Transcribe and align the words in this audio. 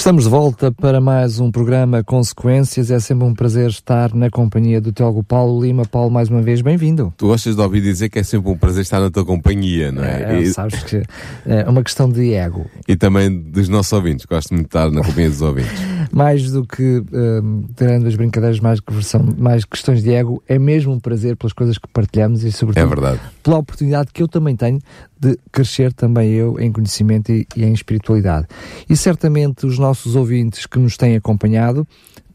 Estamos 0.00 0.24
de 0.24 0.30
volta 0.30 0.72
para 0.72 0.98
mais 0.98 1.40
um 1.40 1.50
programa 1.50 2.02
Consequências. 2.02 2.90
É 2.90 2.98
sempre 2.98 3.26
um 3.26 3.34
prazer 3.34 3.68
estar 3.68 4.14
na 4.14 4.30
companhia 4.30 4.80
do 4.80 4.94
Teólogo 4.94 5.22
Paulo 5.22 5.62
Lima. 5.62 5.84
Paulo, 5.84 6.10
mais 6.10 6.30
uma 6.30 6.40
vez, 6.40 6.62
bem-vindo. 6.62 7.12
Tu 7.18 7.26
gostas 7.26 7.54
de 7.54 7.60
ouvir 7.60 7.82
dizer 7.82 8.08
que 8.08 8.18
é 8.18 8.22
sempre 8.22 8.50
um 8.50 8.56
prazer 8.56 8.80
estar 8.80 8.98
na 8.98 9.10
tua 9.10 9.26
companhia, 9.26 9.92
não 9.92 10.02
é? 10.02 10.22
é 10.22 10.40
e... 10.40 10.54
Sabes 10.54 10.82
que 10.84 11.02
é 11.44 11.68
uma 11.68 11.82
questão 11.84 12.08
de 12.08 12.32
ego. 12.32 12.64
E 12.88 12.96
também 12.96 13.30
dos 13.30 13.68
nossos 13.68 13.92
ouvintes. 13.92 14.24
Gosto 14.24 14.54
muito 14.54 14.62
de 14.62 14.68
estar 14.68 14.90
na 14.90 15.04
companhia 15.04 15.28
dos 15.28 15.42
ouvintes. 15.42 15.78
mais 16.12 16.50
do 16.50 16.66
que, 16.66 17.02
um, 17.12 17.64
tirando 17.76 18.06
as 18.06 18.14
brincadeiras, 18.16 18.60
mais, 18.60 18.80
que 18.80 18.92
versão, 18.92 19.22
mais 19.38 19.64
questões 19.64 20.02
de 20.02 20.12
ego, 20.12 20.42
é 20.48 20.58
mesmo 20.58 20.92
um 20.92 21.00
prazer 21.00 21.36
pelas 21.36 21.52
coisas 21.52 21.78
que 21.78 21.88
partilhamos 21.88 22.42
e, 22.44 22.50
sobretudo, 22.50 22.84
é 22.84 22.86
verdade. 22.86 23.20
pela 23.42 23.58
oportunidade 23.58 24.10
que 24.12 24.22
eu 24.22 24.28
também 24.28 24.56
tenho 24.56 24.80
de 25.18 25.38
crescer 25.52 25.92
também 25.92 26.32
eu 26.32 26.58
em 26.58 26.72
conhecimento 26.72 27.30
e, 27.30 27.46
e 27.56 27.64
em 27.64 27.72
espiritualidade. 27.72 28.46
E 28.88 28.96
certamente 28.96 29.66
os 29.66 29.78
nossos 29.78 30.16
ouvintes 30.16 30.66
que 30.66 30.78
nos 30.78 30.96
têm 30.96 31.16
acompanhado 31.16 31.86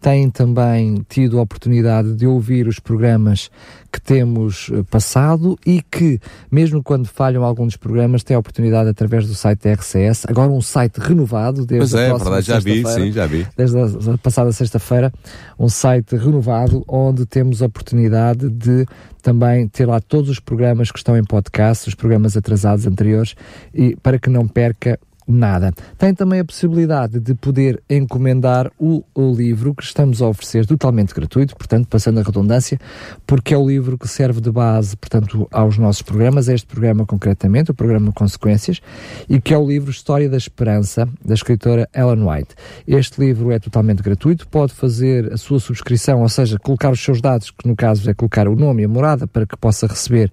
têm 0.05 0.29
também 0.29 1.03
tido 1.09 1.39
a 1.39 1.41
oportunidade 1.41 2.13
de 2.13 2.27
ouvir 2.27 2.67
os 2.67 2.79
programas 2.79 3.49
que 3.91 3.99
temos 3.99 4.69
eh, 4.71 4.83
passado 4.83 5.57
e 5.65 5.81
que, 5.81 6.19
mesmo 6.51 6.83
quando 6.83 7.07
falham 7.07 7.43
alguns 7.43 7.69
dos 7.69 7.77
programas, 7.77 8.21
têm 8.21 8.35
a 8.35 8.39
oportunidade 8.39 8.87
através 8.87 9.25
do 9.25 9.33
site 9.33 9.63
da 9.63 9.73
RCS, 9.73 10.25
agora 10.27 10.51
um 10.51 10.61
site 10.61 10.99
renovado 10.99 11.65
desde 11.65 11.91
pois 11.91 11.93
é, 11.95 12.11
a 12.11 12.17
verdade, 12.17 12.45
já 12.45 12.59
vi, 12.59 12.85
sim, 12.85 13.11
já 13.11 13.25
vi. 13.25 13.47
Desde 13.57 13.79
a 13.79 14.17
passada 14.19 14.51
sexta-feira, 14.51 15.11
um 15.57 15.69
site 15.69 16.15
renovado 16.15 16.83
onde 16.87 17.25
temos 17.25 17.63
a 17.63 17.65
oportunidade 17.65 18.47
de 18.47 18.85
também 19.23 19.67
ter 19.67 19.87
lá 19.87 19.99
todos 19.99 20.29
os 20.29 20.39
programas 20.39 20.91
que 20.91 20.99
estão 20.99 21.17
em 21.17 21.23
podcast, 21.23 21.89
os 21.89 21.95
programas 21.95 22.37
atrasados 22.37 22.85
anteriores, 22.85 23.33
e 23.73 23.95
para 23.95 24.19
que 24.19 24.29
não 24.29 24.47
perca 24.47 24.99
nada. 25.27 25.73
Tem 25.97 26.13
também 26.13 26.39
a 26.39 26.45
possibilidade 26.45 27.19
de 27.19 27.33
poder 27.33 27.81
encomendar 27.89 28.71
o, 28.79 29.03
o, 29.13 29.33
livro 29.33 29.73
que 29.73 29.83
estamos 29.83 30.21
a 30.21 30.27
oferecer 30.27 30.65
totalmente 30.65 31.13
gratuito, 31.13 31.55
portanto, 31.55 31.87
passando 31.87 32.19
a 32.19 32.23
redundância, 32.23 32.79
porque 33.25 33.53
é 33.53 33.57
o 33.57 33.67
livro 33.67 33.97
que 33.97 34.07
serve 34.07 34.39
de 34.39 34.51
base, 34.51 34.95
portanto, 34.95 35.47
aos 35.51 35.77
nossos 35.77 36.01
programas, 36.01 36.47
este 36.47 36.67
programa 36.67 37.05
concretamente, 37.05 37.71
o 37.71 37.73
programa 37.73 38.11
Consequências, 38.11 38.81
e 39.27 39.41
que 39.41 39.53
é 39.53 39.57
o 39.57 39.67
livro 39.67 39.91
História 39.91 40.29
da 40.29 40.37
Esperança, 40.37 41.07
da 41.23 41.33
escritora 41.33 41.89
Ellen 41.93 42.23
White. 42.27 42.55
Este 42.87 43.19
livro 43.19 43.51
é 43.51 43.59
totalmente 43.59 44.03
gratuito, 44.03 44.47
pode 44.47 44.73
fazer 44.73 45.33
a 45.33 45.37
sua 45.37 45.59
subscrição, 45.59 46.21
ou 46.21 46.29
seja, 46.29 46.59
colocar 46.59 46.91
os 46.91 47.03
seus 47.03 47.19
dados, 47.19 47.51
que 47.51 47.67
no 47.67 47.75
caso 47.75 48.09
é 48.09 48.13
colocar 48.13 48.47
o 48.47 48.55
nome 48.55 48.83
e 48.83 48.85
a 48.85 48.89
morada, 48.89 49.27
para 49.27 49.45
que 49.45 49.57
possa 49.57 49.87
receber 49.87 50.31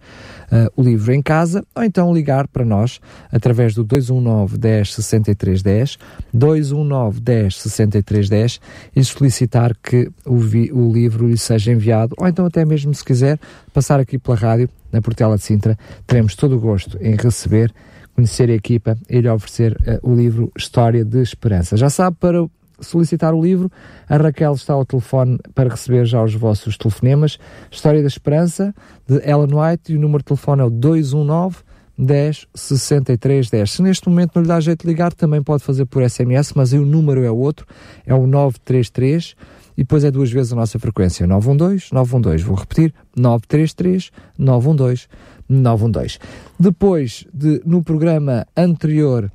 uh, 0.53 0.71
o 0.77 0.83
livro 0.83 1.13
em 1.13 1.23
casa, 1.23 1.65
ou 1.75 1.83
então 1.83 2.15
ligar 2.15 2.47
para 2.47 2.65
nós 2.65 3.01
através 3.33 3.75
do 3.75 3.83
219 3.83 4.59
10 4.59 4.95
63 4.95 5.63
10, 5.63 5.99
219 6.33 7.21
10 7.21 7.57
63 7.57 8.29
10 8.29 8.61
e 8.95 9.05
solicitar 9.05 9.75
que 9.83 10.11
o, 10.27 10.37
vi, 10.37 10.71
o 10.73 10.93
livro 10.93 11.27
lhe 11.27 11.39
seja 11.39 11.73
enviado, 11.73 12.15
ou 12.19 12.29
então 12.29 12.45
até 12.45 12.65
mesmo 12.65 12.93
se 12.95 13.05
quiser 13.05 13.39
passar 13.73 13.99
aqui 13.99 14.19
pela 14.19 14.37
rádio, 14.37 14.69
na 14.93 15.01
Portela 15.01 15.37
de 15.37 15.43
Sintra, 15.43 15.79
teremos 16.07 16.35
todo 16.35 16.55
o 16.55 16.61
gosto 16.61 16.99
em 17.01 17.17
receber, 17.17 17.73
conhecer 18.15 18.51
a 18.51 18.53
equipa 18.53 18.95
e 19.09 19.23
lhe 19.23 19.29
oferecer 19.29 19.73
uh, 19.73 20.11
o 20.11 20.15
livro 20.15 20.53
História 20.57 21.03
de 21.03 21.23
Esperança. 21.23 21.79
Já 21.79 21.89
sabe, 21.89 22.19
para 22.21 22.45
solicitar 22.83 23.35
o 23.35 23.43
livro, 23.43 23.71
a 24.09 24.17
Raquel 24.17 24.53
está 24.53 24.75
ao 24.75 24.85
telefone 24.85 25.39
para 25.55 25.71
receber 25.71 26.05
já 26.05 26.23
os 26.23 26.35
vossos 26.35 26.77
telefonemas. 26.77 27.39
História 27.71 28.01
da 28.01 28.09
Esperança, 28.09 28.75
de 29.07 29.17
Ellen 29.29 29.55
White, 29.55 29.93
e 29.93 29.97
o 29.97 30.01
número 30.01 30.19
de 30.19 30.27
telefone 30.27 30.63
é 30.63 30.65
o 30.65 30.71
219 30.71 31.59
10 31.99 32.47
63 32.55 33.51
10. 33.51 33.71
Se 33.71 33.83
neste 33.83 34.09
momento 34.09 34.33
não 34.35 34.43
lhe 34.43 34.49
dá 34.49 34.59
jeito 34.61 34.83
de 34.83 34.89
ligar, 34.89 35.13
também 35.13 35.43
pode 35.43 35.63
fazer 35.63 35.85
por 35.87 36.09
SMS, 36.09 36.53
mas 36.55 36.73
aí 36.73 36.79
o 36.79 36.87
número 36.87 37.23
é 37.23 37.31
outro, 37.31 37.67
é 38.07 38.15
o 38.15 38.27
933 38.27 39.35
e 39.77 39.83
depois 39.83 40.05
é 40.05 40.11
duas 40.11 40.31
vezes 40.31 40.53
a 40.53 40.57
nossa 40.57 40.79
frequência, 40.79 41.27
912 41.27 41.87
912. 41.93 42.45
Vou 42.45 42.57
repetir, 42.57 42.95
933 43.17 44.11
912 44.39 45.07
912. 45.49 46.19
Depois 46.59 47.27
de 47.33 47.61
no 47.65 47.83
programa 47.83 48.47
anterior 48.57 49.31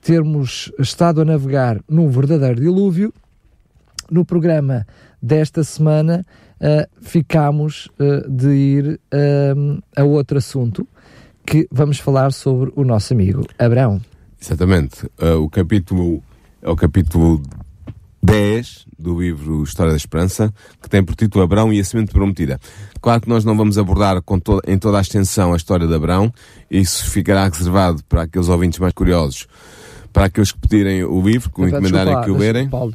termos 0.00 0.72
estado 0.78 1.20
a 1.20 1.24
navegar 1.24 1.80
num 1.88 2.08
verdadeiro 2.08 2.60
dilúvio, 2.60 3.12
no 4.10 4.24
programa 4.24 4.86
desta 5.20 5.62
semana 5.64 6.24
uh, 6.60 6.88
ficámos 7.00 7.88
uh, 7.98 8.28
de 8.30 8.48
ir 8.48 9.00
uh, 9.12 9.82
a 9.96 10.04
outro 10.04 10.38
assunto 10.38 10.86
que 11.44 11.66
vamos 11.70 11.98
falar 11.98 12.32
sobre 12.32 12.72
o 12.76 12.84
nosso 12.84 13.12
amigo 13.12 13.46
Abraão. 13.58 14.00
Exatamente. 14.40 15.10
o 15.40 15.48
capítulo 15.48 16.22
é 16.62 16.70
o 16.70 16.76
capítulo 16.76 17.42
10 18.22 18.86
do 18.98 19.20
livro 19.20 19.62
História 19.62 19.92
da 19.92 19.96
Esperança, 19.96 20.52
que 20.80 20.88
tem 20.88 21.02
por 21.02 21.16
título 21.16 21.42
Abraão 21.42 21.72
e 21.72 21.80
a 21.80 21.84
Semente 21.84 22.12
Prometida. 22.12 22.60
Claro 23.00 23.22
que 23.22 23.28
nós 23.28 23.44
não 23.44 23.56
vamos 23.56 23.78
abordar 23.78 24.20
to 24.22 24.60
em 24.66 24.78
toda 24.78 24.98
a 24.98 25.00
extensão 25.00 25.54
a 25.54 25.56
história 25.56 25.86
de 25.86 25.94
Abraão, 25.94 26.32
isso 26.70 27.10
ficará 27.10 27.48
reservado 27.48 28.04
para 28.04 28.22
aqueles 28.22 28.48
ouvintes 28.48 28.78
mais 28.78 28.92
curiosos 28.92 29.48
para 30.18 30.26
aqueles 30.26 30.50
que 30.50 30.58
pedirem 30.58 31.04
o 31.04 31.20
livro, 31.20 31.48
que 31.50 31.62
encomendarem 31.62 32.20
que 32.22 32.30
o 32.30 32.36
lerem. 32.36 32.68
Paulo, 32.68 32.92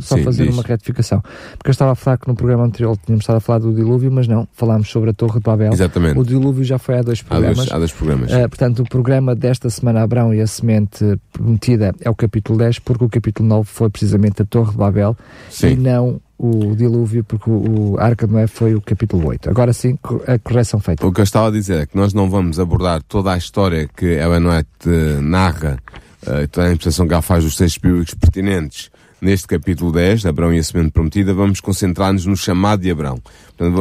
só 0.00 0.16
Sim, 0.16 0.22
fazer 0.22 0.46
diz. 0.46 0.54
uma 0.54 0.62
retificação. 0.62 1.22
Porque 1.56 1.68
eu 1.68 1.72
estava 1.72 1.92
a 1.92 1.94
falar 1.94 2.18
que 2.18 2.28
no 2.28 2.34
programa 2.34 2.64
anterior 2.64 2.96
tínhamos 2.98 3.22
estado 3.22 3.36
a 3.36 3.40
falar 3.40 3.60
do 3.60 3.72
dilúvio, 3.72 4.12
mas 4.12 4.28
não, 4.28 4.46
falámos 4.52 4.90
sobre 4.90 5.10
a 5.10 5.12
Torre 5.14 5.38
de 5.38 5.44
Babel. 5.44 5.72
Exatamente. 5.72 6.18
O 6.18 6.24
dilúvio 6.24 6.62
já 6.64 6.78
foi 6.78 6.98
há 6.98 7.02
dois 7.02 7.22
programas. 7.22 7.58
Há 7.58 7.62
dois, 7.62 7.72
há 7.72 7.78
dois 7.78 7.92
programas. 7.92 8.30
Uh, 8.30 8.48
portanto, 8.48 8.82
o 8.82 8.84
programa 8.84 9.34
desta 9.34 9.70
semana, 9.70 10.02
Abraão 10.02 10.34
e 10.34 10.40
a 10.40 10.46
Semente 10.46 11.18
Prometida, 11.32 11.94
é 12.00 12.10
o 12.10 12.14
capítulo 12.14 12.58
10, 12.58 12.80
porque 12.80 13.04
o 13.04 13.08
capítulo 13.08 13.48
9 13.48 13.64
foi 13.64 13.88
precisamente 13.88 14.42
a 14.42 14.44
Torre 14.44 14.72
de 14.72 14.76
Babel 14.76 15.16
Sim. 15.48 15.68
e 15.68 15.76
não 15.76 16.20
o 16.38 16.76
dilúvio, 16.76 17.24
porque 17.24 17.50
o, 17.50 17.94
o 17.94 17.98
Arca 17.98 18.26
de 18.26 18.32
Noé 18.32 18.46
foi 18.46 18.74
o 18.74 18.80
capítulo 18.80 19.26
8. 19.26 19.50
Agora 19.50 19.72
sim, 19.72 19.98
a 20.26 20.38
correção 20.38 20.78
feita. 20.78 21.04
O 21.04 21.12
que 21.12 21.20
eu 21.20 21.24
estava 21.24 21.48
a 21.48 21.50
dizer 21.50 21.80
é 21.80 21.86
que 21.86 21.96
nós 21.96 22.14
não 22.14 22.30
vamos 22.30 22.60
abordar 22.60 23.02
toda 23.02 23.32
a 23.32 23.36
história 23.36 23.88
que 23.88 24.06
Ellen 24.06 24.46
White 24.46 24.88
narra 25.20 25.78
uh, 26.26 26.40
a 26.40 26.42
interpretação 26.42 27.06
que 27.06 27.12
ela 27.12 27.22
faz 27.22 27.44
dos 27.44 27.56
textos 27.56 27.80
bíblicos 27.80 28.14
pertinentes 28.14 28.90
neste 29.20 29.46
capítulo 29.46 29.92
10, 29.92 30.26
Abraão 30.26 30.54
e 30.54 30.58
a 30.58 30.62
semente 30.62 30.92
prometida, 30.92 31.34
vamos 31.34 31.60
concentrar-nos 31.60 32.26
no 32.26 32.36
chamado 32.36 32.82
de 32.82 32.90
Abraão. 32.90 33.20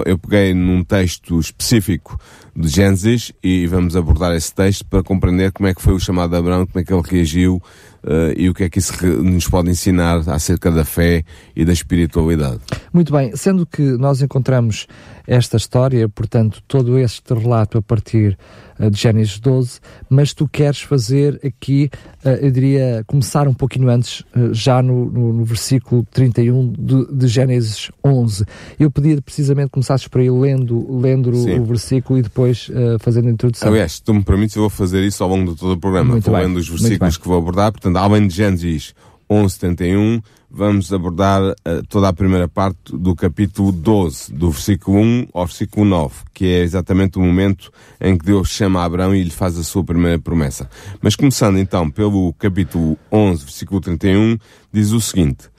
Eu 0.05 0.17
peguei 0.17 0.53
num 0.53 0.83
texto 0.83 1.39
específico 1.39 2.19
de 2.55 2.67
Gênesis 2.67 3.31
e 3.43 3.67
vamos 3.67 3.95
abordar 3.95 4.35
esse 4.35 4.53
texto 4.53 4.83
para 4.85 5.03
compreender 5.03 5.51
como 5.51 5.67
é 5.67 5.75
que 5.75 5.81
foi 5.81 5.93
o 5.93 5.99
chamado 5.99 6.31
de 6.31 6.37
Abraão, 6.37 6.65
como 6.65 6.81
é 6.81 6.83
que 6.83 6.91
ele 6.91 7.03
reagiu 7.05 7.61
uh, 8.03 8.33
e 8.35 8.49
o 8.49 8.53
que 8.53 8.63
é 8.63 8.69
que 8.69 8.79
isso 8.79 8.93
nos 9.05 9.47
pode 9.47 9.69
ensinar 9.69 10.27
acerca 10.27 10.71
da 10.71 10.83
fé 10.83 11.23
e 11.55 11.63
da 11.63 11.73
espiritualidade. 11.73 12.59
Muito 12.91 13.11
bem, 13.11 13.35
sendo 13.35 13.65
que 13.65 13.81
nós 13.81 14.21
encontramos 14.21 14.87
esta 15.27 15.57
história, 15.57 16.07
portanto, 16.07 16.63
todo 16.67 16.97
este 16.97 17.33
relato 17.33 17.77
a 17.77 17.81
partir 17.81 18.37
uh, 18.79 18.89
de 18.89 18.97
Gênesis 18.97 19.39
12, 19.39 19.79
mas 20.09 20.33
tu 20.33 20.47
queres 20.47 20.81
fazer 20.81 21.39
aqui, 21.45 21.89
uh, 22.25 22.29
eu 22.29 22.49
diria, 22.49 23.03
começar 23.05 23.47
um 23.47 23.53
pouquinho 23.53 23.89
antes, 23.89 24.23
já 24.51 24.81
no, 24.81 25.11
no, 25.11 25.33
no, 25.33 25.43
versículo 25.43 26.05
31 26.11 26.71
de, 26.71 27.05
de 27.13 27.27
Gênesis 27.27 27.91
11. 28.03 28.45
Eu 28.79 28.89
pedia 28.89 29.21
precisamente 29.21 29.66
que 29.67 29.73
começasses 29.73 30.07
por 30.07 30.21
aí 30.21 30.29
lendo, 30.29 30.99
lendo 30.99 31.31
o, 31.31 31.61
o, 31.61 31.65
versículo 31.65 32.19
e 32.19 32.21
depois 32.21 32.69
fazendo 32.99 33.27
a 33.27 33.31
introdução. 33.31 33.67
Aliás, 33.69 33.93
se 33.93 34.03
tu 34.03 34.13
me 34.13 34.23
permites, 34.23 34.55
eu 34.55 34.61
vou 34.61 34.69
fazer 34.69 35.03
isso 35.03 35.23
ao 35.23 35.29
longo 35.29 35.53
de 35.53 35.59
todo 35.59 35.73
o 35.73 35.77
programa. 35.77 36.11
Muito 36.11 36.25
vou 36.25 36.35
bem, 36.35 36.47
lendo 36.47 36.57
os 36.57 36.67
versículos 36.67 37.17
que 37.17 37.27
vou 37.27 37.37
abordar, 37.37 37.71
portanto, 37.71 37.97
além 37.97 38.27
de 38.27 38.35
Gênesis 38.35 38.93
11:71, 39.29 40.21
vamos 40.49 40.93
abordar 40.93 41.41
uh, 41.43 41.55
toda 41.89 42.07
a 42.07 42.13
primeira 42.13 42.47
parte 42.47 42.95
do 42.95 43.15
capítulo 43.15 43.71
12, 43.71 44.33
do 44.33 44.49
versículo 44.49 44.99
1 44.99 45.27
ao 45.33 45.45
versículo 45.45 45.85
9, 45.85 46.15
que 46.33 46.45
é 46.45 46.61
exatamente 46.61 47.17
o 47.17 47.21
momento 47.21 47.71
em 47.99 48.17
que 48.17 48.25
Deus 48.25 48.49
chama 48.49 48.83
Abraão 48.83 49.13
e 49.13 49.23
lhe 49.23 49.29
faz 49.29 49.57
a 49.57 49.63
sua 49.63 49.83
primeira 49.83 50.17
promessa. 50.17 50.69
Mas 51.01 51.15
começando 51.15 51.57
então 51.57 51.89
pelo 51.89 52.33
capítulo 52.33 52.97
11, 53.11 53.43
versículo 53.43 53.81
31, 53.81 54.37
diz 54.71 54.91
o 54.91 55.01
seguinte: 55.01 55.49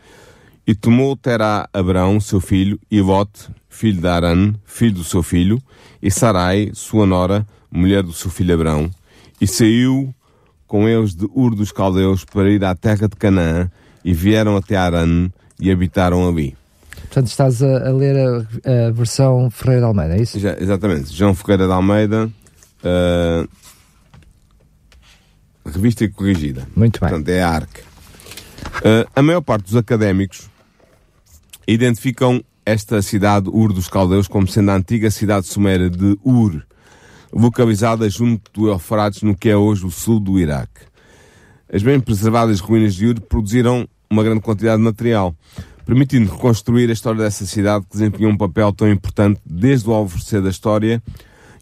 E 0.66 0.74
tomou 0.74 1.16
Terá 1.16 1.68
Abraão, 1.72 2.18
seu 2.18 2.40
filho, 2.40 2.80
e 2.90 3.00
Lot, 3.00 3.50
filho 3.68 4.00
de 4.00 4.08
Arã, 4.08 4.54
filho 4.64 4.94
do 4.94 5.04
seu 5.04 5.22
filho, 5.22 5.60
e 6.02 6.10
Sarai, 6.10 6.70
sua 6.74 7.06
nora, 7.06 7.46
mulher 7.70 8.02
do 8.02 8.12
seu 8.12 8.30
filho 8.30 8.54
Abraão, 8.54 8.90
e 9.40 9.46
saiu 9.46 10.14
com 10.66 10.88
eles 10.88 11.14
de 11.14 11.26
Ur 11.34 11.54
dos 11.54 11.72
Caldeus 11.72 12.24
para 12.24 12.50
ir 12.50 12.64
à 12.64 12.74
terra 12.74 13.08
de 13.08 13.16
Canaã 13.16 13.70
e 14.04 14.12
vieram 14.12 14.56
até 14.56 14.76
Arã 14.76 15.30
e 15.60 15.70
habitaram 15.70 16.28
ali. 16.28 16.56
Portanto, 17.08 17.28
estás 17.28 17.62
a, 17.62 17.88
a 17.88 17.92
ler 17.92 18.16
a, 18.16 18.88
a, 18.88 18.90
versão 18.90 19.50
Ferreira 19.50 19.80
de 19.80 19.86
Almeida, 19.86 20.16
é 20.16 20.20
isso? 20.20 20.38
Já, 20.38 20.56
exatamente. 20.58 21.14
João 21.14 21.34
Ferreira 21.34 21.66
de 21.66 21.72
Almeida, 21.72 22.30
uh, 22.84 23.48
revista 25.64 26.04
e 26.04 26.08
corrigida. 26.08 26.68
Muito 26.76 27.00
bem. 27.00 27.08
Portanto, 27.08 27.28
é 27.30 27.42
a 27.42 27.48
ARC. 27.48 27.78
Uh, 27.78 29.08
a 29.16 29.22
maior 29.22 29.40
parte 29.40 29.64
dos 29.64 29.76
académicos 29.76 30.50
identificam 31.66 32.42
esta 32.68 33.00
cidade 33.00 33.48
Ur 33.48 33.72
dos 33.72 33.88
Caldeus 33.88 34.28
como 34.28 34.46
sendo 34.46 34.70
a 34.70 34.74
antiga 34.74 35.10
cidade 35.10 35.46
suméria 35.46 35.88
de 35.88 36.18
Ur, 36.22 36.62
localizada 37.32 38.08
junto 38.10 38.52
do 38.52 38.68
Eufrates 38.68 39.22
no 39.22 39.34
que 39.34 39.48
é 39.48 39.56
hoje 39.56 39.86
o 39.86 39.90
sul 39.90 40.20
do 40.20 40.38
Iraque. 40.38 40.82
As 41.72 41.82
bem 41.82 41.98
preservadas 41.98 42.60
ruínas 42.60 42.94
de 42.94 43.06
Ur 43.06 43.20
produziram 43.22 43.88
uma 44.10 44.22
grande 44.22 44.42
quantidade 44.42 44.76
de 44.76 44.84
material, 44.84 45.34
permitindo 45.86 46.30
reconstruir 46.30 46.90
a 46.90 46.92
história 46.92 47.22
dessa 47.22 47.46
cidade 47.46 47.86
que 47.86 47.92
desempenhou 47.92 48.32
um 48.32 48.36
papel 48.36 48.70
tão 48.74 48.90
importante 48.90 49.40
desde 49.46 49.88
o 49.88 49.94
alvorecer 49.94 50.42
da 50.42 50.50
história 50.50 51.02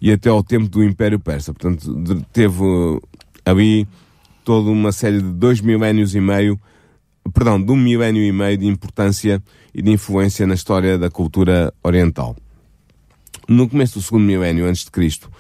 e 0.03 0.11
até 0.11 0.29
ao 0.29 0.43
tempo 0.43 0.69
do 0.69 0.83
Império 0.83 1.21
Persa. 1.21 1.55
Portanto, 1.55 2.25
teve 2.33 2.57
ali 3.45 3.87
toda 4.45 4.71
uma 4.71 4.91
série 4.91 5.23
de 5.23 5.31
dois 5.31 5.61
milénios 5.61 6.17
e 6.17 6.21
meio, 6.21 6.61
perdão, 7.33 7.63
de 7.63 7.71
um 7.71 7.77
milénio 7.77 8.23
e 8.23 8.33
meio 8.33 8.57
de 8.57 8.67
importância 8.67 9.43
e 9.75 9.83
de 9.83 9.91
influência 9.91 10.47
na 10.47 10.55
história 10.55 10.99
da 10.99 11.11
cultura 11.11 11.73
oriental. 11.83 12.37
No 13.49 13.69
começo 13.69 13.99
do 13.99 14.03
segundo 14.03 14.25
milénio 14.25 14.67
antes 14.67 14.85
de 14.85 14.91
Cristo, 14.91 15.31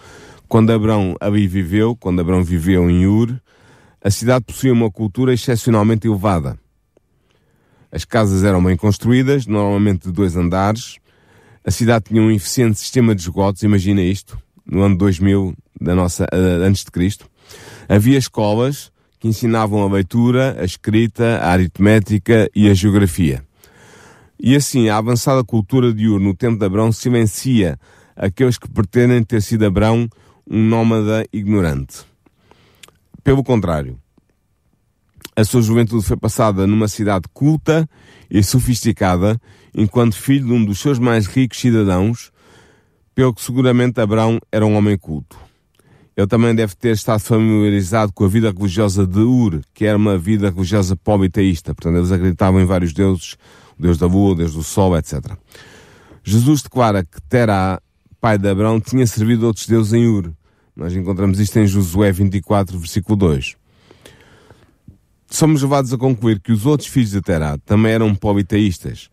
quando 0.49 0.71
Abrão 0.71 1.17
ali 1.21 1.47
viveu, 1.47 1.97
quando 1.97 2.21
Abrão 2.21 2.43
viveu 2.44 2.88
em 2.88 3.06
Ur, 3.06 3.41
a 4.03 4.11
cidade 4.11 4.44
possuía 4.44 4.73
uma 4.73 4.91
cultura 4.91 5.35
excepcionalmente 5.35 6.06
elevada. 6.06 6.59
As 7.91 8.05
casas 8.05 8.44
eram 8.44 8.62
bem 8.62 8.77
construídas, 8.77 9.47
normalmente 9.47 10.06
de 10.06 10.12
dois 10.12 10.37
andares. 10.37 10.99
A 11.65 11.71
cidade 11.71 12.06
tinha 12.09 12.23
um 12.23 12.31
eficiente 12.31 12.79
sistema 12.79 13.15
de 13.15 13.23
esgotos, 13.23 13.62
imagina 13.62 14.00
isto, 14.00 14.38
no 14.65 14.83
ano 14.83 14.97
2000 14.97 15.56
da 15.81 15.94
nossa, 15.94 16.25
uh, 16.25 16.62
antes 16.62 16.85
de 16.85 16.91
Cristo. 16.91 17.27
Havia 17.88 18.19
escolas 18.19 18.93
que 19.18 19.28
ensinavam 19.28 19.82
a 19.82 19.92
leitura, 19.92 20.56
a 20.60 20.64
escrita, 20.64 21.38
a 21.38 21.50
aritmética 21.50 22.50
e 22.54 22.68
a 22.68 22.74
geografia. 22.74 23.42
E 24.38 24.54
assim, 24.54 24.88
a 24.88 24.98
avançada 24.98 25.42
cultura 25.42 25.92
de 25.92 26.08
Ur 26.08 26.20
no 26.20 26.34
tempo 26.34 26.58
de 26.58 26.66
Abrão 26.66 26.92
silencia 26.92 27.78
aqueles 28.14 28.58
que 28.58 28.68
pretendem 28.68 29.22
ter 29.22 29.42
sido 29.42 29.64
Abrão 29.64 30.08
um 30.48 30.62
nómada 30.62 31.26
ignorante. 31.32 32.04
Pelo 33.24 33.42
contrário, 33.42 33.98
a 35.34 35.44
sua 35.44 35.60
juventude 35.60 36.04
foi 36.04 36.16
passada 36.16 36.66
numa 36.66 36.88
cidade 36.88 37.26
culta 37.32 37.88
e 38.30 38.42
sofisticada, 38.42 39.40
enquanto 39.74 40.16
filho 40.16 40.46
de 40.46 40.52
um 40.52 40.64
dos 40.64 40.78
seus 40.78 40.98
mais 40.98 41.26
ricos 41.26 41.58
cidadãos, 41.58 42.30
pelo 43.14 43.34
que 43.34 43.42
seguramente 43.42 44.00
Abraão 44.00 44.38
era 44.50 44.64
um 44.64 44.76
homem 44.76 44.96
culto. 44.96 45.45
Ele 46.16 46.26
também 46.26 46.54
deve 46.54 46.74
ter 46.74 46.94
estado 46.94 47.20
familiarizado 47.20 48.10
com 48.12 48.24
a 48.24 48.28
vida 48.28 48.50
religiosa 48.50 49.06
de 49.06 49.18
Ur, 49.18 49.60
que 49.74 49.84
era 49.84 49.98
uma 49.98 50.16
vida 50.16 50.48
religiosa 50.48 50.96
politeísta. 50.96 51.74
Portanto, 51.74 51.98
eles 51.98 52.10
acreditavam 52.10 52.58
em 52.58 52.64
vários 52.64 52.94
deuses, 52.94 53.36
o 53.78 53.82
deus 53.82 53.98
da 53.98 54.06
lua, 54.06 54.32
o 54.32 54.34
deus 54.34 54.54
do 54.54 54.62
sol, 54.62 54.96
etc. 54.96 55.36
Jesus 56.24 56.62
declara 56.62 57.04
que 57.04 57.20
Terá, 57.28 57.82
pai 58.18 58.38
de 58.38 58.48
Abraão, 58.48 58.80
tinha 58.80 59.06
servido 59.06 59.46
outros 59.46 59.66
deuses 59.66 59.92
em 59.92 60.06
Ur. 60.06 60.32
Nós 60.74 60.94
encontramos 60.94 61.38
isto 61.38 61.58
em 61.58 61.66
Josué 61.66 62.10
24, 62.12 62.78
versículo 62.78 63.16
2. 63.16 63.54
Somos 65.28 65.60
levados 65.60 65.92
a 65.92 65.98
concluir 65.98 66.40
que 66.40 66.50
os 66.50 66.64
outros 66.64 66.88
filhos 66.88 67.10
de 67.10 67.20
Terá 67.20 67.58
também 67.58 67.92
eram 67.92 68.14
politeístas, 68.14 69.10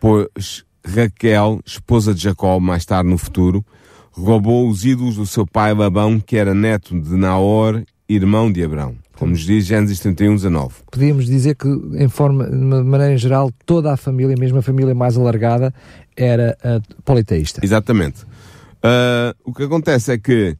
pois 0.00 0.64
Raquel, 0.84 1.60
esposa 1.64 2.12
de 2.12 2.22
Jacó, 2.22 2.58
mais 2.58 2.84
tarde 2.84 3.08
no 3.08 3.16
futuro, 3.16 3.64
roubou 4.12 4.68
os 4.68 4.84
ídolos 4.84 5.16
do 5.16 5.26
seu 5.26 5.46
pai 5.46 5.74
Labão, 5.74 6.20
que 6.20 6.36
era 6.36 6.54
neto 6.54 6.98
de 6.98 7.16
Naor, 7.16 7.82
irmão 8.08 8.52
de 8.52 8.62
Abrão. 8.62 8.94
Como 9.18 9.32
nos 9.32 9.42
diz 9.42 9.66
Gênesis 9.66 10.00
31, 10.00 10.34
19. 10.34 10.74
Podíamos 10.90 11.26
dizer 11.26 11.54
que, 11.54 11.68
em 11.68 12.08
forma, 12.08 12.44
de 12.44 12.56
maneira 12.56 13.16
geral, 13.16 13.50
toda 13.64 13.92
a 13.92 13.96
família, 13.96 14.34
mesmo 14.38 14.58
a 14.58 14.62
família 14.62 14.94
mais 14.94 15.16
alargada, 15.16 15.72
era 16.16 16.56
uh, 16.64 17.02
politeísta. 17.04 17.60
Exatamente. 17.62 18.22
Uh, 18.22 19.32
o 19.44 19.52
que 19.54 19.62
acontece 19.62 20.12
é 20.12 20.18
que 20.18 20.56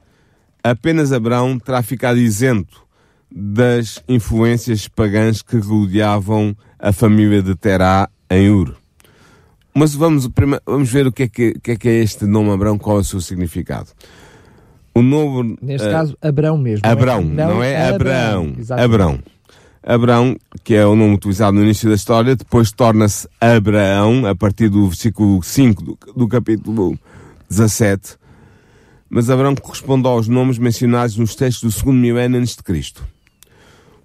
apenas 0.63 1.13
Abraão 1.13 1.59
terá 1.59 1.83
ficado 1.83 2.19
isento 2.19 2.83
das 3.35 4.03
influências 4.09 4.87
pagãs 4.87 5.43
que 5.43 5.57
rodeavam 5.57 6.55
a 6.79 6.93
família 6.93 7.43
de 7.43 7.55
Terá 7.57 8.09
em 8.31 8.51
Ur. 8.51 8.77
Mas 9.75 9.95
vamos, 9.95 10.29
vamos 10.67 10.91
ver 10.91 11.07
o 11.07 11.13
que 11.13 11.25
é 11.25 11.29
que, 11.29 11.55
que, 11.61 11.71
é 11.73 11.77
que 11.77 11.89
é 11.89 11.99
este 12.01 12.27
nome 12.27 12.51
Abrão, 12.51 12.79
qual 12.79 12.99
é 12.99 13.01
o 13.01 13.05
seu 13.05 13.21
significado. 13.21 13.89
O 14.95 15.01
novo. 15.01 15.57
Neste 15.63 15.89
uh, 15.89 15.91
caso, 15.91 16.19
Abrão 16.21 16.59
mesmo. 16.59 16.87
Abrão, 16.87 17.23
não 17.23 17.45
é, 17.45 17.47
não 17.47 17.63
é 17.63 17.89
Abrão. 17.89 18.57
Abrão. 18.71 19.19
Abrão, 19.83 20.37
que 20.63 20.75
é 20.75 20.87
o 20.87 20.95
nome 20.95 21.15
utilizado 21.15 21.57
no 21.57 21.65
início 21.65 21.89
da 21.89 21.97
história, 21.97 22.37
depois 22.37 22.71
torna-se 22.71 23.29
Abraão, 23.41 24.27
a 24.27 24.35
partir 24.35 24.69
do 24.69 24.87
versículo 24.87 25.43
5 25.43 25.83
do, 25.83 25.99
do 26.15 26.29
capítulo 26.29 26.97
17. 27.49 28.17
Mas 29.11 29.29
Abrão 29.29 29.55
corresponde 29.57 30.07
aos 30.07 30.29
nomes 30.29 30.57
mencionados 30.59 31.17
nos 31.17 31.35
textos 31.35 31.63
do 31.63 31.77
segundo 31.77 31.99
milénio 31.99 32.39
antes 32.39 32.55
de 32.55 32.63
Cristo. 32.63 33.05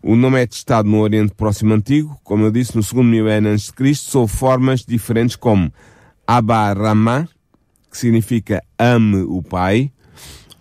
O 0.07 0.15
nome 0.15 0.41
é 0.41 0.47
testado 0.47 0.87
no 0.87 1.01
Oriente 1.01 1.33
Próximo 1.35 1.73
Antigo, 1.73 2.17
como 2.23 2.45
eu 2.45 2.49
disse, 2.49 2.73
no 2.77 2.81
segundo 2.81 3.09
milénio 3.09 3.51
antes 3.51 3.65
de 3.65 3.73
Cristo, 3.73 4.09
sob 4.09 4.31
formas 4.31 4.85
diferentes 4.85 5.35
como 5.35 5.69
Abarama, 6.25 7.27
que 7.91 7.97
significa 7.97 8.63
ame 8.79 9.23
o 9.23 9.43
pai, 9.43 9.91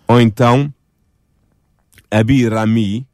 ou 0.05 0.19
então 0.19 0.69
Abirami, 2.11 3.07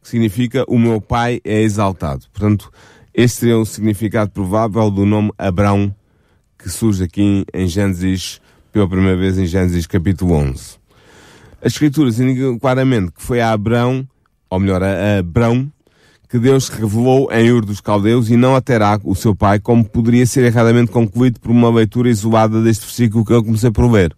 que 0.00 0.08
significa 0.08 0.64
o 0.68 0.78
meu 0.78 1.00
pai 1.00 1.40
é 1.42 1.62
exaltado. 1.62 2.26
Portanto, 2.32 2.72
este 3.12 3.40
seria 3.40 3.58
o 3.58 3.66
significado 3.66 4.30
provável 4.30 4.88
do 4.88 5.04
nome 5.04 5.32
Abrão, 5.36 5.92
que 6.56 6.70
surge 6.70 7.02
aqui 7.02 7.44
em 7.52 7.66
Gênesis, 7.66 8.40
pela 8.70 8.88
primeira 8.88 9.16
vez 9.16 9.36
em 9.36 9.46
Gênesis 9.46 9.88
capítulo 9.88 10.34
11. 10.34 10.78
As 11.60 11.72
escrituras 11.72 12.20
indicam 12.20 12.56
claramente 12.56 13.10
que 13.10 13.20
foi 13.20 13.40
a 13.40 13.50
Abrão 13.50 14.06
ou 14.52 14.60
melhor, 14.60 14.82
a 14.82 15.20
Abrão, 15.20 15.72
que 16.28 16.38
Deus 16.38 16.68
revelou 16.68 17.32
em 17.32 17.50
Ur 17.50 17.64
dos 17.64 17.80
Caldeus 17.80 18.28
e 18.28 18.36
não 18.36 18.54
a 18.54 18.60
Terá, 18.60 19.00
o 19.02 19.14
seu 19.14 19.34
pai, 19.34 19.58
como 19.58 19.82
poderia 19.82 20.26
ser 20.26 20.44
erradamente 20.44 20.92
concluído 20.92 21.40
por 21.40 21.50
uma 21.50 21.70
leitura 21.70 22.10
isolada 22.10 22.60
deste 22.60 22.84
versículo 22.84 23.24
que 23.24 23.32
eu 23.32 23.42
comecei 23.42 23.70
por 23.70 23.90
ler. 23.90 24.14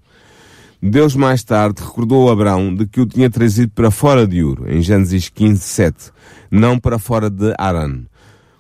Deus 0.82 1.14
mais 1.14 1.44
tarde 1.44 1.80
recordou 1.80 2.28
a 2.28 2.32
Abrão 2.32 2.74
de 2.74 2.84
que 2.84 3.00
o 3.00 3.06
tinha 3.06 3.30
trazido 3.30 3.70
para 3.70 3.92
fora 3.92 4.26
de 4.26 4.42
Ur, 4.42 4.68
em 4.68 4.82
Gênesis 4.82 5.28
15, 5.28 5.60
7, 5.60 6.10
não 6.50 6.80
para 6.80 6.98
fora 6.98 7.30
de 7.30 7.54
Aran. 7.56 8.00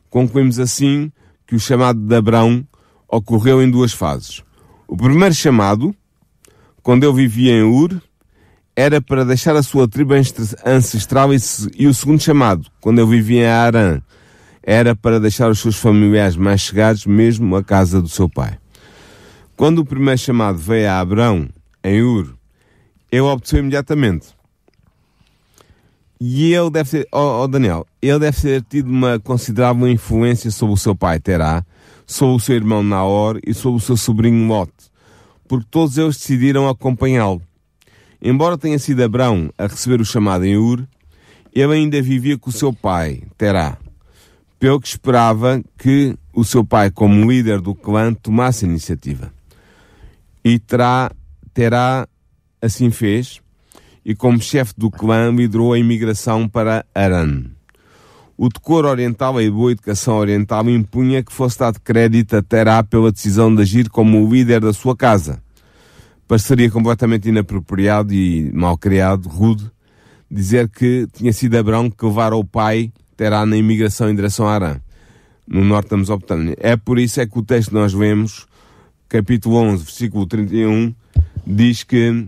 Concluímos 0.08 0.60
assim 0.60 1.10
que 1.44 1.56
o 1.56 1.60
chamado 1.60 1.98
de 1.98 2.14
Abrão 2.14 2.64
ocorreu 3.08 3.60
em 3.60 3.68
duas 3.68 3.92
fases. 3.92 4.44
O 4.86 4.96
primeiro 4.96 5.34
chamado, 5.34 5.92
quando 6.84 7.02
eu 7.02 7.12
vivia 7.12 7.52
em 7.52 7.64
Ur, 7.64 8.00
era 8.76 9.00
para 9.00 9.24
deixar 9.24 9.54
a 9.54 9.62
sua 9.62 9.86
tribo 9.86 10.14
ancestral 10.64 11.32
e, 11.32 11.36
e 11.78 11.86
o 11.86 11.94
segundo 11.94 12.20
chamado, 12.20 12.66
quando 12.80 12.98
eu 12.98 13.06
vivia 13.06 13.42
em 13.42 13.46
Arã, 13.46 14.00
era 14.62 14.96
para 14.96 15.20
deixar 15.20 15.50
os 15.50 15.60
seus 15.60 15.76
familiares 15.76 16.36
mais 16.36 16.60
chegados 16.60 17.06
mesmo 17.06 17.54
à 17.54 17.62
casa 17.62 18.02
do 18.02 18.08
seu 18.08 18.28
pai. 18.28 18.58
Quando 19.56 19.80
o 19.80 19.84
primeiro 19.84 20.18
chamado 20.18 20.58
veio 20.58 20.90
a 20.90 20.98
Abrão, 20.98 21.48
em 21.84 22.02
Ur, 22.02 22.34
ele 23.12 23.20
obteceu 23.20 23.60
imediatamente. 23.60 24.28
E 26.20 26.52
ele 26.52 26.70
deve 26.70 26.90
ter, 26.90 27.08
oh, 27.12 27.42
oh, 27.42 27.46
Daniel, 27.46 27.86
ele 28.00 28.18
deve 28.18 28.40
ter 28.40 28.62
tido 28.62 28.88
uma 28.88 29.20
considerável 29.20 29.86
influência 29.88 30.50
sobre 30.50 30.74
o 30.74 30.78
seu 30.78 30.96
pai 30.96 31.20
Terá, 31.20 31.64
sobre 32.06 32.36
o 32.36 32.40
seu 32.40 32.56
irmão 32.56 32.82
Naor 32.82 33.38
e 33.46 33.52
sobre 33.54 33.78
o 33.78 33.80
seu 33.80 33.96
sobrinho 33.96 34.48
Lot, 34.48 34.72
porque 35.46 35.66
todos 35.70 35.98
eles 35.98 36.16
decidiram 36.16 36.68
acompanhá-lo. 36.68 37.42
Embora 38.26 38.56
tenha 38.56 38.78
sido 38.78 39.04
Abrão 39.04 39.50
a 39.58 39.66
receber 39.66 40.00
o 40.00 40.04
chamado 40.04 40.46
em 40.46 40.56
Ur, 40.56 40.88
ele 41.52 41.74
ainda 41.74 42.00
vivia 42.00 42.38
com 42.38 42.48
o 42.48 42.52
seu 42.52 42.72
pai, 42.72 43.22
Terá, 43.36 43.76
pelo 44.58 44.80
que 44.80 44.88
esperava 44.88 45.62
que 45.76 46.16
o 46.32 46.42
seu 46.42 46.64
pai, 46.64 46.90
como 46.90 47.30
líder 47.30 47.60
do 47.60 47.74
clã, 47.74 48.14
tomasse 48.14 48.64
a 48.64 48.68
iniciativa. 48.68 49.30
E 50.42 50.58
terá, 50.58 51.10
Terá 51.52 52.08
assim 52.62 52.90
fez, 52.90 53.42
e 54.02 54.14
como 54.14 54.40
chefe 54.40 54.72
do 54.74 54.90
clã 54.90 55.30
liderou 55.30 55.74
a 55.74 55.78
imigração 55.78 56.48
para 56.48 56.86
Aran. 56.94 57.44
O 58.38 58.48
decoro 58.48 58.88
oriental 58.88 59.38
e 59.38 59.46
a 59.46 59.50
boa 59.50 59.72
educação 59.72 60.16
oriental 60.16 60.66
impunha 60.70 61.22
que 61.22 61.30
fosse 61.30 61.58
dado 61.58 61.78
crédito 61.78 62.36
a 62.36 62.42
Terá 62.42 62.82
pela 62.82 63.12
decisão 63.12 63.54
de 63.54 63.60
agir 63.60 63.90
como 63.90 64.24
o 64.24 64.32
líder 64.32 64.62
da 64.62 64.72
sua 64.72 64.96
casa 64.96 65.43
pareceria 66.26 66.70
completamente 66.70 67.28
inapropriado 67.28 68.12
e 68.12 68.50
mal 68.52 68.76
criado, 68.78 69.28
rude, 69.28 69.70
dizer 70.30 70.68
que 70.68 71.06
tinha 71.12 71.32
sido 71.32 71.56
Abraão 71.56 71.90
que 71.90 72.04
levara 72.04 72.36
o 72.36 72.44
pai 72.44 72.92
Terá 73.16 73.46
na 73.46 73.56
imigração 73.56 74.10
em 74.10 74.14
direção 74.14 74.48
a 74.48 74.54
Arã, 74.54 74.80
no 75.46 75.64
norte 75.64 75.90
da 75.90 75.96
Mesopotâmia. 75.96 76.56
É 76.58 76.76
por 76.76 76.98
isso 76.98 77.20
é 77.20 77.26
que 77.26 77.38
o 77.38 77.42
texto 77.42 77.68
que 77.68 77.74
nós 77.74 77.92
vemos, 77.92 78.46
capítulo 79.08 79.56
11, 79.56 79.84
versículo 79.84 80.26
31, 80.26 80.92
diz 81.46 81.84
que, 81.84 82.26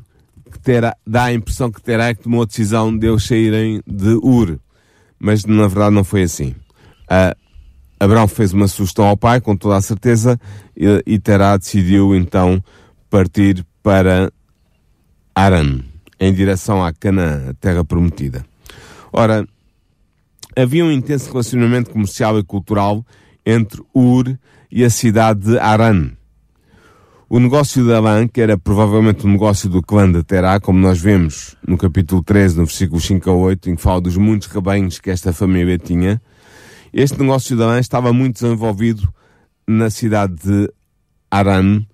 que 0.53 0.59
terá, 0.61 0.97
dá 1.05 1.25
a 1.25 1.35
impressão 1.35 1.73
que 1.73 1.83
Terá 1.83 2.15
que 2.15 2.23
tomou 2.23 2.43
a 2.43 2.47
decisão 2.47 2.97
de 2.97 3.09
eles 3.09 3.25
saírem 3.25 3.83
de 3.85 4.11
Ur. 4.23 4.61
Mas 5.19 5.45
na 5.45 5.67
verdade 5.67 5.95
não 5.95 6.05
foi 6.05 6.23
assim. 6.23 6.55
Uh, 7.11 7.35
Abraão 7.99 8.29
fez 8.29 8.53
uma 8.53 8.69
sugestão 8.69 9.07
ao 9.07 9.17
pai, 9.17 9.41
com 9.41 9.57
toda 9.57 9.77
a 9.77 9.81
certeza, 9.81 10.39
e, 10.77 11.03
e 11.05 11.19
Terá 11.19 11.57
decidiu 11.57 12.15
então 12.15 12.63
partir 13.11 13.67
para 13.87 14.33
Aran, 15.33 15.79
em 16.19 16.35
direção 16.35 16.85
a 16.85 16.93
Canaã, 16.93 17.51
a 17.51 17.55
terra 17.55 17.85
prometida. 17.85 18.45
Ora, 19.13 19.47
havia 20.57 20.85
um 20.85 20.91
intenso 20.91 21.31
relacionamento 21.31 21.91
comercial 21.91 22.37
e 22.37 22.43
cultural 22.43 23.07
entre 23.47 23.81
Ur 23.95 24.37
e 24.73 24.83
a 24.83 24.91
cidade 24.91 25.53
de 25.53 25.59
Aran. 25.61 26.11
O 27.29 27.39
negócio 27.39 27.85
de 27.85 27.95
Aran, 27.95 28.27
que 28.27 28.41
era 28.41 28.59
provavelmente 28.59 29.25
o 29.25 29.29
negócio 29.29 29.71
do 29.71 29.81
clã 29.81 30.11
de 30.11 30.25
Terá, 30.25 30.59
como 30.59 30.81
nós 30.81 30.99
vemos 30.99 31.57
no 31.65 31.79
capítulo 31.79 32.25
13, 32.25 32.57
no 32.57 32.67
versículo 32.67 33.01
5 33.01 33.31
a 33.31 33.35
8, 33.35 33.71
em 33.71 33.77
que 33.77 33.83
fala 33.83 34.01
dos 34.01 34.17
muitos 34.17 34.49
rebanhos 34.49 34.99
que 34.99 35.11
esta 35.11 35.33
família 35.33 35.79
tinha, 35.79 36.21
este 36.93 37.21
negócio 37.21 37.57
de 37.57 37.63
Aran 37.63 37.79
estava 37.79 38.13
muito 38.13 38.43
desenvolvido 38.43 39.09
na 39.65 39.91
cidade 39.91 40.35
de 40.43 40.73
Aran, 41.31 41.87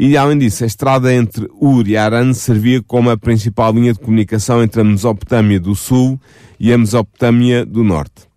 e 0.00 0.16
além 0.16 0.38
disso, 0.38 0.62
a 0.62 0.66
estrada 0.68 1.12
entre 1.12 1.48
Ur 1.60 1.88
e 1.88 1.96
Aran 1.96 2.32
servia 2.32 2.80
como 2.80 3.10
a 3.10 3.18
principal 3.18 3.72
linha 3.72 3.92
de 3.92 3.98
comunicação 3.98 4.62
entre 4.62 4.80
a 4.80 4.84
Mesopotâmia 4.84 5.58
do 5.58 5.74
Sul 5.74 6.20
e 6.56 6.72
a 6.72 6.78
Mesopotâmia 6.78 7.66
do 7.66 7.82
Norte. 7.82 8.28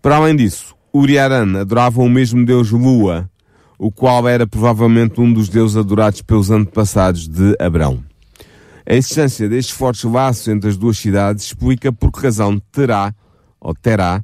Para 0.00 0.18
além 0.18 0.36
disso, 0.36 0.72
Ur 0.94 1.10
e 1.10 1.18
Aran 1.18 1.62
adoravam 1.62 2.06
o 2.06 2.08
mesmo 2.08 2.46
deus 2.46 2.70
Lua, 2.70 3.28
o 3.76 3.90
qual 3.90 4.28
era 4.28 4.46
provavelmente 4.46 5.20
um 5.20 5.32
dos 5.32 5.48
deuses 5.48 5.76
adorados 5.76 6.22
pelos 6.22 6.48
antepassados 6.48 7.26
de 7.26 7.56
Abrão. 7.58 8.04
A 8.86 8.94
existência 8.94 9.48
destes 9.48 9.74
fortes 9.74 10.04
laços 10.04 10.46
entre 10.46 10.70
as 10.70 10.76
duas 10.76 10.96
cidades 10.96 11.46
explica 11.46 11.92
por 11.92 12.12
que 12.12 12.22
razão 12.22 12.56
Terá, 12.70 13.12
ou 13.60 13.74
Terá, 13.74 14.22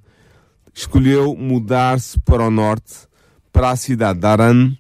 escolheu 0.73 1.35
mudar-se 1.35 2.16
para 2.21 2.45
o 2.45 2.50
norte, 2.50 2.95
para 3.52 3.71
a 3.71 3.76
cidade 3.76 4.21
de 4.21 4.26
Aran, 4.28 4.76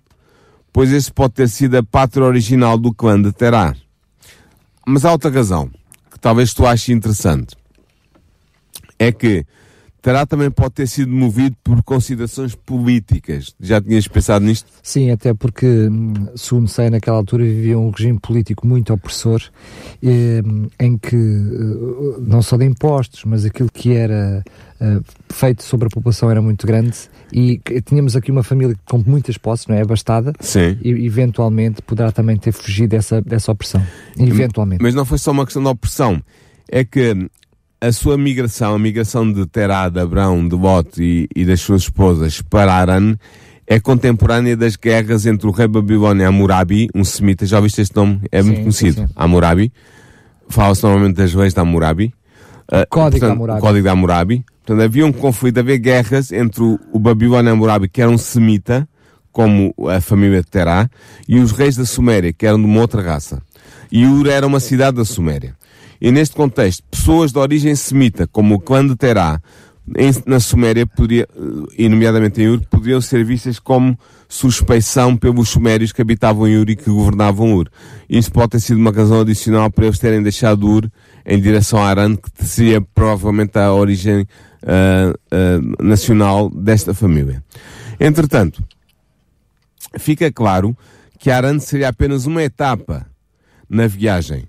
pois 0.76 0.92
esse 0.92 1.10
pode 1.10 1.32
ter 1.32 1.48
sido 1.48 1.78
a 1.78 1.82
pátria 1.82 2.26
original 2.26 2.76
do 2.76 2.92
clã 2.92 3.18
de 3.18 3.32
Terá. 3.32 3.74
Mas 4.86 5.06
há 5.06 5.12
outra 5.12 5.30
razão, 5.30 5.70
que 6.10 6.20
talvez 6.20 6.52
tu 6.52 6.66
aches 6.66 6.90
interessante. 6.90 7.56
É 8.98 9.10
que 9.10 9.46
Terá 10.02 10.26
também 10.26 10.50
pode 10.50 10.74
ter 10.74 10.86
sido 10.86 11.10
movido 11.10 11.56
por 11.64 11.82
considerações 11.82 12.54
políticas. 12.54 13.54
Já 13.58 13.80
tinhas 13.80 14.06
pensado 14.06 14.44
nisto? 14.44 14.70
Sim, 14.82 15.10
até 15.10 15.32
porque 15.32 15.88
segundo 16.36 16.70
naquela 16.90 17.16
altura 17.16 17.42
vivia 17.42 17.78
um 17.78 17.88
regime 17.88 18.20
político 18.20 18.66
muito 18.66 18.92
opressor, 18.92 19.40
eh, 20.02 20.42
em 20.78 20.98
que 20.98 21.16
eh, 21.16 22.20
não 22.20 22.42
só 22.42 22.58
de 22.58 22.66
impostos, 22.66 23.24
mas 23.24 23.46
aquilo 23.46 23.70
que 23.72 23.94
era 23.94 24.44
uh, 24.80 25.04
feito 25.28 25.62
sobre 25.62 25.86
a 25.86 25.90
população 25.90 26.30
era 26.30 26.40
muito 26.40 26.66
grande 26.66 26.96
e 27.32 27.60
tínhamos 27.84 28.16
aqui 28.16 28.30
uma 28.30 28.42
família 28.42 28.76
com 28.84 29.02
muitas 29.06 29.36
posses, 29.36 29.66
não 29.66 29.76
é? 29.76 29.82
Abastada. 29.82 30.32
Sim. 30.40 30.78
E 30.82 31.06
eventualmente 31.06 31.82
poderá 31.82 32.12
também 32.12 32.36
ter 32.36 32.52
fugido 32.52 32.90
dessa, 32.96 33.20
dessa 33.20 33.50
opressão. 33.52 33.84
Eventualmente. 34.18 34.82
Mas 34.82 34.94
não 34.94 35.04
foi 35.04 35.18
só 35.18 35.32
uma 35.32 35.44
questão 35.44 35.62
de 35.62 35.68
opressão. 35.68 36.22
É 36.68 36.84
que 36.84 37.28
a 37.80 37.92
sua 37.92 38.16
migração, 38.16 38.74
a 38.74 38.78
migração 38.78 39.30
de 39.30 39.46
Terá, 39.46 39.88
de 39.88 40.00
Abrão, 40.00 40.46
de 40.46 40.54
Lot 40.54 41.02
e, 41.02 41.28
e 41.34 41.44
das 41.44 41.60
suas 41.60 41.82
esposas 41.82 42.40
para 42.40 42.72
Aran, 42.72 43.16
é 43.66 43.80
contemporânea 43.80 44.56
das 44.56 44.76
guerras 44.76 45.26
entre 45.26 45.46
o 45.46 45.50
rei 45.50 45.66
Babilônia 45.66 46.24
e 46.24 46.26
Hammurabi, 46.26 46.88
um 46.94 47.04
semita, 47.04 47.44
já 47.44 47.56
ouviste 47.56 47.80
este 47.80 47.96
nome? 47.96 48.20
É 48.30 48.40
sim, 48.40 48.48
muito 48.48 48.60
conhecido. 48.62 49.00
Sim, 49.00 49.06
sim. 49.08 49.12
Hammurabi. 49.16 49.72
Fala-se 50.48 50.84
normalmente 50.84 51.16
das 51.16 51.34
leis 51.34 51.52
de 51.52 51.60
Hammurabi. 51.60 52.14
Uh, 52.70 52.86
Código 52.88 53.20
portanto, 53.20 53.32
Hammurabi. 53.32 53.60
Código 53.60 53.82
de 53.82 53.88
Hammurabi. 53.88 54.44
Portanto, 54.64 54.84
havia 54.84 55.06
um 55.06 55.12
conflito, 55.12 55.58
havia 55.58 55.76
guerras 55.76 56.32
entre 56.32 56.62
o, 56.62 56.78
o 56.92 56.98
Babilônia 56.98 57.52
Hammurabi, 57.52 57.88
que 57.88 58.02
era 58.02 58.10
um 58.10 58.18
semita, 58.18 58.88
como 59.30 59.74
a 59.88 60.00
família 60.00 60.40
de 60.40 60.48
Terá, 60.48 60.88
e 61.28 61.38
os 61.38 61.52
reis 61.52 61.76
da 61.76 61.84
Suméria, 61.84 62.32
que 62.32 62.46
eram 62.46 62.58
de 62.58 62.64
uma 62.64 62.80
outra 62.80 63.02
raça. 63.02 63.40
E 63.92 64.06
Ur 64.06 64.26
era 64.26 64.46
uma 64.46 64.60
cidade 64.60 64.96
da 64.96 65.04
Suméria. 65.04 65.54
E 66.00 66.10
neste 66.10 66.34
contexto, 66.34 66.82
pessoas 66.90 67.32
de 67.32 67.38
origem 67.38 67.74
semita, 67.74 68.26
como 68.26 68.56
o 68.56 68.60
clã 68.60 68.86
de 68.86 68.96
Terá, 68.96 69.40
em, 69.96 70.10
na 70.26 70.40
Suméria, 70.40 70.86
poderia, 70.86 71.28
e 71.76 71.88
nomeadamente 71.88 72.42
em 72.42 72.48
Ur, 72.48 72.60
poderiam 72.68 73.00
ser 73.00 73.24
vistas 73.24 73.58
como 73.58 73.96
suspeição 74.28 75.16
pelos 75.16 75.48
sumérios 75.48 75.92
que 75.92 76.02
habitavam 76.02 76.44
Ur 76.44 76.70
e 76.70 76.76
que 76.76 76.90
governavam 76.90 77.54
Ur. 77.54 77.68
Isso 78.08 78.30
pode 78.30 78.50
ter 78.50 78.60
sido 78.60 78.78
uma 78.78 78.90
razão 78.90 79.20
adicional 79.20 79.70
para 79.70 79.86
eles 79.86 79.98
terem 79.98 80.22
deixado 80.22 80.68
Ur 80.68 80.90
em 81.24 81.40
direção 81.40 81.82
a 81.82 81.88
Aran, 81.88 82.16
que 82.16 82.44
seria 82.44 82.80
provavelmente 82.80 83.58
a 83.58 83.72
origem 83.72 84.22
uh, 84.22 84.26
uh, 85.10 85.84
nacional 85.84 86.50
desta 86.50 86.92
família. 86.92 87.42
Entretanto, 87.98 88.62
fica 89.98 90.30
claro 90.30 90.76
que 91.18 91.30
Aran 91.30 91.58
seria 91.58 91.88
apenas 91.88 92.26
uma 92.26 92.42
etapa 92.42 93.06
na 93.68 93.86
viagem, 93.86 94.44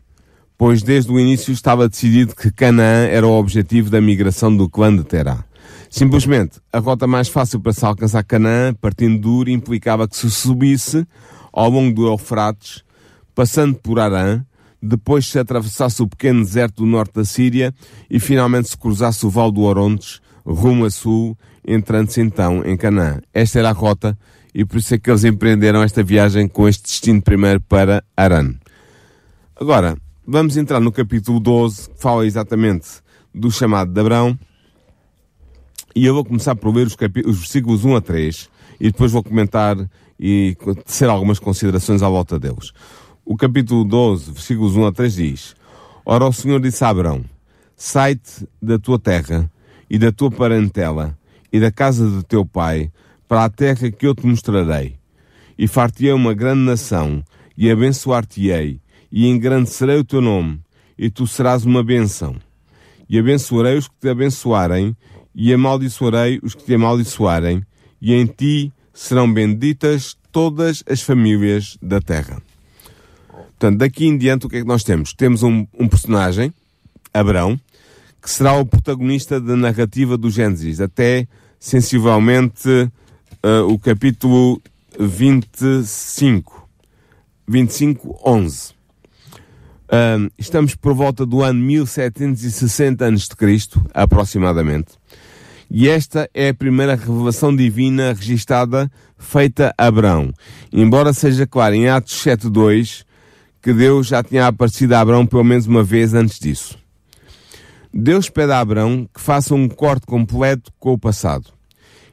pois 0.58 0.84
desde 0.84 1.12
o 1.12 1.20
início 1.20 1.52
estava 1.52 1.88
decidido 1.88 2.36
que 2.36 2.52
Canaã 2.52 3.06
era 3.08 3.26
o 3.26 3.32
objetivo 3.32 3.90
da 3.90 4.02
migração 4.02 4.56
do 4.56 4.70
clã 4.70 4.96
de 4.96 5.04
Terá. 5.04 5.47
Simplesmente, 5.90 6.60
a 6.72 6.80
rota 6.80 7.08
mais 7.08 7.28
fácil 7.28 7.60
para 7.60 7.74
se 7.74 7.86
alcançar 7.86 8.24
Canaã, 8.24 8.74
partindo 8.74 9.22
de 9.22 9.28
Ur, 9.28 9.50
implicava 9.50 10.08
que 10.08 10.18
se 10.18 10.30
subisse 10.30 11.06
ao 11.52 11.70
longo 11.70 11.94
do 11.94 12.08
Eufrates, 12.08 12.84
passando 13.34 13.76
por 13.76 14.00
Arã, 14.00 14.44
depois 14.82 15.26
se 15.26 15.40
atravessasse 15.40 16.02
o 16.02 16.08
pequeno 16.08 16.44
deserto 16.44 16.84
do 16.84 16.86
norte 16.86 17.16
da 17.16 17.26
Síria 17.26 17.74
e 18.10 18.20
finalmente 18.20 18.70
se 18.70 18.78
cruzasse 18.78 19.26
o 19.26 19.30
Val 19.30 19.52
do 19.52 19.62
Orontes 19.62 20.22
rumo 20.46 20.86
a 20.86 20.90
sul, 20.90 21.38
entrando-se 21.66 22.22
então 22.22 22.64
em 22.64 22.78
Canaã. 22.78 23.20
Esta 23.34 23.60
era 23.60 23.70
a 23.70 23.74
rota 23.74 24.18
e 24.54 24.64
por 24.64 24.78
isso 24.78 24.96
é 24.96 24.98
que 24.98 25.10
eles 25.10 25.26
empreenderam 25.26 25.84
esta 25.84 26.02
viagem 26.02 26.48
com 26.48 26.68
este 26.68 26.84
destino 26.84 27.22
primeiro 27.22 27.60
para 27.62 28.04
Aran. 28.16 28.56
Agora, 29.60 29.98
vamos 30.26 30.56
entrar 30.56 30.80
no 30.80 30.92
capítulo 30.92 31.40
12, 31.40 31.90
que 31.90 32.02
fala 32.02 32.26
exatamente 32.26 32.88
do 33.34 33.52
chamado 33.52 33.92
de 33.92 34.00
Abrão. 34.00 34.38
E 35.98 36.06
eu 36.06 36.14
vou 36.14 36.24
começar 36.24 36.56
por 36.56 36.72
ler 36.76 36.86
os, 36.86 36.96
os 37.26 37.40
versículos 37.40 37.84
1 37.84 37.96
a 37.96 38.02
3 38.02 38.50
e 38.80 38.92
depois 38.92 39.12
vou 39.12 39.24
comentar 39.24 39.76
e 40.20 40.56
tecer 40.86 41.10
algumas 41.10 41.40
considerações 41.40 42.04
à 42.04 42.08
volta 42.08 42.38
deles. 42.38 42.72
O 43.26 43.36
capítulo 43.36 43.84
12, 43.84 44.32
versículos 44.32 44.76
1 44.76 44.86
a 44.86 44.92
3 44.92 45.16
diz: 45.16 45.56
Ora, 46.06 46.28
o 46.28 46.32
Senhor 46.32 46.62
disse 46.62 46.84
a 46.84 46.90
Abrão: 46.90 47.26
Sai-te 47.76 48.48
da 48.62 48.78
tua 48.78 49.00
terra 49.00 49.52
e 49.90 49.98
da 49.98 50.12
tua 50.12 50.30
parentela 50.30 51.18
e 51.52 51.60
da 51.60 51.72
casa 51.72 52.08
de 52.08 52.24
teu 52.26 52.46
pai 52.46 52.92
para 53.28 53.46
a 53.46 53.50
terra 53.50 53.90
que 53.90 54.06
eu 54.06 54.14
te 54.14 54.24
mostrarei. 54.24 54.98
E 55.58 55.68
far-te-ei 55.68 56.14
uma 56.14 56.36
grande 56.36 56.62
nação, 56.62 57.24
e 57.58 57.72
abençoar-te-ei, 57.72 58.80
e 59.12 59.28
engrandecerei 59.28 59.98
o 59.98 60.04
teu 60.04 60.22
nome, 60.22 60.60
e 60.96 61.10
tu 61.10 61.26
serás 61.26 61.66
uma 61.66 61.84
bênção. 61.84 62.36
E 63.10 63.18
abençoarei 63.18 63.78
os 63.78 63.88
que 63.88 63.96
te 64.00 64.10
abençoarem, 64.10 64.96
e 65.40 65.54
amaldiçoarei 65.54 66.40
os 66.42 66.56
que 66.56 66.64
te 66.64 66.74
amaldiçoarem, 66.74 67.64
e 68.02 68.12
em 68.12 68.26
ti 68.26 68.74
serão 68.92 69.32
benditas 69.32 70.18
todas 70.32 70.84
as 70.90 71.00
famílias 71.02 71.78
da 71.80 72.02
terra. 72.02 72.42
Portanto, 73.30 73.78
daqui 73.78 74.08
em 74.08 74.18
diante, 74.18 74.48
o 74.48 74.50
que 74.50 74.58
é 74.58 74.62
que 74.62 74.68
nós 74.68 74.84
temos? 74.84 75.14
Temos 75.14 75.44
um, 75.44 75.68
um 75.80 75.88
personagem, 75.88 76.52
Abrão, 77.14 77.60
que 78.20 78.32
será 78.32 78.54
o 78.54 78.66
protagonista 78.66 79.40
da 79.40 79.56
narrativa 79.56 80.18
do 80.18 80.30
Gênesis, 80.32 80.82
até 80.82 81.28
sensivelmente 81.60 82.68
uh, 82.68 83.72
o 83.72 83.78
capítulo 83.78 84.60
25. 85.00 86.68
25, 87.48 88.20
11. 88.26 88.72
Uh, 89.88 90.32
estamos 90.38 90.74
por 90.76 90.94
volta 90.96 91.26
do 91.26 91.44
ano 91.44 91.60
1760 91.64 93.06
a.C., 93.06 93.26
aproximadamente. 93.94 94.94
E 95.70 95.90
esta 95.90 96.30
é 96.34 96.50
a 96.50 96.54
primeira 96.54 96.96
revelação 96.96 97.56
divina 97.56 98.14
registada 98.14 98.90
feita 99.18 99.74
a 99.78 99.88
Abrão. 99.88 100.32
Embora 100.72 101.12
seja 101.14 101.46
claro 101.46 101.76
em 101.76 101.90
Atos 101.90 102.24
7.2 102.24 103.06
que 103.62 103.74
Deus 103.74 104.08
já 104.08 104.24
tinha 104.24 104.48
aparecido 104.48 104.96
a 104.96 105.02
Abraão 105.02 105.26
pelo 105.26 105.44
menos 105.44 105.68
uma 105.68 105.84
vez 105.84 106.14
antes 106.14 106.40
disso. 106.40 106.78
Deus 107.94 108.30
pede 108.30 108.52
a 108.52 108.60
Abraão 108.60 109.08
que 109.14 109.20
faça 109.20 109.56
um 109.56 109.68
corte 109.68 110.06
completo 110.06 110.72
com 110.80 110.94
o 110.94 110.98
passado. 110.98 111.52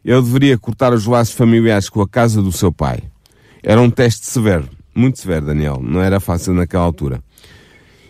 Ele 0.05 0.21
deveria 0.21 0.59
cortar 0.59 0.93
os 0.93 1.07
laços 1.07 1.35
familiares 1.35 1.89
com 1.89 2.01
a 2.01 2.09
casa 2.09 2.43
do 2.43 2.53
seu 2.53 2.73
pai. 2.73 3.03
Era 3.63 3.81
um 3.81 3.91
teste 3.91 4.27
severo, 4.27 4.69
muito 4.95 5.19
severo, 5.19 5.47
Daniel, 5.47 5.81
não 5.83 6.03
era 6.03 6.21
fácil 6.21 6.53
naquela 6.55 6.85
altura. 6.85 7.23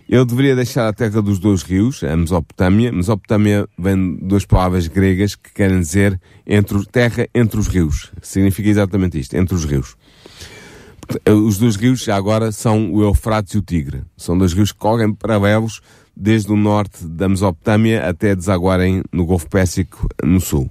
Ele 0.08 0.24
deveria 0.24 0.54
deixar 0.54 0.86
a 0.86 0.92
terra 0.92 1.22
dos 1.22 1.38
dois 1.38 1.62
rios, 1.62 2.04
a 2.04 2.16
Mesopotâmia. 2.16 2.92
Mesopotâmia 2.92 3.66
vem 3.78 4.16
de 4.16 4.24
duas 4.24 4.44
palavras 4.44 4.86
gregas 4.86 5.34
que 5.34 5.52
querem 5.52 5.80
dizer 5.80 6.20
entre, 6.46 6.84
terra 6.86 7.26
entre 7.34 7.58
os 7.58 7.66
rios. 7.66 8.12
Significa 8.20 8.68
exatamente 8.68 9.18
isto, 9.18 9.34
entre 9.34 9.54
os 9.54 9.64
rios. 9.64 9.96
Os 11.26 11.58
dois 11.58 11.76
rios 11.76 12.02
já 12.02 12.16
agora 12.16 12.52
são 12.52 12.92
o 12.92 13.02
Eufrates 13.02 13.54
e 13.54 13.58
o 13.58 13.62
Tigre. 13.62 14.02
São 14.16 14.36
dois 14.36 14.52
rios 14.52 14.72
que 14.72 14.78
correm 14.78 15.12
paralelos 15.14 15.80
desde 16.16 16.52
o 16.52 16.56
norte 16.56 17.04
da 17.06 17.28
Mesopotâmia 17.28 18.08
até 18.08 18.34
desaguarem 18.34 19.02
no 19.12 19.24
Golfo 19.26 19.48
Pérsico 19.48 20.06
no 20.22 20.40
sul. 20.40 20.70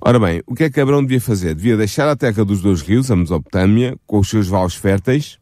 Ora 0.00 0.20
bem, 0.20 0.40
o 0.46 0.54
que 0.54 0.64
é 0.64 0.70
que 0.70 0.80
Abraão 0.80 1.02
devia 1.02 1.20
fazer? 1.20 1.54
Devia 1.54 1.76
deixar 1.76 2.08
a 2.08 2.16
terra 2.16 2.44
dos 2.44 2.60
dois 2.60 2.80
rios, 2.80 3.10
a 3.10 3.16
Mesopotâmia, 3.16 3.96
com 4.06 4.18
os 4.18 4.28
seus 4.28 4.46
vales 4.46 4.74
férteis, 4.74 5.38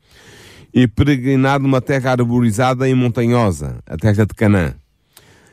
e 0.75 0.89
peregrinar 0.89 1.61
numa 1.61 1.81
terra 1.81 2.11
arborizada 2.11 2.89
e 2.89 2.95
montanhosa, 2.95 3.79
a 3.87 3.97
terra 3.97 4.27
de 4.27 4.35
Canaã. 4.35 4.75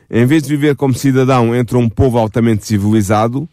Em 0.10 0.26
vez 0.26 0.44
de 0.44 0.50
viver 0.50 0.76
como 0.76 0.96
cidadão 0.96 1.56
entre 1.56 1.78
um 1.78 1.88
povo 1.88 2.18
altamente 2.18 2.66
civilizado, 2.66 3.48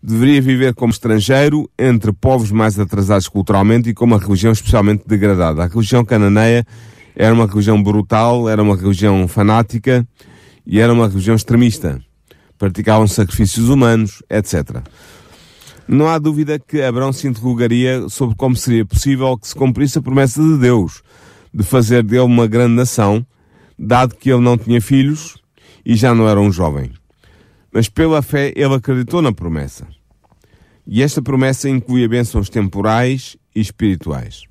deveria 0.00 0.40
viver 0.40 0.74
como 0.74 0.92
estrangeiro 0.92 1.68
entre 1.76 2.12
povos 2.12 2.52
mais 2.52 2.78
atrasados 2.78 3.28
culturalmente 3.28 3.90
e 3.90 3.94
com 3.94 4.04
uma 4.04 4.18
religião 4.18 4.52
especialmente 4.52 5.02
degradada. 5.06 5.64
A 5.64 5.66
religião 5.66 6.04
cananeia 6.04 6.64
era 7.16 7.34
uma 7.34 7.46
religião 7.46 7.82
brutal, 7.82 8.48
era 8.48 8.62
uma 8.62 8.76
religião 8.76 9.26
fanática 9.26 10.06
e 10.64 10.78
era 10.78 10.92
uma 10.92 11.08
religião 11.08 11.34
extremista. 11.34 12.00
Praticavam 12.56 13.08
sacrifícios 13.08 13.68
humanos, 13.68 14.22
etc. 14.30 14.82
Não 15.88 16.06
há 16.06 16.18
dúvida 16.18 16.58
que 16.58 16.82
Abraão 16.82 17.14
se 17.14 17.26
interrogaria 17.26 18.10
sobre 18.10 18.36
como 18.36 18.54
seria 18.54 18.84
possível 18.84 19.38
que 19.38 19.48
se 19.48 19.54
cumprisse 19.54 19.98
a 19.98 20.02
promessa 20.02 20.42
de 20.42 20.58
Deus 20.58 21.02
de 21.52 21.64
fazer 21.64 22.02
dele 22.02 22.20
uma 22.20 22.46
grande 22.46 22.74
nação, 22.74 23.26
dado 23.78 24.14
que 24.14 24.30
ele 24.30 24.42
não 24.42 24.58
tinha 24.58 24.82
filhos 24.82 25.42
e 25.86 25.96
já 25.96 26.14
não 26.14 26.28
era 26.28 26.38
um 26.38 26.52
jovem. 26.52 26.92
Mas 27.72 27.88
pela 27.88 28.20
fé 28.20 28.52
ele 28.54 28.74
acreditou 28.74 29.22
na 29.22 29.32
promessa. 29.32 29.88
E 30.86 31.02
esta 31.02 31.22
promessa 31.22 31.70
incluía 31.70 32.06
bênçãos 32.06 32.50
temporais 32.50 33.38
e 33.54 33.60
espirituais. 33.60 34.42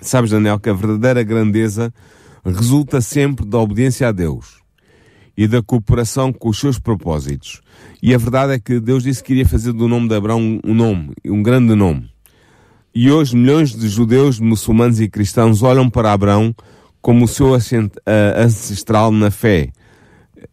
Sabes, 0.00 0.32
Daniel, 0.32 0.58
que 0.58 0.68
a 0.68 0.74
verdadeira 0.74 1.22
grandeza 1.22 1.94
resulta 2.44 3.00
sempre 3.00 3.46
da 3.46 3.58
obediência 3.58 4.08
a 4.08 4.12
Deus 4.12 4.65
e 5.36 5.46
da 5.46 5.62
cooperação 5.62 6.32
com 6.32 6.48
os 6.48 6.58
seus 6.58 6.78
propósitos. 6.78 7.60
E 8.02 8.14
a 8.14 8.18
verdade 8.18 8.54
é 8.54 8.58
que 8.58 8.80
Deus 8.80 9.02
disse 9.02 9.22
que 9.22 9.32
iria 9.32 9.46
fazer 9.46 9.72
do 9.72 9.88
nome 9.88 10.08
de 10.08 10.14
Abraão 10.14 10.60
um 10.64 10.74
nome, 10.74 11.12
um 11.24 11.42
grande 11.42 11.74
nome. 11.74 12.10
E 12.94 13.10
hoje 13.10 13.36
milhões 13.36 13.74
de 13.74 13.88
judeus, 13.88 14.40
muçulmanos 14.40 15.00
e 15.00 15.08
cristãos 15.08 15.62
olham 15.62 15.90
para 15.90 16.12
Abraão 16.12 16.54
como 17.02 17.26
o 17.26 17.28
seu 17.28 17.54
ancestral 17.54 19.12
na 19.12 19.30
fé, 19.30 19.70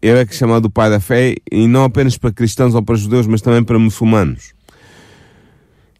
ele 0.02 0.20
é 0.20 0.22
é 0.22 0.28
chamado 0.28 0.66
o 0.66 0.70
pai 0.70 0.90
da 0.90 1.00
fé, 1.00 1.36
e 1.52 1.68
não 1.68 1.84
apenas 1.84 2.18
para 2.18 2.32
cristãos 2.32 2.76
ou 2.76 2.84
para 2.84 2.96
judeus, 2.96 3.28
mas 3.28 3.42
também 3.42 3.64
para 3.64 3.80
muçulmanos. 3.80 4.54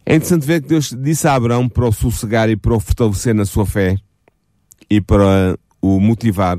É 0.06 0.14
interessante 0.14 0.46
ver 0.46 0.62
que 0.62 0.68
Deus 0.68 0.94
disse 0.96 1.26
a 1.26 1.34
Abraão 1.34 1.68
para 1.68 1.86
o 1.86 1.92
sossegar 1.92 2.50
e 2.50 2.56
para 2.56 2.74
o 2.74 2.80
fortalecer 2.80 3.34
na 3.34 3.44
sua 3.44 3.64
fé 3.64 3.96
e 4.90 5.00
para 5.00 5.56
o 5.80 5.98
motivar, 5.98 6.58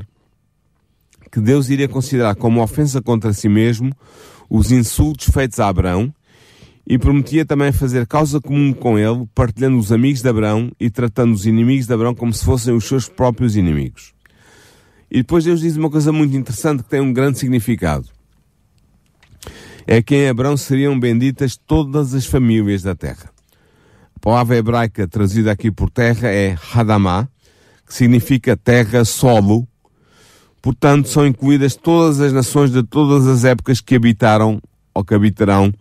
que 1.30 1.40
Deus 1.40 1.68
iria 1.68 1.88
considerar 1.88 2.34
como 2.34 2.62
ofensa 2.62 3.02
contra 3.02 3.32
si 3.32 3.48
mesmo 3.48 3.92
os 4.48 4.70
insultos 4.70 5.28
feitos 5.28 5.58
a 5.60 5.68
Abraão 5.68 6.12
e 6.86 6.96
prometia 6.96 7.44
também 7.44 7.72
fazer 7.72 8.06
causa 8.06 8.40
comum 8.40 8.72
com 8.72 8.96
ele, 8.96 9.26
partilhando 9.34 9.76
os 9.76 9.90
amigos 9.90 10.22
de 10.22 10.28
Abraão 10.28 10.70
e 10.78 10.88
tratando 10.88 11.34
os 11.34 11.44
inimigos 11.44 11.86
de 11.86 11.92
Abraão 11.92 12.14
como 12.14 12.32
se 12.32 12.44
fossem 12.44 12.72
os 12.72 12.84
seus 12.84 13.08
próprios 13.08 13.56
inimigos. 13.56 14.14
E 15.10 15.18
depois 15.18 15.44
Deus 15.44 15.60
diz 15.60 15.76
uma 15.76 15.90
coisa 15.90 16.12
muito 16.12 16.36
interessante 16.36 16.84
que 16.84 16.88
tem 16.88 17.00
um 17.00 17.12
grande 17.12 17.38
significado. 17.38 18.08
É 19.86 20.00
que 20.00 20.14
em 20.14 20.28
Abraão 20.28 20.56
seriam 20.56 20.98
benditas 20.98 21.56
todas 21.56 22.14
as 22.14 22.26
famílias 22.26 22.82
da 22.82 22.94
terra. 22.94 23.30
A 24.14 24.20
palavra 24.20 24.56
hebraica 24.56 25.06
trazida 25.06 25.52
aqui 25.52 25.70
por 25.70 25.90
terra 25.90 26.28
é 26.28 26.56
Hadamah, 26.72 27.28
que 27.86 27.94
significa 27.94 28.56
terra, 28.56 29.04
solo. 29.04 29.66
Portanto, 30.66 31.08
são 31.08 31.24
incluídas 31.24 31.76
todas 31.76 32.20
as 32.20 32.32
nações 32.32 32.72
de 32.72 32.82
todas 32.82 33.28
as 33.28 33.44
épocas 33.44 33.80
que 33.80 33.94
habitaram 33.94 34.60
ou 34.92 35.04
que 35.04 35.14
habitarão 35.14 35.72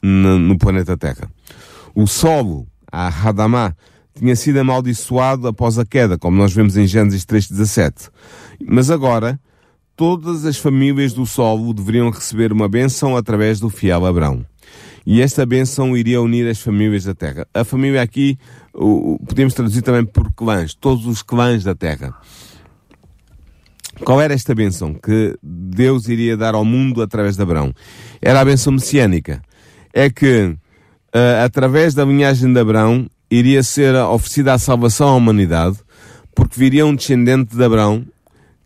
no, 0.00 0.56
planeta 0.56 0.96
Terra. 0.96 1.30
O 1.94 2.06
solo, 2.06 2.66
a 2.90 3.08
Hadamah, 3.08 3.76
tinha 4.18 4.34
sido 4.34 4.56
amaldiçoado 4.56 5.46
após 5.46 5.78
a 5.78 5.84
queda, 5.84 6.16
como 6.16 6.38
nós 6.38 6.54
vemos 6.54 6.78
em 6.78 6.86
Gênesis 6.86 7.26
3.17. 7.26 8.08
Mas 8.66 8.90
agora, 8.90 9.38
todas 9.94 10.46
as 10.46 10.56
famílias 10.56 11.12
do 11.12 11.26
solo 11.26 11.74
deveriam 11.74 12.08
receber 12.08 12.50
uma 12.50 12.66
bênção 12.66 13.18
através 13.18 13.60
do 13.60 13.68
fiel 13.68 14.06
Abrão. 14.06 14.42
E 15.04 15.20
esta 15.20 15.44
bênção 15.44 15.94
iria 15.94 16.22
unir 16.22 16.48
as 16.48 16.62
famílias 16.62 17.04
da 17.04 17.14
terra. 17.14 17.46
A 17.52 17.62
família 17.62 18.00
aqui, 18.00 18.38
podemos 18.72 19.52
traduzir 19.52 19.82
também 19.82 20.06
por 20.06 20.32
clãs, 20.32 20.72
todos 20.72 21.04
os 21.04 21.22
clãs 21.22 21.62
da 21.62 21.74
terra. 21.74 22.14
Qual 24.04 24.20
era 24.20 24.32
esta 24.32 24.54
bênção 24.54 24.94
que 24.94 25.36
Deus 25.42 26.08
iria 26.08 26.36
dar 26.36 26.54
ao 26.54 26.64
mundo 26.64 27.02
através 27.02 27.36
de 27.36 27.42
Abraão? 27.42 27.72
Era 28.20 28.40
a 28.40 28.44
bênção 28.44 28.72
messiânica. 28.72 29.42
É 29.92 30.08
que, 30.08 30.56
uh, 31.14 31.44
através 31.44 31.94
da 31.94 32.04
linhagem 32.04 32.52
de 32.52 32.58
Abraão, 32.58 33.06
iria 33.30 33.62
ser 33.62 33.94
oferecida 33.94 34.54
a 34.54 34.58
salvação 34.58 35.08
à 35.08 35.14
humanidade, 35.14 35.78
porque 36.34 36.58
viria 36.58 36.86
um 36.86 36.94
descendente 36.94 37.54
de 37.54 37.62
Abraão 37.62 38.04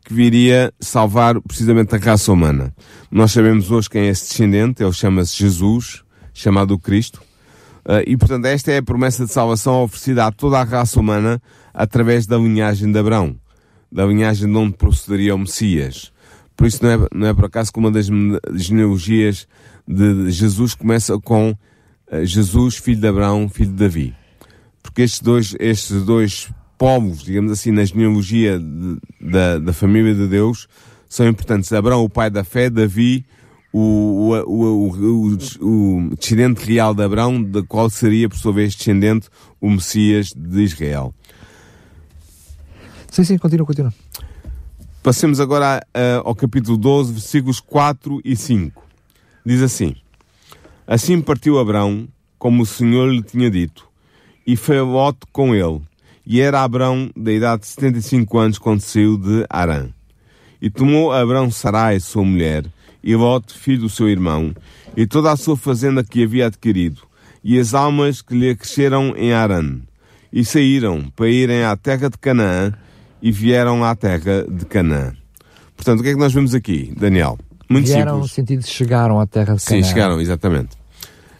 que 0.04 0.14
viria 0.14 0.72
salvar 0.80 1.40
precisamente 1.40 1.94
a 1.94 1.98
raça 1.98 2.30
humana. 2.30 2.74
Nós 3.10 3.32
sabemos 3.32 3.70
hoje 3.70 3.88
quem 3.88 4.02
é 4.02 4.08
esse 4.08 4.28
descendente, 4.28 4.82
ele 4.82 4.92
chama-se 4.92 5.36
Jesus, 5.36 6.02
chamado 6.32 6.78
Cristo, 6.78 7.22
uh, 7.86 8.02
e 8.06 8.16
portanto 8.16 8.44
esta 8.46 8.70
é 8.70 8.78
a 8.78 8.82
promessa 8.82 9.24
de 9.24 9.32
salvação 9.32 9.82
oferecida 9.82 10.26
a 10.26 10.32
toda 10.32 10.58
a 10.58 10.64
raça 10.64 11.00
humana 11.00 11.40
através 11.72 12.26
da 12.26 12.36
linhagem 12.36 12.92
de 12.92 12.98
Abraão, 12.98 13.36
da 13.94 14.04
linhagem 14.04 14.50
de 14.50 14.56
onde 14.58 14.76
procederia 14.76 15.34
o 15.34 15.38
Messias. 15.38 16.12
Por 16.56 16.66
isso 16.66 16.84
não 16.84 16.90
é, 16.90 17.08
não 17.14 17.26
é 17.28 17.32
por 17.32 17.46
acaso 17.46 17.72
que 17.72 17.78
uma 17.78 17.90
das 17.90 18.08
genealogias 18.54 19.48
de 19.86 20.30
Jesus 20.30 20.74
começa 20.74 21.18
com 21.18 21.50
uh, 21.50 22.24
Jesus, 22.24 22.76
filho 22.76 23.00
de 23.00 23.06
Abraão, 23.06 23.48
filho 23.48 23.70
de 23.70 23.76
Davi 23.76 24.14
porque 24.84 25.00
estes 25.02 25.20
dois, 25.20 25.56
estes 25.58 26.04
dois 26.04 26.50
povos, 26.76 27.24
digamos 27.24 27.50
assim, 27.50 27.72
na 27.72 27.84
genealogia 27.84 28.58
de, 28.58 28.98
da, 29.18 29.58
da 29.58 29.72
família 29.72 30.14
de 30.14 30.28
Deus, 30.28 30.68
são 31.08 31.26
importantes. 31.26 31.72
Abraão, 31.72 32.04
o 32.04 32.08
pai 32.08 32.30
da 32.30 32.44
fé, 32.44 32.68
Davi, 32.68 33.24
o, 33.72 34.30
o, 34.46 34.86
o, 34.86 35.28
o, 35.32 36.14
descendente 36.14 36.64
real 36.64 36.94
de 36.94 37.02
Abraão, 37.02 37.42
da 37.42 37.62
qual 37.62 37.88
seria, 37.88 38.28
por 38.28 38.36
sua 38.36 38.52
vez, 38.52 38.76
descendente 38.76 39.28
o 39.58 39.70
Messias 39.70 40.32
de 40.36 40.62
Israel. 40.62 41.14
Sim, 43.14 43.22
sim, 43.22 43.38
continua, 43.38 43.64
continua. 43.64 43.94
Passemos 45.00 45.38
agora 45.38 45.86
uh, 45.96 46.26
ao 46.26 46.34
capítulo 46.34 46.76
12, 46.76 47.12
versículos 47.12 47.60
4 47.60 48.20
e 48.24 48.34
5. 48.34 48.82
Diz 49.46 49.62
assim: 49.62 49.94
Assim 50.84 51.20
partiu 51.20 51.60
Abraão, 51.60 52.08
como 52.40 52.64
o 52.64 52.66
Senhor 52.66 53.08
lhe 53.08 53.22
tinha 53.22 53.48
dito, 53.48 53.86
e 54.44 54.56
foi 54.56 54.80
Lot 54.80 55.16
com 55.30 55.54
ele. 55.54 55.80
E 56.26 56.40
era 56.40 56.64
Abrão 56.64 57.08
da 57.16 57.30
idade 57.30 57.62
de 57.62 57.68
75 57.68 58.36
anos 58.36 58.58
quando 58.58 58.80
saiu 58.80 59.16
de 59.16 59.46
Arã. 59.48 59.90
E 60.60 60.68
tomou 60.68 61.12
Abrão 61.12 61.52
Sarai, 61.52 62.00
sua 62.00 62.24
mulher, 62.24 62.66
e 63.00 63.14
Lot, 63.14 63.56
filho 63.56 63.82
do 63.82 63.88
seu 63.88 64.08
irmão, 64.08 64.52
e 64.96 65.06
toda 65.06 65.30
a 65.30 65.36
sua 65.36 65.56
fazenda 65.56 66.02
que 66.02 66.24
havia 66.24 66.48
adquirido, 66.48 67.02
e 67.44 67.60
as 67.60 67.74
almas 67.74 68.20
que 68.20 68.34
lhe 68.34 68.56
cresceram 68.56 69.14
em 69.16 69.32
Arã. 69.32 69.78
E 70.32 70.44
saíram 70.44 71.12
para 71.14 71.28
irem 71.28 71.62
à 71.62 71.76
terra 71.76 72.10
de 72.10 72.18
Canaã, 72.18 72.74
e 73.24 73.32
vieram 73.32 73.82
à 73.82 73.96
terra 73.96 74.44
de 74.46 74.66
Canaã. 74.66 75.14
Portanto, 75.74 76.00
o 76.00 76.02
que 76.02 76.10
é 76.10 76.12
que 76.12 76.18
nós 76.18 76.34
vemos 76.34 76.54
aqui, 76.54 76.92
Daniel? 76.94 77.38
Muito 77.70 77.86
vieram 77.86 78.16
simples. 78.16 78.30
no 78.30 78.34
sentido 78.34 78.60
de 78.60 78.68
chegaram 78.68 79.18
à 79.18 79.26
terra 79.26 79.54
de 79.54 79.64
Canaã. 79.64 79.82
Sim, 79.82 79.88
chegaram, 79.88 80.20
exatamente. 80.20 80.76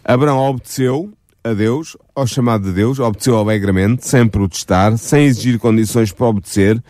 Abraão 0.03 0.39
obedeceu, 0.39 1.13
a 1.43 1.53
Deus, 1.53 1.95
ao 2.15 2.25
chamado 2.25 2.63
de 2.63 2.71
Deus, 2.71 2.97
obedeceu 2.97 3.37
alegremente, 3.37 4.07
sem 4.07 4.27
protestar, 4.27 4.97
sem 4.97 5.25
exigir 5.25 5.59
condições 5.59 6.11
para 6.11 6.25
obedecer. 6.25 6.83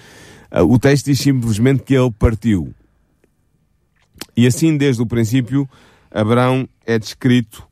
Ah, 0.49 0.63
o 0.63 0.79
texto 0.79 1.07
diz 1.07 1.19
simplesmente 1.19 1.83
que 1.83 1.93
ele 1.93 2.11
partiu. 2.17 2.73
E 4.37 4.47
assim, 4.47 4.77
desde 4.77 5.01
o 5.01 5.05
princípio, 5.05 5.67
Abraão 6.09 6.69
é 6.85 6.97
descrito 6.97 7.67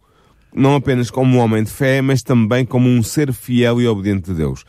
não 0.53 0.75
apenas 0.75 1.09
como 1.09 1.37
um 1.37 1.39
homem 1.39 1.63
de 1.63 1.71
fé, 1.71 2.01
mas 2.01 2.21
também 2.21 2.65
como 2.65 2.87
um 2.87 3.01
ser 3.01 3.33
fiel 3.33 3.81
e 3.81 3.87
obediente 3.87 4.31
de 4.31 4.35
Deus. 4.35 4.63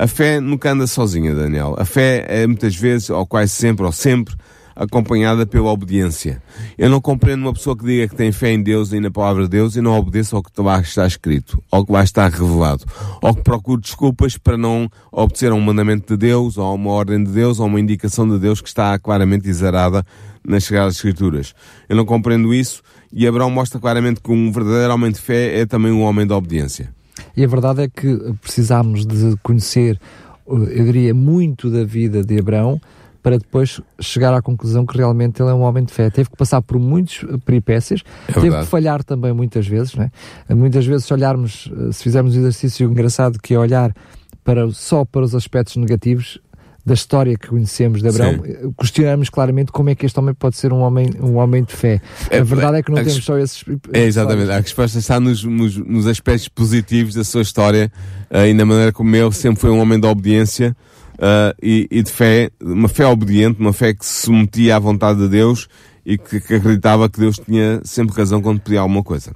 A 0.00 0.06
fé 0.06 0.40
nunca 0.40 0.72
anda 0.72 0.86
sozinha, 0.86 1.34
Daniel. 1.34 1.74
A 1.76 1.84
fé 1.84 2.24
é 2.26 2.46
muitas 2.46 2.74
vezes, 2.74 3.10
ou 3.10 3.26
quase 3.26 3.52
sempre, 3.52 3.84
ou 3.84 3.92
sempre, 3.92 4.34
acompanhada 4.74 5.44
pela 5.44 5.70
obediência. 5.70 6.42
Eu 6.78 6.88
não 6.88 7.02
compreendo 7.02 7.42
uma 7.42 7.52
pessoa 7.52 7.76
que 7.76 7.84
diga 7.84 8.08
que 8.08 8.16
tem 8.16 8.32
fé 8.32 8.50
em 8.50 8.62
Deus 8.62 8.94
e 8.94 8.98
na 8.98 9.10
palavra 9.10 9.42
de 9.42 9.50
Deus 9.50 9.76
e 9.76 9.82
não 9.82 9.94
obedeça 9.94 10.34
ao 10.34 10.42
que 10.42 10.50
lá 10.58 10.80
está 10.80 11.06
escrito, 11.06 11.62
ao 11.70 11.84
que 11.84 11.92
lá 11.92 12.02
está 12.02 12.26
revelado, 12.26 12.86
ou 13.20 13.34
que 13.34 13.42
procure 13.42 13.78
desculpas 13.78 14.38
para 14.38 14.56
não 14.56 14.88
obedecer 15.12 15.52
a 15.52 15.54
um 15.54 15.60
mandamento 15.60 16.14
de 16.14 16.28
Deus, 16.28 16.56
ou 16.56 16.64
a 16.64 16.72
uma 16.72 16.92
ordem 16.92 17.22
de 17.22 17.30
Deus, 17.30 17.60
ou 17.60 17.66
uma 17.66 17.78
indicação 17.78 18.26
de 18.26 18.38
Deus 18.38 18.62
que 18.62 18.68
está 18.68 18.98
claramente 18.98 19.50
exarada 19.50 20.02
nas 20.42 20.64
Sagradas 20.64 20.96
Escrituras. 20.96 21.52
Eu 21.90 21.96
não 21.96 22.06
compreendo 22.06 22.54
isso 22.54 22.82
e 23.12 23.26
Abraão 23.26 23.50
mostra 23.50 23.78
claramente 23.78 24.22
que 24.22 24.32
um 24.32 24.50
verdadeiro 24.50 24.94
homem 24.94 25.12
de 25.12 25.20
fé 25.20 25.60
é 25.60 25.66
também 25.66 25.92
um 25.92 26.00
homem 26.00 26.26
de 26.26 26.32
obediência. 26.32 26.98
E 27.36 27.44
a 27.44 27.46
verdade 27.46 27.82
é 27.82 27.88
que 27.88 28.34
precisamos 28.40 29.06
de 29.06 29.36
conhecer, 29.42 29.98
eu 30.46 30.84
diria, 30.84 31.14
muito 31.14 31.70
da 31.70 31.84
vida 31.84 32.24
de 32.24 32.38
Abraão 32.38 32.80
para 33.22 33.38
depois 33.38 33.80
chegar 34.00 34.32
à 34.32 34.40
conclusão 34.40 34.86
que 34.86 34.96
realmente 34.96 35.42
ele 35.42 35.50
é 35.50 35.54
um 35.54 35.60
homem 35.60 35.84
de 35.84 35.92
fé. 35.92 36.10
Teve 36.10 36.30
que 36.30 36.36
passar 36.36 36.62
por 36.62 36.78
muitas 36.78 37.20
peripécias, 37.44 38.02
é 38.28 38.32
teve 38.32 38.58
que 38.58 38.66
falhar 38.66 39.04
também 39.04 39.32
muitas 39.32 39.66
vezes, 39.66 39.94
né? 39.94 40.10
Muitas 40.48 40.86
vezes 40.86 41.04
se 41.04 41.12
olharmos, 41.12 41.70
eh, 41.70 41.92
se 41.92 42.02
fizermos 42.02 42.34
um 42.34 42.38
exercício 42.38 42.90
engraçado 42.90 43.38
que 43.38 43.54
é 43.54 43.58
olhar 43.58 43.94
para, 44.42 44.70
só 44.70 45.04
para 45.04 45.22
os 45.22 45.34
aspectos 45.34 45.76
negativos, 45.76 46.40
da 46.84 46.94
história 46.94 47.36
que 47.36 47.48
conhecemos 47.48 48.00
de 48.02 48.08
Abraão, 48.08 48.42
Sim. 48.42 48.50
Eh, 48.50 48.68
questionamos 48.78 49.28
claramente 49.28 49.70
como 49.70 49.90
é 49.90 49.94
que 49.94 50.06
este 50.06 50.18
homem 50.18 50.34
pode 50.34 50.56
ser 50.56 50.72
um 50.72 50.80
homem, 50.80 51.10
um 51.20 51.36
homem 51.36 51.62
de 51.62 51.72
fé. 51.72 52.00
É, 52.30 52.38
a 52.38 52.44
verdade 52.44 52.78
é 52.78 52.82
que 52.82 52.90
não 52.90 52.96
temos 52.96 53.24
só 53.24 53.38
esses. 53.38 53.64
É, 53.92 54.04
exatamente. 54.04 54.50
A 54.50 54.60
resposta 54.60 54.98
está 54.98 55.20
nos, 55.20 55.44
nos, 55.44 55.76
nos, 55.76 56.06
aspectos 56.06 56.48
positivos 56.48 57.14
da 57.14 57.24
sua 57.24 57.42
história 57.42 57.92
uh, 58.30 58.46
e 58.46 58.54
na 58.54 58.64
maneira 58.64 58.92
como 58.92 59.14
ele 59.14 59.32
sempre 59.32 59.60
foi 59.60 59.70
um 59.70 59.78
homem 59.78 60.00
de 60.00 60.06
obediência 60.06 60.76
uh, 61.14 61.54
e, 61.62 61.86
e, 61.90 62.02
de 62.02 62.10
fé, 62.10 62.50
uma 62.62 62.88
fé 62.88 63.06
obediente, 63.06 63.60
uma 63.60 63.72
fé 63.72 63.92
que 63.92 64.04
se 64.04 64.22
submetia 64.22 64.76
à 64.76 64.78
vontade 64.78 65.18
de 65.20 65.28
Deus 65.28 65.68
e 66.04 66.16
que, 66.16 66.40
que 66.40 66.54
acreditava 66.54 67.08
que 67.08 67.20
Deus 67.20 67.38
tinha 67.38 67.80
sempre 67.84 68.16
razão 68.16 68.40
quando 68.40 68.60
pedia 68.60 68.80
alguma 68.80 69.02
coisa. 69.02 69.32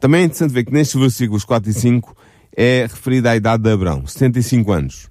Também 0.00 0.22
é 0.22 0.24
interessante 0.24 0.52
ver 0.52 0.64
que 0.64 0.72
nestes 0.72 0.98
versículos 0.98 1.44
4 1.44 1.70
e 1.70 1.74
5 1.74 2.16
é 2.56 2.82
referida 2.82 3.30
à 3.30 3.36
idade 3.36 3.62
de 3.62 3.70
Abraão, 3.70 4.06
75 4.06 4.72
anos. 4.72 5.08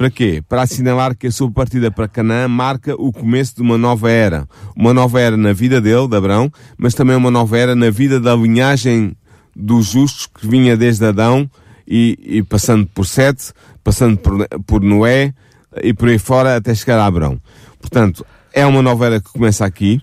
Para 0.00 0.08
quê? 0.08 0.42
Para 0.48 0.62
assinalar 0.62 1.14
que 1.14 1.26
a 1.26 1.30
sua 1.30 1.50
partida 1.50 1.90
para 1.90 2.08
Canaã 2.08 2.48
marca 2.48 2.94
o 2.94 3.12
começo 3.12 3.56
de 3.56 3.60
uma 3.60 3.76
nova 3.76 4.10
era. 4.10 4.48
Uma 4.74 4.94
nova 4.94 5.20
era 5.20 5.36
na 5.36 5.52
vida 5.52 5.78
dele, 5.78 6.08
de 6.08 6.16
Abraão, 6.16 6.50
mas 6.78 6.94
também 6.94 7.14
uma 7.14 7.30
nova 7.30 7.58
era 7.58 7.76
na 7.76 7.90
vida 7.90 8.18
da 8.18 8.34
linhagem 8.34 9.14
dos 9.54 9.88
justos 9.88 10.26
que 10.26 10.46
vinha 10.46 10.74
desde 10.74 11.04
Adão 11.04 11.50
e, 11.86 12.18
e 12.22 12.42
passando 12.42 12.86
por 12.86 13.04
Sete, 13.04 13.52
passando 13.84 14.16
por, 14.16 14.48
por 14.66 14.80
Noé 14.80 15.34
e 15.82 15.92
por 15.92 16.08
aí 16.08 16.18
fora 16.18 16.56
até 16.56 16.74
chegar 16.74 16.98
a 16.98 17.04
Abraão. 17.04 17.38
Portanto, 17.78 18.24
é 18.54 18.64
uma 18.64 18.80
nova 18.80 19.04
era 19.04 19.20
que 19.20 19.28
começa 19.30 19.66
aqui. 19.66 20.00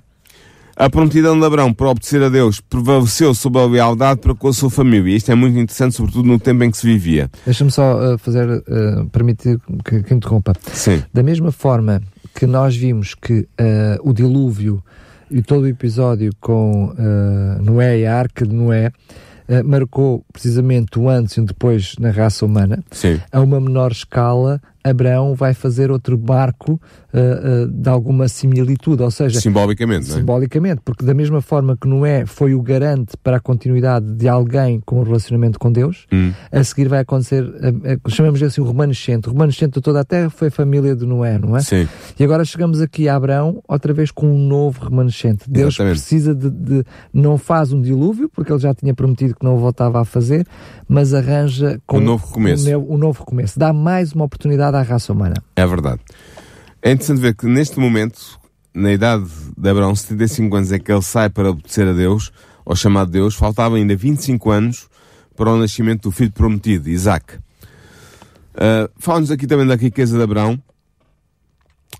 A 0.79 0.91
prontidão 0.91 1.39
de 1.39 1.43
Abraão 1.43 1.73
para 1.73 1.89
obedecer 1.89 2.21
a 2.21 2.29
Deus 2.29 2.61
prevaleceu 2.61 3.33
sobre 3.33 3.59
a 3.59 3.65
lealdade 3.65 4.19
para 4.19 4.35
com 4.35 4.47
a 4.47 4.53
sua 4.53 4.69
família. 4.69 5.17
Isto 5.17 5.31
é 5.31 5.35
muito 5.35 5.57
interessante, 5.57 5.95
sobretudo 5.95 6.27
no 6.27 6.37
tempo 6.37 6.63
em 6.63 6.69
que 6.69 6.77
se 6.77 6.85
vivia. 6.85 7.31
Deixa-me 7.43 7.71
só 7.71 8.13
uh, 8.13 8.17
fazer, 8.19 8.47
uh, 8.47 9.09
permitir 9.11 9.59
que, 9.83 10.03
que 10.03 10.13
interrompa. 10.13 10.53
Sim. 10.71 11.01
Da 11.11 11.23
mesma 11.23 11.51
forma 11.51 11.99
que 12.35 12.45
nós 12.45 12.75
vimos 12.75 13.15
que 13.15 13.39
uh, 13.39 13.47
o 14.07 14.13
dilúvio 14.13 14.83
e 15.31 15.41
todo 15.41 15.63
o 15.63 15.67
episódio 15.67 16.31
com 16.39 16.93
Noé 17.61 17.99
e 17.99 18.05
a 18.05 18.17
arca 18.17 18.45
de 18.45 18.53
Noé 18.53 18.93
marcou 19.65 20.23
precisamente 20.31 20.97
o 20.97 21.09
antes 21.09 21.35
e 21.35 21.41
o 21.41 21.45
depois 21.45 21.95
na 21.99 22.11
raça 22.11 22.45
humana, 22.45 22.81
Sim. 22.91 23.19
a 23.29 23.41
uma 23.41 23.59
menor 23.59 23.91
escala 23.91 24.61
Abraão 24.89 25.33
vai 25.35 25.53
fazer 25.53 25.91
outro 25.91 26.17
barco 26.17 26.73
uh, 27.13 27.65
uh, 27.65 27.67
de 27.67 27.89
alguma 27.89 28.27
similitude, 28.27 29.03
ou 29.03 29.11
seja... 29.11 29.39
Simbolicamente, 29.39 30.11
é? 30.11 30.15
Simbolicamente, 30.15 30.81
porque 30.83 31.03
da 31.03 31.13
mesma 31.13 31.41
forma 31.41 31.75
que 31.75 31.87
Noé 31.87 32.25
foi 32.25 32.53
o 32.53 32.61
garante 32.61 33.17
para 33.17 33.37
a 33.37 33.39
continuidade 33.39 34.05
de 34.13 34.27
alguém 34.27 34.81
com 34.85 34.99
um 34.99 35.03
relacionamento 35.03 35.59
com 35.59 35.71
Deus, 35.71 36.05
hum. 36.11 36.31
a 36.51 36.63
seguir 36.63 36.87
vai 36.87 36.99
acontecer, 36.99 37.43
uh, 37.43 38.09
chamamos 38.09 38.41
assim 38.43 38.61
o 38.61 38.65
remanescente. 38.65 39.27
O 39.27 39.31
remanescente 39.31 39.73
de 39.73 39.81
toda 39.81 40.01
a 40.01 40.05
terra 40.05 40.29
foi 40.29 40.49
a 40.49 40.51
família 40.51 40.95
de 40.95 41.05
Noé, 41.05 41.37
não 41.37 41.55
é? 41.55 41.61
Sim. 41.61 41.87
E 42.19 42.23
agora 42.23 42.45
chegamos 42.45 42.81
aqui 42.81 43.09
a 43.09 43.15
Abraão, 43.15 43.61
outra 43.67 43.93
vez 43.93 44.11
com 44.11 44.27
um 44.27 44.47
novo 44.47 44.85
remanescente. 44.85 45.49
Deus 45.49 45.75
Exatamente. 45.75 45.99
precisa 45.99 46.35
de, 46.35 46.49
de... 46.49 46.83
Não 47.13 47.37
faz 47.37 47.73
um 47.73 47.81
dilúvio, 47.81 48.29
porque 48.29 48.51
ele 48.51 48.59
já 48.59 48.73
tinha 48.73 48.93
prometido 48.93 49.35
que 49.35 49.43
não 49.43 49.55
o 49.55 49.59
voltava 49.59 50.01
a 50.01 50.05
fazer, 50.05 50.45
mas 50.87 51.13
arranja... 51.13 51.79
Com 51.85 51.97
um 51.97 52.01
novo 52.01 52.27
começo. 52.27 52.69
Um, 52.69 52.93
um 52.93 52.97
novo 52.97 53.19
recomeço. 53.19 53.57
Dá 53.57 53.73
mais 53.73 54.13
uma 54.13 54.25
oportunidade 54.25 54.76
à 54.79 54.83
raça 54.83 55.13
humana. 55.13 55.35
É 55.55 55.65
verdade. 55.65 55.99
É 56.81 56.91
interessante 56.91 57.19
ver 57.19 57.35
que 57.35 57.45
neste 57.47 57.79
momento, 57.79 58.39
na 58.73 58.91
idade 58.91 59.25
de 59.57 59.69
Abraão, 59.69 59.95
75 59.95 60.55
anos, 60.55 60.71
é 60.71 60.79
que 60.79 60.91
ele 60.91 61.01
sai 61.01 61.29
para 61.29 61.49
obedecer 61.49 61.87
a 61.87 61.93
Deus, 61.93 62.31
ao 62.65 62.75
chamado 62.75 63.11
Deus, 63.11 63.35
faltava 63.35 63.75
ainda 63.75 63.95
25 63.95 64.51
anos 64.51 64.87
para 65.35 65.51
o 65.51 65.57
nascimento 65.57 66.03
do 66.03 66.11
filho 66.11 66.31
prometido, 66.31 66.89
Isaac. 66.89 67.35
Uh, 67.35 68.89
Fala-nos 68.97 69.31
aqui 69.31 69.45
também 69.45 69.65
da 69.65 69.75
riqueza 69.75 70.17
de 70.17 70.23
Abraão. 70.23 70.61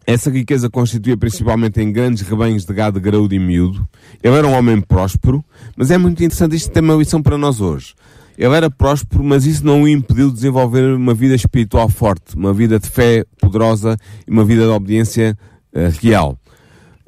Essa 0.06 0.30
riqueza 0.30 0.70
constituía 0.70 1.18
principalmente 1.18 1.82
em 1.82 1.92
grandes 1.92 2.24
rebanhos 2.24 2.66
de 2.66 2.74
gado 2.74 3.00
graúdo 3.00 3.36
e 3.36 3.40
miúdo. 3.40 3.88
Ele 4.24 4.36
era 4.36 4.48
um 4.48 4.54
homem 4.54 4.80
próspero, 4.82 5.44
mas 5.76 5.92
é 5.92 5.98
muito 5.98 6.24
interessante, 6.24 6.56
isto 6.56 6.72
tem 6.72 6.82
uma 6.82 6.96
lição 6.96 7.22
para 7.22 7.38
nós 7.38 7.60
hoje. 7.62 7.94
Ele 8.38 8.54
era 8.54 8.70
próspero, 8.70 9.24
mas 9.24 9.46
isso 9.46 9.66
não 9.66 9.84
o 9.84 9.88
impediu 9.88 10.28
de 10.30 10.36
desenvolver 10.36 10.96
uma 10.96 11.14
vida 11.14 11.34
espiritual 11.34 11.90
forte, 11.90 12.36
uma 12.36 12.54
vida 12.54 12.80
de 12.80 12.88
fé 12.88 13.26
poderosa 13.42 13.98
e 14.28 14.32
uma 14.32 14.46
vida 14.46 14.62
de 14.64 14.70
obediência 14.70 15.36
uh, 15.74 15.92
real. 16.00 16.38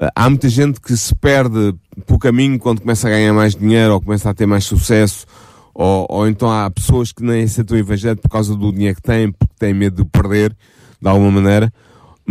Uh, 0.02 0.10
há 0.16 0.30
muita 0.30 0.50
gente 0.50 0.82
que 0.82 0.98
se 0.98 1.14
perde 1.14 1.76
pelo 2.08 2.18
caminho 2.18 2.58
quando 2.58 2.82
começa 2.82 3.08
a 3.08 3.12
ganhar 3.12 3.34
mais 3.34 3.56
dinheiro 3.56 3.94
ou 3.94 4.02
começa 4.02 4.30
a 4.30 4.34
ter 4.34 4.48
mais 4.48 4.66
sucesso, 4.66 5.28
ou, 5.74 6.08
ou 6.10 6.28
então 6.28 6.50
há 6.50 6.70
pessoas 6.72 7.12
que 7.12 7.24
nem 7.24 7.44
aceitam 7.44 7.78
o 7.78 7.80
Evangelho 7.80 8.18
por 8.18 8.30
causa 8.30 8.56
do 8.56 8.72
dinheiro 8.72 8.96
que 8.96 9.04
têm, 9.04 9.32
porque 9.32 9.54
têm 9.60 9.74
medo 9.74 10.04
de 10.04 10.10
perder, 10.10 10.56
de 11.00 11.08
alguma 11.08 11.30
maneira 11.30 11.72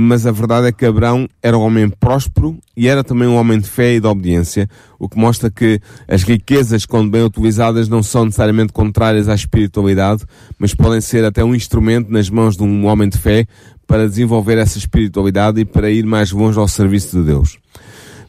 mas 0.00 0.26
a 0.26 0.30
verdade 0.30 0.68
é 0.68 0.70
que 0.70 0.86
Abraão 0.86 1.28
era 1.42 1.58
um 1.58 1.60
homem 1.60 1.88
próspero 1.88 2.56
e 2.76 2.86
era 2.86 3.02
também 3.02 3.26
um 3.26 3.34
homem 3.34 3.58
de 3.58 3.68
fé 3.68 3.94
e 3.94 4.00
de 4.00 4.06
obediência, 4.06 4.70
o 4.96 5.08
que 5.08 5.18
mostra 5.18 5.50
que 5.50 5.80
as 6.06 6.22
riquezas, 6.22 6.86
quando 6.86 7.10
bem 7.10 7.24
utilizadas, 7.24 7.88
não 7.88 8.00
são 8.00 8.26
necessariamente 8.26 8.72
contrárias 8.72 9.28
à 9.28 9.34
espiritualidade, 9.34 10.22
mas 10.56 10.72
podem 10.72 11.00
ser 11.00 11.24
até 11.24 11.42
um 11.42 11.52
instrumento 11.52 12.12
nas 12.12 12.30
mãos 12.30 12.56
de 12.56 12.62
um 12.62 12.86
homem 12.86 13.08
de 13.08 13.18
fé 13.18 13.44
para 13.88 14.08
desenvolver 14.08 14.56
essa 14.56 14.78
espiritualidade 14.78 15.62
e 15.62 15.64
para 15.64 15.90
ir 15.90 16.06
mais 16.06 16.30
longe 16.30 16.60
ao 16.60 16.68
serviço 16.68 17.18
de 17.18 17.24
Deus. 17.24 17.58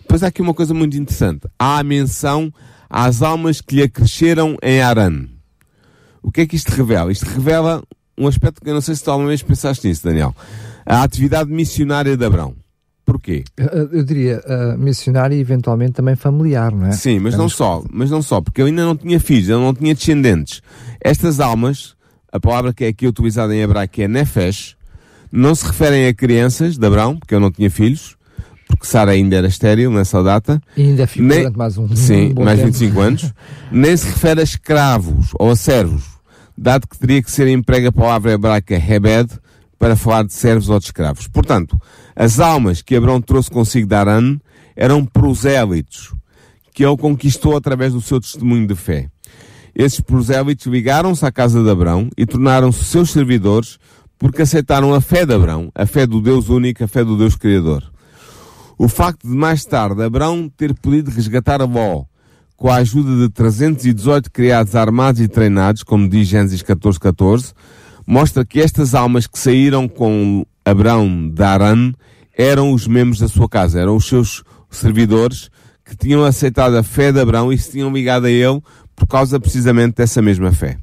Depois 0.02 0.24
há 0.24 0.28
aqui 0.30 0.42
uma 0.42 0.56
coisa 0.56 0.74
muito 0.74 0.98
interessante. 0.98 1.42
Há 1.60 1.78
a 1.78 1.84
menção 1.84 2.52
às 2.90 3.22
almas 3.22 3.62
que 3.62 3.76
lhe 3.76 3.84
acresceram 3.84 4.58
em 4.64 4.82
Aran. 4.82 5.28
O 6.24 6.32
que 6.32 6.42
é 6.42 6.48
que 6.48 6.56
isto 6.56 6.70
revela? 6.70 7.12
Isto 7.12 7.26
revela 7.26 7.84
um 8.18 8.28
aspecto 8.28 8.60
que 8.60 8.68
eu 8.72 8.74
não 8.74 8.82
sei 8.82 8.96
se 8.96 9.04
tu 9.04 9.12
alguma 9.12 9.28
vez 9.28 9.44
pensaste 9.44 9.88
nisso, 9.88 10.04
Daniel 10.04 10.34
a 10.90 11.04
atividade 11.04 11.52
missionária 11.52 12.18
de 12.18 12.26
Abraão. 12.26 12.56
Porquê? 13.06 13.44
Eu 13.58 14.04
diria 14.04 14.42
uh, 14.46 14.78
missionária 14.78 15.36
e 15.36 15.40
eventualmente 15.40 15.94
também 15.94 16.16
familiar, 16.16 16.72
não 16.72 16.88
é? 16.88 16.92
Sim, 16.92 17.20
mas 17.20 17.36
não 17.36 17.48
só, 17.48 17.84
mas 17.92 18.10
não 18.10 18.22
só, 18.22 18.42
porque 18.42 18.62
ele 18.62 18.72
ainda 18.72 18.86
não 18.86 18.96
tinha 18.96 19.20
filhos, 19.20 19.50
ele 19.50 19.60
não 19.60 19.74
tinha 19.74 19.94
descendentes. 19.94 20.62
Estas 21.00 21.40
almas, 21.40 21.96
a 22.32 22.40
palavra 22.40 22.74
que 22.74 22.84
é 22.84 22.88
aqui 22.88 23.08
utilizada 23.08 23.56
em 23.56 23.62
hebraico 23.62 24.02
é 24.02 24.08
nefesh, 24.08 24.76
não 25.32 25.54
se 25.54 25.66
referem 25.66 26.08
a 26.08 26.14
crianças 26.14 26.78
de 26.78 26.86
Abraão, 26.86 27.18
porque 27.18 27.36
ele 27.36 27.42
não 27.42 27.52
tinha 27.52 27.70
filhos, 27.70 28.16
porque 28.68 28.86
Sara 28.86 29.12
ainda 29.12 29.36
era 29.36 29.48
estéril 29.48 29.92
nessa 29.92 30.24
data. 30.24 30.62
E 30.76 30.82
ainda 30.82 31.08
ficou 31.08 31.28
nem, 31.28 31.40
durante 31.40 31.58
mais 31.58 31.78
um 31.78 31.88
Sim, 31.96 32.34
um 32.38 32.44
mais 32.44 32.60
tempo. 32.60 32.72
25 32.72 33.00
anos. 33.00 33.34
nem 33.72 33.96
se 33.96 34.08
refere 34.08 34.42
a 34.42 34.44
escravos 34.44 35.30
ou 35.40 35.52
a 35.52 35.56
servos, 35.56 36.04
dado 36.58 36.88
que 36.88 36.98
teria 36.98 37.22
que 37.22 37.32
ser 37.32 37.48
emprega 37.48 37.90
a 37.90 37.92
palavra 37.92 38.34
hebraica 38.34 38.76
hebed, 38.76 39.30
para 39.80 39.96
falar 39.96 40.26
de 40.26 40.34
servos 40.34 40.70
ou 40.70 40.78
de 40.78 40.86
escravos. 40.86 41.28
Portanto, 41.28 41.82
as 42.16 42.40
almas 42.40 42.82
que 42.82 42.96
Abraão 42.96 43.22
trouxe 43.22 43.50
consigo 43.50 43.88
de 43.88 43.96
Arã 43.96 44.38
eram 44.76 45.06
prosélitos, 45.06 46.14
que 46.74 46.86
ele 46.86 46.98
conquistou 46.98 47.56
através 47.56 47.94
do 47.94 48.02
seu 48.02 48.20
testemunho 48.20 48.68
de 48.68 48.76
fé. 48.76 49.10
Esses 49.74 50.02
prosélitos 50.02 50.66
ligaram-se 50.66 51.26
à 51.26 51.32
casa 51.32 51.64
de 51.64 51.70
Abraão 51.70 52.10
e 52.18 52.26
tornaram-se 52.26 52.84
seus 52.84 53.12
servidores 53.12 53.80
porque 54.18 54.42
aceitaram 54.42 54.94
a 54.94 55.00
fé 55.00 55.26
de 55.26 55.34
Abraão, 55.34 55.72
a 55.74 55.86
fé 55.86 56.06
do 56.06 56.22
Deus 56.22 56.50
único, 56.50 56.84
a 56.84 56.88
fé 56.88 57.04
do 57.04 57.18
Deus 57.18 57.38
Criador. 57.38 57.90
O 58.78 58.90
facto 58.90 59.28
de 59.28 59.34
mais 59.34 59.64
tarde 59.64 60.04
Abraão 60.04 60.52
ter 60.56 60.74
podido 60.74 61.10
resgatar 61.10 61.62
a 61.62 61.66
Ló 61.66 62.04
com 62.58 62.70
a 62.70 62.76
ajuda 62.76 63.16
de 63.16 63.30
318 63.34 64.30
criados 64.30 64.76
armados 64.76 65.22
e 65.22 65.28
treinados, 65.30 65.82
como 65.82 66.10
diz 66.10 66.28
Gênesis 66.28 66.62
14, 66.62 67.00
14, 67.00 67.54
mostra 68.10 68.44
que 68.44 68.60
estas 68.60 68.96
almas 68.96 69.28
que 69.28 69.38
saíram 69.38 69.88
com 69.88 70.44
Abraão 70.66 71.30
de 71.30 71.44
Aran 71.44 71.94
eram 72.36 72.74
os 72.74 72.88
membros 72.88 73.20
da 73.20 73.28
sua 73.28 73.48
casa, 73.48 73.80
eram 73.80 73.96
os 73.96 74.08
seus 74.08 74.44
servidores 74.72 75.52
que 75.86 75.96
tinham 75.96 76.24
aceitado 76.24 76.76
a 76.76 76.82
fé 76.82 77.12
de 77.12 77.20
Abraão 77.20 77.54
e 77.54 77.58
se 77.58 77.70
tinham 77.70 77.94
ligado 77.94 78.26
a 78.26 78.32
ele 78.32 78.60
por 78.96 79.06
causa 79.06 79.40
precisamente 79.40 79.98
dessa 79.98 80.24
mesma 80.24 80.52
fé. 80.52 80.80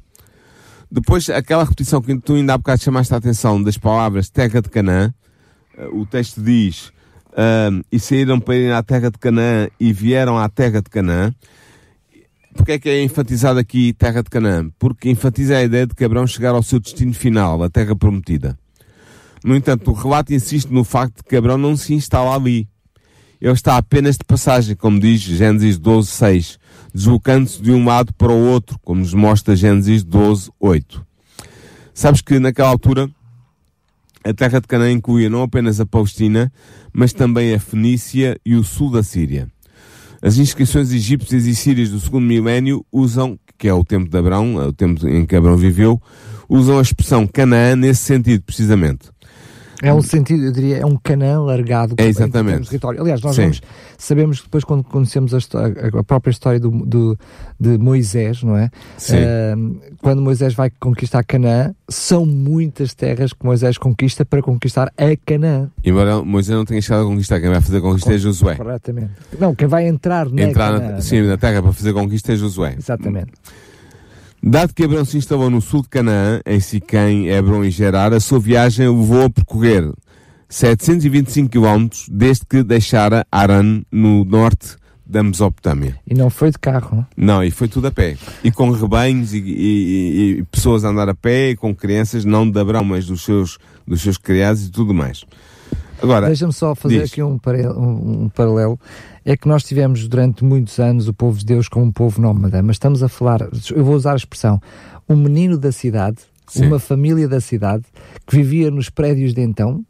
Depois, 0.89 1.29
aquela 1.29 1.65
repetição 1.65 2.01
que 2.01 2.17
tu 2.17 2.35
ainda 2.35 2.53
há 2.53 2.57
bocado 2.57 2.81
chamaste 2.81 3.13
a 3.13 3.17
atenção 3.17 3.61
das 3.61 3.77
palavras 3.77 4.29
terra 4.29 4.61
de 4.61 4.69
Canaã, 4.69 5.13
eh, 5.77 5.89
o 5.91 6.05
texto 6.05 6.41
diz, 6.41 6.93
e 7.91 7.99
saíram 7.99 8.39
para 8.39 8.55
ir 8.55 8.71
à 8.71 8.81
terra 8.81 9.11
de 9.11 9.17
Canaã 9.17 9.67
e 9.77 9.91
vieram 9.91 10.39
à 10.39 10.47
terra 10.47 10.81
de 10.81 10.89
Canaã, 10.89 11.33
Porquê 12.57 12.71
é 12.73 12.79
que 12.79 12.89
é 12.89 13.03
enfatizado 13.03 13.59
aqui 13.59 13.93
terra 13.93 14.23
de 14.23 14.29
Canaã? 14.29 14.69
Porque 14.79 15.09
enfatiza 15.09 15.55
a 15.55 15.63
ideia 15.63 15.85
de 15.85 15.93
que 15.93 16.03
Abraão 16.03 16.25
chegar 16.25 16.55
ao 16.55 16.63
seu 16.63 16.79
destino 16.79 17.13
final, 17.13 17.63
a 17.63 17.69
terra 17.69 17.95
prometida. 17.95 18.57
No 19.45 19.55
entanto, 19.55 19.91
o 19.91 19.93
relato 19.93 20.33
insiste 20.33 20.69
no 20.69 20.83
facto 20.83 21.17
de 21.17 21.23
que 21.23 21.35
Abraão 21.35 21.57
não 21.57 21.77
se 21.77 21.93
instala 21.93 22.35
ali. 22.35 22.67
Ele 23.39 23.53
está 23.53 23.77
apenas 23.77 24.17
de 24.17 24.25
passagem, 24.25 24.75
como 24.75 24.99
diz 24.99 25.21
Gênesis 25.21 25.77
12, 25.77 26.09
6, 26.09 26.59
deslocando-se 26.93 27.61
de 27.61 27.71
um 27.71 27.85
lado 27.85 28.11
para 28.15 28.33
o 28.33 28.47
outro, 28.47 28.77
como 28.83 29.01
nos 29.01 29.13
mostra 29.13 29.55
Gênesis 29.55 30.03
12, 30.03 30.49
8. 30.59 31.05
Sabes 31.93 32.21
que 32.21 32.39
naquela 32.39 32.69
altura, 32.69 33.07
a 34.23 34.33
terra 34.33 34.59
de 34.59 34.67
Canaã 34.67 34.91
incluía 34.91 35.29
não 35.29 35.43
apenas 35.43 35.79
a 35.79 35.85
Palestina, 35.85 36.51
mas 36.91 37.13
também 37.13 37.53
a 37.53 37.59
Fenícia 37.59 38.37
e 38.43 38.55
o 38.55 38.63
sul 38.63 38.91
da 38.91 39.03
Síria. 39.03 39.47
As 40.21 40.37
inscrições 40.37 40.91
egípcias 40.91 41.45
e 41.45 41.55
sírias 41.55 41.89
do 41.89 41.99
segundo 41.99 42.25
milénio 42.25 42.85
usam, 42.91 43.37
que 43.57 43.67
é 43.67 43.73
o 43.73 43.83
tempo 43.83 44.09
de 44.09 44.17
Abraão, 44.17 44.61
é 44.61 44.65
o 44.65 44.73
tempo 44.73 45.07
em 45.07 45.25
que 45.25 45.35
Abraão 45.35 45.57
viveu, 45.57 46.01
usam 46.49 46.79
a 46.79 46.81
expressão 46.81 47.27
Canaã 47.27 47.75
nesse 47.75 48.03
sentido, 48.03 48.43
precisamente. 48.43 49.09
É 49.81 49.93
um 49.93 50.01
sentido, 50.01 50.45
eu 50.45 50.51
diria, 50.51 50.77
é 50.77 50.85
um 50.85 50.97
canã 50.97 51.39
largado 51.39 51.95
é 51.97 52.05
exatamente. 52.05 52.67
território. 52.67 53.01
Aliás, 53.01 53.21
nós 53.21 53.37
vamos, 53.37 53.61
sabemos 53.97 54.39
que 54.39 54.45
depois 54.45 54.63
quando 54.63 54.83
conhecemos 54.83 55.33
a, 55.33 55.37
história, 55.37 55.75
a 55.99 56.03
própria 56.03 56.31
história 56.31 56.59
do, 56.59 56.69
do, 56.69 57.17
de 57.59 57.77
Moisés, 57.77 58.41
não 58.41 58.57
é? 58.57 58.71
Uh, 58.97 59.79
quando 60.01 60.21
Moisés 60.21 60.53
vai 60.55 60.71
conquistar 60.79 61.23
Canaã, 61.23 61.75
são 61.87 62.25
muitas 62.25 62.95
terras 62.95 63.33
que 63.33 63.45
Moisés 63.45 63.77
conquista 63.77 64.25
para 64.25 64.41
conquistar 64.41 64.91
a 64.97 65.15
Canaã. 65.25 65.69
Embora 65.83 66.23
Moisés 66.23 66.57
não 66.57 66.65
tenha 66.65 66.81
chegado 66.81 67.03
a 67.03 67.05
conquistar, 67.05 67.39
quem 67.39 67.49
vai 67.49 67.61
fazer 67.61 67.77
a 67.77 67.81
conquista 67.81 68.13
é 68.13 68.17
Josué. 68.17 68.55
Corretamente. 68.55 69.11
Não, 69.39 69.53
quem 69.53 69.67
vai 69.67 69.87
entrar 69.87 70.27
na 70.29 70.41
entrar 70.41 70.73
Canaã, 70.73 70.91
na, 70.93 71.01
sim, 71.01 71.21
na 71.21 71.37
terra 71.37 71.61
para 71.61 71.73
fazer 71.73 71.91
a 71.91 71.93
conquista 71.93 72.33
é 72.33 72.35
Josué. 72.35 72.75
Exatamente. 72.77 73.31
Dado 74.41 74.73
que 74.73 74.83
Abraão 74.83 75.03
se 75.03 75.17
instalou 75.17 75.49
no 75.49 75.61
sul 75.61 75.81
de 75.81 75.89
Canaã, 75.89 76.39
em 76.45 76.59
Siquém, 76.59 77.27
Hebron 77.27 77.63
e 77.63 77.69
Gerar, 77.69 78.13
a 78.13 78.19
sua 78.19 78.39
viagem 78.39 78.87
o 78.87 78.99
levou 78.99 79.25
a 79.25 79.29
percorrer 79.29 79.91
725 80.49 81.49
km 81.49 81.87
desde 82.09 82.45
que 82.45 82.63
deixara 82.63 83.25
Aran, 83.31 83.81
no 83.91 84.23
norte 84.23 84.77
da 85.05 85.23
Mesopotâmia. 85.23 85.97
E 86.05 86.13
não 86.13 86.29
foi 86.29 86.51
de 86.51 86.59
carro, 86.59 86.97
não? 86.97 87.35
Não, 87.35 87.43
e 87.43 87.49
foi 87.49 87.67
tudo 87.67 87.87
a 87.87 87.91
pé. 87.91 88.17
E 88.43 88.51
com 88.51 88.69
rebanhos 88.71 89.33
e, 89.33 89.37
e, 89.39 90.37
e 90.39 90.43
pessoas 90.45 90.83
a 90.83 90.89
andar 90.89 91.09
a 91.09 91.15
pé, 91.15 91.51
e 91.51 91.55
com 91.55 91.73
crianças, 91.73 92.25
não 92.25 92.49
de 92.49 92.59
Abraão, 92.59 92.83
mas 92.83 93.05
dos 93.05 93.23
seus, 93.23 93.57
dos 93.87 94.01
seus 94.01 94.17
criados 94.17 94.65
e 94.65 94.71
tudo 94.71 94.93
mais. 94.93 95.25
Agora, 96.01 96.27
Deixa-me 96.27 96.53
só 96.53 96.75
fazer 96.75 97.01
diz. 97.01 97.11
aqui 97.11 97.23
um, 97.23 97.39
um, 97.45 98.23
um, 98.23 98.29
paralelo. 98.29 98.79
É 99.27 99.35
que 99.35 99.45
nós 99.45 99.61
tivemos 99.63 100.07
durante 100.07 100.41
muitos 100.45 100.79
anos 100.79 101.09
o 101.09 101.13
povo 101.13 101.37
de 101.37 101.43
Deus 101.43 101.67
como 101.67 101.85
um 101.85 101.91
povo 101.91 102.21
nómada, 102.21 102.63
mas 102.63 102.75
estamos 102.77 103.03
a 103.03 103.09
falar, 103.09 103.41
eu 103.75 103.83
vou 103.83 103.93
usar 103.93 104.13
a 104.13 104.15
expressão, 104.15 104.61
um 105.09 105.17
menino 105.17 105.57
da 105.57 105.69
cidade, 105.69 106.19
Sim. 106.47 106.67
uma 106.67 106.79
família 106.79 107.27
da 107.27 107.41
cidade, 107.41 107.83
que 108.25 108.37
vivia 108.37 108.71
nos 108.71 108.89
prédios 108.89 109.33
de 109.33 109.41
então, 109.41 109.85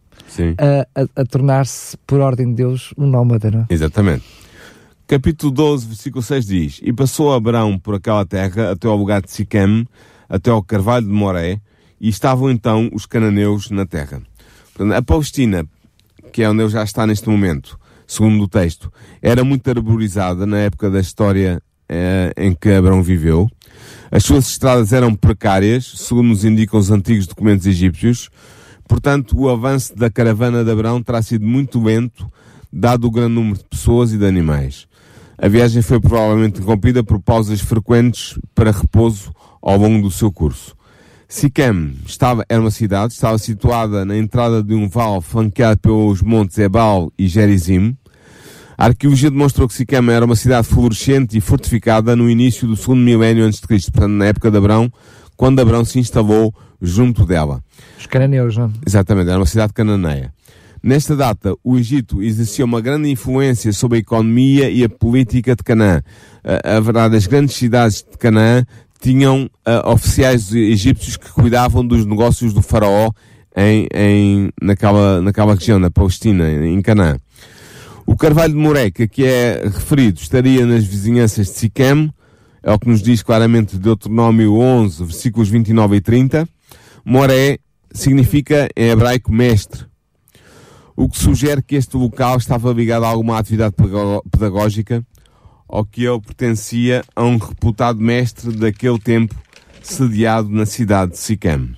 a, 0.58 1.02
a, 1.02 1.22
a 1.22 1.24
tornar-se, 1.24 1.96
por 2.08 2.20
ordem 2.20 2.48
de 2.48 2.56
Deus, 2.56 2.96
um 2.98 3.06
nómada, 3.06 3.52
não 3.52 3.60
é? 3.60 3.66
Exatamente. 3.70 4.26
Capítulo 5.06 5.52
12, 5.52 5.86
versículo 5.86 6.24
6 6.24 6.46
diz: 6.48 6.80
E 6.82 6.92
passou 6.92 7.32
Abraão 7.32 7.78
por 7.78 7.94
aquela 7.94 8.26
terra 8.26 8.72
até 8.72 8.88
ao 8.88 8.98
lugar 8.98 9.22
de 9.22 9.32
Siquem, 9.32 9.88
até 10.28 10.50
ao 10.50 10.64
carvalho 10.64 11.06
de 11.06 11.14
Moré, 11.14 11.62
e 12.02 12.10
estavam 12.10 12.50
então 12.50 12.90
os 12.92 13.06
cananeus 13.06 13.70
na 13.70 13.86
terra. 13.86 14.20
A 14.96 15.02
Palestina 15.04 15.64
que 16.32 16.44
é 16.44 16.50
onde 16.50 16.62
ele 16.62 16.70
já 16.70 16.84
está 16.84 17.06
neste 17.08 17.28
momento, 17.28 17.80
segundo 18.08 18.42
o 18.44 18.48
texto, 18.48 18.92
era 19.22 19.44
muito 19.44 19.70
arborizada 19.70 20.46
na 20.46 20.60
época 20.60 20.90
da 20.90 21.00
história 21.00 21.62
eh, 21.90 22.34
em 22.38 22.54
que 22.54 22.70
Abraão 22.70 23.04
viveu. 23.04 23.50
As 24.10 24.24
suas 24.24 24.50
estradas 24.50 24.94
eram 24.94 25.14
precárias, 25.14 25.86
segundo 25.98 26.30
nos 26.30 26.46
indicam 26.46 26.80
os 26.80 26.90
antigos 26.90 27.28
documentos 27.28 27.68
egípcios. 27.68 28.30
Portanto, 28.88 29.38
o 29.38 29.50
avanço 29.50 29.96
da 29.96 30.10
caravana 30.10 30.64
de 30.64 30.72
Abraão 30.72 31.04
terá 31.04 31.22
sido 31.22 31.46
muito 31.46 31.84
lento, 31.84 32.32
dado 32.72 33.06
o 33.06 33.12
grande 33.12 33.34
número 33.34 33.58
de 33.58 33.66
pessoas 33.66 34.14
e 34.14 34.18
de 34.18 34.26
animais. 34.26 34.88
A 35.38 35.48
viagem 35.48 35.82
foi 35.82 36.00
provavelmente 36.00 36.60
interrompida 36.60 37.04
por 37.04 37.20
pausas 37.20 37.60
frequentes 37.60 38.40
para 38.56 38.72
repouso 38.72 39.32
ao 39.62 39.78
longo 39.78 40.02
do 40.02 40.12
seu 40.12 40.32
curso. 40.32 40.77
Sicam 41.30 41.92
estava, 42.06 42.46
era 42.48 42.62
uma 42.62 42.72
cidade, 42.72 43.12
estava 43.12 43.38
situada 43.38 44.06
na 44.06 44.18
entrada 44.18 44.64
de 44.64 44.74
um 44.74 44.88
vale 44.88 45.22
flanqueado 45.22 45.82
pelos 45.82 46.22
montes 46.22 46.58
Ebal 46.58 47.12
e 47.20 47.28
Gerizim. 47.28 47.98
A 48.78 48.86
arqueologia 48.86 49.30
demonstrou 49.30 49.68
que 49.68 49.74
Sicam 49.74 50.10
era 50.10 50.26
uma 50.26 50.38
cidade 50.38 50.68
florescente 50.68 51.38
e 51.38 51.42
fortificada 51.42 52.16
no 52.16 52.30
início 52.30 52.66
do 52.66 52.78
segundo 52.78 53.02
milénio 53.02 53.44
antes 53.44 53.60
de 53.60 53.68
Cristo, 53.68 53.92
portanto 53.92 54.14
na 54.14 54.26
época 54.26 54.50
de 54.50 54.58
Abrão, 54.58 54.90
quando 55.36 55.60
Abrão 55.60 55.84
se 55.84 56.00
instalou 56.00 56.54
junto 56.82 57.26
dela. 57.26 57.62
Os 58.00 58.06
cananeus, 58.06 58.56
não? 58.56 58.68
É? 58.68 58.72
Exatamente, 58.86 59.30
era 59.30 59.40
uma 59.40 59.46
cidade 59.46 59.74
cananeia. 59.74 60.34
Nesta 60.82 61.16
data, 61.16 61.56
o 61.64 61.78
Egito 61.78 62.22
exercia 62.22 62.64
uma 62.64 62.80
grande 62.80 63.10
influência 63.10 63.74
sobre 63.74 63.98
a 63.98 64.00
economia 64.00 64.70
e 64.70 64.84
a 64.84 64.90
política 64.90 65.56
de 65.56 65.64
Canaã. 65.64 66.02
A, 66.44 66.78
a 66.78 66.80
verdade, 66.80 67.18
as 67.18 67.26
grandes 67.26 67.56
cidades 67.56 68.06
de 68.10 68.18
Canaã 68.18 68.64
tinham 69.00 69.50
uh, 69.68 69.90
oficiais 69.92 70.54
egípcios 70.54 71.18
que 71.18 71.32
cuidavam 71.32 71.86
dos 71.86 72.06
negócios 72.06 72.54
do 72.54 72.62
faraó 72.62 73.12
em, 73.56 73.88
em, 73.94 74.50
naquela, 74.62 75.22
naquela 75.22 75.56
região, 75.56 75.80
na 75.80 75.90
Palestina, 75.90 76.50
em 76.50 76.82
Canaã. 76.82 77.18
O 78.06 78.16
carvalho 78.16 78.54
de 78.54 78.60
Moré, 78.60 78.90
que 78.90 79.26
é 79.26 79.64
referido, 79.66 80.20
estaria 80.20 80.66
nas 80.66 80.86
vizinhanças 80.86 81.48
de 81.48 81.54
Siquem, 81.54 82.14
é 82.64 82.72
o 82.72 82.80
que 82.80 82.88
nos 82.88 83.02
diz 83.02 83.22
claramente 83.22 83.78
Deuteronômio 83.78 84.56
11, 84.56 85.04
versículos 85.04 85.50
29 85.50 85.98
e 85.98 86.02
30. 86.02 86.50
Moré 87.04 87.58
significa 87.92 88.70
em 88.76 88.90
hebraico 88.90 89.32
mestre, 89.32 89.86
o 90.96 91.10
que 91.10 91.18
sugere 91.18 91.62
que 91.62 91.76
este 91.76 91.96
local 91.98 92.38
estava 92.38 92.72
ligado 92.72 93.04
a 93.04 93.08
alguma 93.08 93.38
atividade 93.38 93.76
pedagógica 94.32 95.04
ao 95.68 95.86
que 95.86 96.06
ele 96.06 96.22
pertencia 96.22 97.04
a 97.16 97.24
um 97.24 97.38
reputado 97.38 98.00
mestre 98.00 98.52
daquele 98.56 99.00
tempo 99.00 99.36
sediado 99.82 100.50
na 100.50 100.66
cidade 100.66 101.14
de 101.14 101.18
Sicam. 101.18 101.70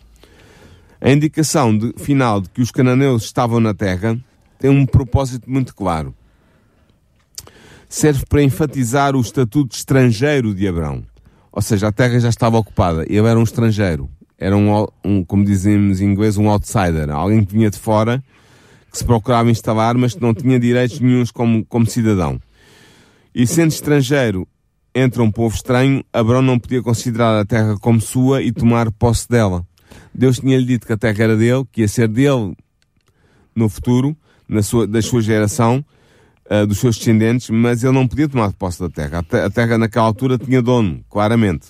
A 1.02 1.10
indicação 1.10 1.78
de, 1.78 1.93
final 1.97 2.41
de 2.41 2.49
que 2.49 2.62
os 2.62 2.71
cananeus 2.71 3.23
estavam 3.23 3.60
na 3.60 3.73
terra 3.73 4.19
tem 4.60 4.69
um 4.69 4.86
propósito 4.86 5.49
muito 5.49 5.73
claro. 5.73 6.13
Serve 7.88 8.25
para 8.28 8.43
enfatizar 8.43 9.15
o 9.15 9.21
estatuto 9.21 9.75
estrangeiro 9.75 10.54
de 10.54 10.67
Abraão. 10.67 11.04
Ou 11.52 11.62
seja, 11.62 11.88
a 11.88 11.91
terra 11.91 12.19
já 12.19 12.30
estava 12.30 12.58
ocupada. 12.58 13.04
Ele 13.08 13.25
era 13.25 13.39
um 13.39 13.43
estrangeiro. 13.43 14.10
Era 14.38 14.56
um, 14.56 14.86
um 15.04 15.23
como 15.23 15.43
dizemos 15.43 15.99
em 15.99 16.06
inglês, 16.06 16.38
um 16.38 16.49
outsider. 16.49 17.10
Alguém 17.10 17.43
que 17.43 17.54
vinha 17.54 17.69
de 17.69 17.80
fora, 17.80 18.23
que 18.91 18.97
se 18.97 19.04
procurava 19.04 19.49
instalar, 19.49 19.95
mas 19.95 20.13
que 20.13 20.21
não 20.21 20.34
tinha 20.34 20.60
direitos 20.60 20.99
nenhums 20.99 21.32
como, 21.32 21.65
como 21.65 21.86
cidadão. 21.86 22.39
E 23.39 23.47
sendo 23.47 23.71
estrangeiro 23.71 24.45
entre 24.93 25.21
um 25.21 25.32
povo 25.32 25.56
estranho, 25.56 26.04
Abraão 26.12 26.41
não 26.41 26.60
podia 26.60 26.84
considerar 26.84 27.39
a 27.39 27.45
terra 27.45 27.78
como 27.80 28.02
sua 28.02 28.43
e 28.43 28.52
tomar 28.52 28.91
posse 28.91 29.30
dela. 29.30 29.65
Deus 30.13 30.39
tinha-lhe 30.39 30.65
dito 30.65 30.86
que 30.86 30.91
a 30.91 30.97
terra 30.97 31.23
era 31.23 31.38
dele, 31.38 31.63
que 31.71 31.80
ia 31.80 31.88
ser 31.88 32.10
dele 32.10 32.54
no 33.56 33.69
futuro, 33.69 34.13
na 34.45 34.62
sua, 34.62 34.86
da 34.86 35.02
sua 35.02 35.21
geração, 35.21 35.86
uh, 36.52 36.67
dos 36.67 36.80
seus 36.80 36.97
descendentes, 36.97 37.49
mas 37.49 37.82
ele 37.82 37.93
não 37.93 38.06
podia 38.06 38.28
tomar 38.28 38.52
posse 38.52 38.82
da 38.82 38.89
terra. 38.89 39.23
A 39.45 39.49
terra 39.49 39.78
naquela 39.78 40.08
altura 40.08 40.38
tinha 40.38 40.62
dono, 40.62 41.02
claramente. 41.10 41.67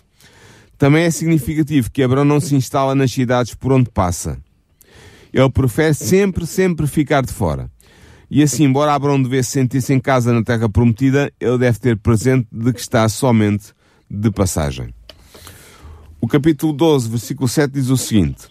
Também 0.76 1.04
é 1.04 1.12
significativo 1.12 1.92
que 1.92 2.02
Abraão 2.02 2.26
não 2.26 2.40
se 2.40 2.56
instala 2.56 2.96
nas 2.96 3.12
cidades 3.12 3.54
por 3.54 3.72
onde 3.72 3.92
passa. 3.92 4.40
Ele 5.32 5.52
prefere 5.52 5.94
sempre, 5.94 6.48
sempre 6.48 6.88
ficar 6.88 7.22
de 7.22 7.32
fora. 7.32 7.70
E 8.32 8.44
assim, 8.44 8.66
embora 8.66 8.94
Abraão 8.94 9.22
devesse 9.22 9.52
sentir-se 9.52 9.92
em 9.92 10.00
casa 10.00 10.32
na 10.32 10.44
terra 10.44 10.70
prometida, 10.70 11.32
ele 11.40 11.58
deve 11.58 11.80
ter 11.80 11.98
presente 11.98 12.48
de 12.52 12.72
que 12.72 12.80
está 12.80 13.10
somente 13.10 13.74
de 14.10 14.30
passagem. 14.30 14.94
O 16.22 16.28
capítulo 16.28 16.72
12, 16.72 17.10
versículo 17.10 17.48
7 17.48 17.72
diz 17.74 17.90
o 17.90 17.98
seguinte: 17.98 18.48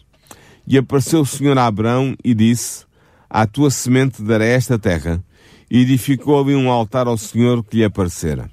E 0.66 0.76
apareceu 0.76 1.20
o 1.20 1.26
Senhor 1.26 1.56
a 1.56 1.66
Abraão 1.66 2.16
e 2.24 2.34
disse: 2.34 2.84
À 3.30 3.46
tua 3.46 3.70
semente 3.70 4.22
darei 4.22 4.48
esta 4.48 4.78
terra. 4.78 5.22
E 5.70 5.82
edificou 5.82 6.40
ali 6.40 6.56
um 6.56 6.70
altar 6.70 7.06
ao 7.06 7.18
Senhor 7.18 7.62
que 7.62 7.76
lhe 7.76 7.84
aparecera. 7.84 8.50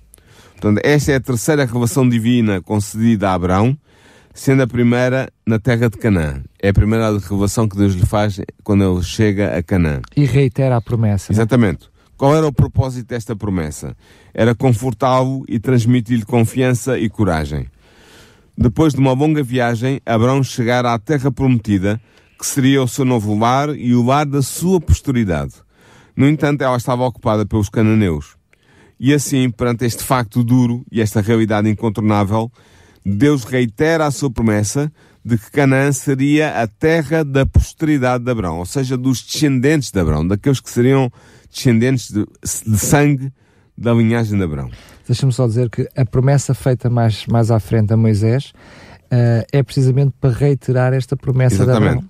Portanto, 0.52 0.82
esta 0.84 1.14
é 1.14 1.16
a 1.16 1.22
terceira 1.22 1.66
revelação 1.66 2.08
divina 2.08 2.62
concedida 2.62 3.30
a 3.30 3.34
Abraão 3.34 3.78
sendo 4.36 4.64
a 4.64 4.68
primeira 4.68 5.32
na 5.48 5.58
terra 5.58 5.90
de 5.90 5.98
Canaã. 5.98 6.44
É 6.62 6.70
a 6.70 6.74
primeira 6.74 7.10
revelação 7.10 7.70
que 7.70 7.78
Deus 7.78 7.94
lhe 7.94 8.06
faz 8.06 8.40
quando 8.64 8.84
ele 8.84 9.02
chega 9.02 9.58
a 9.58 9.64
Canaã. 9.64 10.02
E 10.16 10.26
reitera 10.26 10.76
a 10.76 10.82
promessa. 10.82 11.32
É? 11.32 11.34
Exatamente. 11.34 11.90
Qual 12.18 12.36
era 12.36 12.46
o 12.46 12.52
propósito 12.52 13.08
desta 13.08 13.34
promessa? 13.34 13.96
Era 14.34 14.54
confortá-lo 14.54 15.46
e 15.48 15.58
transmitir-lhe 15.58 16.26
confiança 16.26 17.00
e 17.00 17.10
coragem. 17.10 17.68
Depois 18.58 18.94
de 18.94 19.00
uma 19.00 19.14
longa 19.14 19.42
viagem, 19.42 20.02
Abraão 20.06 20.44
chegara 20.44 20.94
à 20.94 21.00
terra 21.00 21.32
prometida, 21.32 22.00
que 22.38 22.46
seria 22.46 22.84
o 22.84 22.88
seu 22.88 23.06
novo 23.06 23.38
lar 23.38 23.70
e 23.70 23.96
o 23.96 24.06
lar 24.06 24.26
da 24.26 24.42
sua 24.42 24.82
posteridade. 24.82 25.54
No 26.16 26.28
entanto, 26.28 26.62
ela 26.62 26.78
estava 26.78 27.06
ocupada 27.06 27.46
pelos 27.46 27.70
cananeus. 27.70 28.36
E 29.00 29.14
assim, 29.14 29.50
perante 29.50 29.86
este 29.86 30.04
facto 30.04 30.44
duro 30.44 30.86
e 30.92 31.02
esta 31.02 31.22
realidade 31.22 31.70
incontornável, 31.70 32.52
Deus 33.06 33.44
reitera 33.44 34.08
a 34.08 34.12
sua 34.12 34.32
promessa 34.32 34.92
de 35.24 35.38
que 35.38 35.52
Canaã 35.52 35.92
seria 35.92 36.62
a 36.62 36.68
terra 36.68 37.24
da 37.24 37.46
posteridade 37.46 38.24
de 38.24 38.32
Abraão, 38.32 38.60
ou 38.60 38.66
seja, 38.66 38.98
dos 38.98 39.24
descendentes 39.24 39.92
de 39.92 40.00
Abraão, 40.00 40.28
daqueles 40.28 40.60
que 40.60 40.70
seriam 40.70 41.12
descendentes 41.52 42.12
de, 42.12 42.26
de 42.44 42.78
sangue 42.78 43.32
da 43.78 43.94
linhagem 43.94 44.38
de 44.38 44.44
Abraão. 44.44 44.70
Deixa-me 45.08 45.32
só 45.32 45.48
dizer 45.48 45.70
que 45.70 45.88
a 45.96 46.06
promessa 46.06 46.54
feita 46.54 46.90
mais, 46.90 47.26
mais 47.28 47.52
à 47.52 47.60
frente 47.60 47.94
a 47.94 47.98
Moisés 47.98 48.54
uh, 49.06 49.46
é 49.52 49.62
precisamente 49.62 50.14
para 50.20 50.32
reiterar 50.32 50.94
esta 50.94 51.16
promessa 51.16 51.64
Exatamente. 51.64 51.82
de 51.82 51.88
Abraão. 51.90 52.10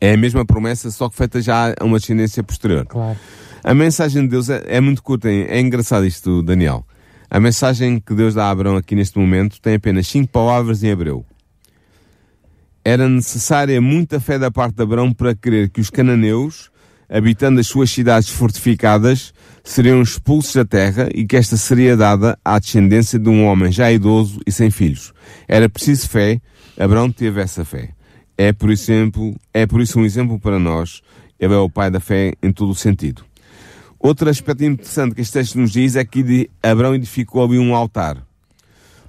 É 0.00 0.14
a 0.14 0.16
mesma 0.16 0.44
promessa, 0.44 0.90
só 0.90 1.08
que 1.08 1.16
feita 1.16 1.40
já 1.40 1.74
a 1.78 1.84
uma 1.84 1.98
descendência 1.98 2.42
posterior. 2.42 2.86
Claro. 2.86 3.18
A 3.62 3.74
mensagem 3.74 4.22
de 4.22 4.28
Deus 4.28 4.48
é, 4.48 4.62
é 4.66 4.80
muito 4.80 5.02
curta, 5.02 5.28
é 5.28 5.60
engraçado 5.60 6.04
isto, 6.04 6.42
Daniel. 6.42 6.84
A 7.34 7.40
mensagem 7.40 7.98
que 7.98 8.12
Deus 8.12 8.34
dá 8.34 8.44
a 8.44 8.50
Abraão 8.50 8.76
aqui 8.76 8.94
neste 8.94 9.18
momento 9.18 9.58
tem 9.58 9.76
apenas 9.76 10.06
cinco 10.06 10.30
palavras 10.30 10.82
em 10.82 10.88
hebreu. 10.88 11.24
Era 12.84 13.08
necessária 13.08 13.80
muita 13.80 14.20
fé 14.20 14.38
da 14.38 14.50
parte 14.50 14.74
de 14.76 14.82
Abraão 14.82 15.14
para 15.14 15.34
crer 15.34 15.70
que 15.70 15.80
os 15.80 15.88
cananeus, 15.88 16.70
habitando 17.08 17.58
as 17.58 17.66
suas 17.66 17.90
cidades 17.90 18.28
fortificadas, 18.28 19.32
seriam 19.64 20.02
expulsos 20.02 20.56
da 20.56 20.64
terra 20.66 21.08
e 21.14 21.24
que 21.24 21.34
esta 21.34 21.56
seria 21.56 21.96
dada 21.96 22.38
à 22.44 22.58
descendência 22.58 23.18
de 23.18 23.30
um 23.30 23.46
homem 23.46 23.72
já 23.72 23.90
idoso 23.90 24.38
e 24.46 24.52
sem 24.52 24.70
filhos. 24.70 25.14
Era 25.48 25.70
preciso 25.70 26.10
fé, 26.10 26.38
Abraão 26.78 27.10
teve 27.10 27.40
essa 27.40 27.64
fé. 27.64 27.94
É 28.36 28.52
por 28.52 28.70
exemplo, 28.70 29.34
é 29.54 29.66
por 29.66 29.80
isso 29.80 29.98
um 29.98 30.04
exemplo 30.04 30.38
para 30.38 30.58
nós. 30.58 31.00
Ele 31.40 31.54
é 31.54 31.56
o 31.56 31.70
pai 31.70 31.90
da 31.90 31.98
fé 31.98 32.34
em 32.42 32.52
todo 32.52 32.72
o 32.72 32.74
sentido. 32.74 33.24
Outro 34.02 34.28
aspecto 34.28 34.64
interessante 34.64 35.14
que 35.14 35.20
este 35.20 35.34
texto 35.34 35.56
nos 35.60 35.70
diz 35.70 35.94
é 35.94 36.04
que 36.04 36.50
Abraão 36.60 36.96
edificou 36.96 37.44
ali 37.44 37.56
um 37.56 37.72
altar. 37.72 38.26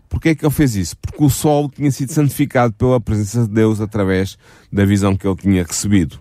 Porquê 0.08 0.30
é 0.30 0.36
que 0.36 0.46
ele 0.46 0.54
fez 0.54 0.76
isso? 0.76 0.96
Porque 0.98 1.24
o 1.24 1.32
sol 1.32 1.68
tinha 1.68 1.90
sido 1.90 2.12
santificado 2.12 2.76
pela 2.76 3.02
presença 3.02 3.48
de 3.48 3.54
Deus 3.56 3.82
através 3.82 4.38
da 4.72 4.86
visão 4.86 5.18
que 5.18 5.28
ele 5.28 5.36
tinha 5.36 5.64
recebido. 5.64 6.20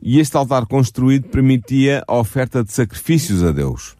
E 0.00 0.18
este 0.18 0.34
altar 0.38 0.64
construído 0.64 1.28
permitia 1.28 2.02
a 2.08 2.16
oferta 2.16 2.64
de 2.64 2.72
sacrifícios 2.72 3.44
a 3.44 3.52
Deus. 3.52 3.94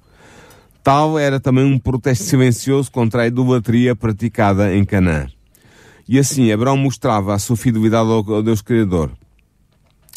Tal 0.82 1.18
era 1.18 1.38
também 1.38 1.64
um 1.64 1.78
protesto 1.78 2.24
silencioso 2.24 2.90
contra 2.90 3.24
a 3.24 3.26
idolatria 3.26 3.94
praticada 3.94 4.74
em 4.74 4.86
Canaã. 4.86 5.26
E 6.08 6.18
assim, 6.18 6.50
Abraão 6.50 6.78
mostrava 6.78 7.34
a 7.34 7.38
sua 7.38 7.58
fidelidade 7.58 8.08
ao 8.08 8.42
Deus 8.42 8.62
Criador. 8.62 9.12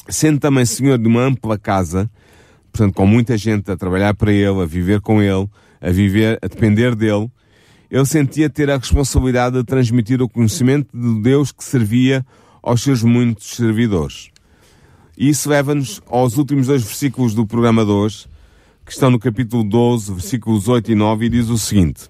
Sendo 0.07 0.39
também 0.39 0.65
senhor 0.65 0.97
de 0.97 1.07
uma 1.09 1.23
ampla 1.23 1.57
casa, 1.57 2.09
portanto, 2.75 2.93
com 2.93 3.07
muita 3.07 3.37
gente 3.37 3.71
a 3.71 3.77
trabalhar 3.77 4.13
para 4.13 4.33
ele, 4.33 4.61
a 4.61 4.65
viver 4.65 4.99
com 4.99 5.21
ele, 5.21 5.47
a 5.79 5.91
viver, 5.91 6.37
a 6.41 6.47
depender 6.47 6.93
dele, 6.93 7.31
ele 7.89 8.05
sentia 8.05 8.49
ter 8.49 8.69
a 8.69 8.75
responsabilidade 8.75 9.55
de 9.55 9.63
transmitir 9.63 10.21
o 10.21 10.27
conhecimento 10.27 10.89
de 10.93 11.21
Deus 11.21 11.53
que 11.53 11.63
servia 11.63 12.25
aos 12.61 12.83
seus 12.83 13.01
muitos 13.01 13.55
servidores. 13.55 14.29
E 15.17 15.29
isso 15.29 15.49
leva-nos 15.49 16.01
aos 16.07 16.37
últimos 16.37 16.67
dois 16.67 16.83
versículos 16.83 17.33
do 17.33 17.47
programa 17.47 17.85
de 17.85 17.91
hoje, 17.91 18.27
que 18.85 18.91
estão 18.91 19.09
no 19.09 19.19
capítulo 19.19 19.63
12, 19.63 20.11
versículos 20.11 20.67
8 20.67 20.91
e 20.91 20.95
9, 20.95 21.25
e 21.27 21.29
diz 21.29 21.47
o 21.47 21.57
seguinte: 21.57 22.05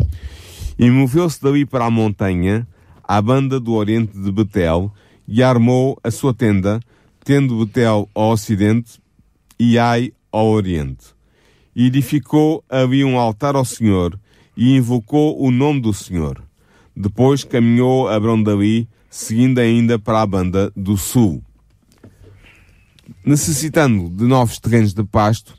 E 0.79 0.89
moveu-se 0.89 1.39
dali 1.43 1.63
para 1.63 1.85
a 1.85 1.91
montanha, 1.91 2.67
à 3.03 3.21
banda 3.21 3.59
do 3.59 3.73
oriente 3.73 4.17
de 4.17 4.31
Betel, 4.31 4.91
e 5.27 5.43
armou 5.43 5.95
a 6.03 6.09
sua 6.09 6.33
tenda, 6.33 6.79
tendo 7.23 7.63
Betel 7.63 8.09
ao 8.15 8.31
ocidente 8.31 8.99
e 9.59 9.77
Ai 9.77 10.11
ao 10.35 10.47
oriente. 10.47 11.15
E 11.75 11.87
edificou 11.87 12.63
ali 12.69 13.03
um 13.03 13.17
altar 13.17 13.55
ao 13.55 13.65
Senhor 13.65 14.19
e 14.55 14.75
invocou 14.75 15.41
o 15.41 15.51
nome 15.51 15.81
do 15.81 15.93
Senhor. 15.93 16.41
Depois 16.95 17.43
caminhou 17.43 18.07
Abrão 18.07 18.41
dali, 18.41 18.87
seguindo 19.09 19.59
ainda 19.59 19.99
para 19.99 20.21
a 20.21 20.25
banda 20.25 20.71
do 20.75 20.97
sul. 20.97 21.43
Necessitando 23.25 24.09
de 24.09 24.23
novos 24.23 24.59
terrenos 24.59 24.93
de 24.93 25.03
pasto, 25.03 25.57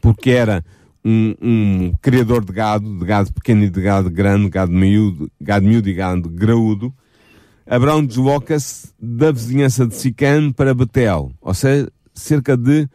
porque 0.00 0.30
era 0.30 0.64
um, 1.04 1.34
um 1.40 1.92
criador 2.00 2.44
de 2.44 2.52
gado, 2.52 2.98
de 2.98 3.04
gado 3.04 3.32
pequeno 3.32 3.64
e 3.64 3.70
de 3.70 3.80
gado 3.80 4.10
grande, 4.10 4.48
gado 4.48 4.72
miúdo, 4.72 5.30
gado 5.40 5.66
miúdo 5.66 5.88
e 5.88 5.94
gado 5.94 6.28
graúdo, 6.28 6.94
Abraão 7.66 8.04
desloca-se 8.04 8.92
da 9.00 9.32
vizinhança 9.32 9.86
de 9.86 9.94
Sicã 9.94 10.52
para 10.52 10.74
Betel, 10.74 11.32
ou 11.40 11.54
seja, 11.54 11.90
cerca 12.12 12.56
de 12.56 12.88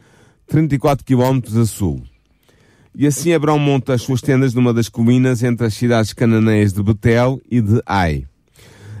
34 0.50 1.04
km 1.04 1.60
a 1.60 1.64
sul. 1.64 2.02
E 2.92 3.06
assim 3.06 3.32
Abraão 3.32 3.58
monta 3.58 3.94
as 3.94 4.02
suas 4.02 4.20
tendas 4.20 4.52
numa 4.52 4.74
das 4.74 4.88
colinas 4.88 5.44
entre 5.44 5.64
as 5.64 5.74
cidades 5.74 6.12
cananeias 6.12 6.72
de 6.72 6.82
Betel 6.82 7.40
e 7.48 7.60
de 7.60 7.80
Ai. 7.86 8.26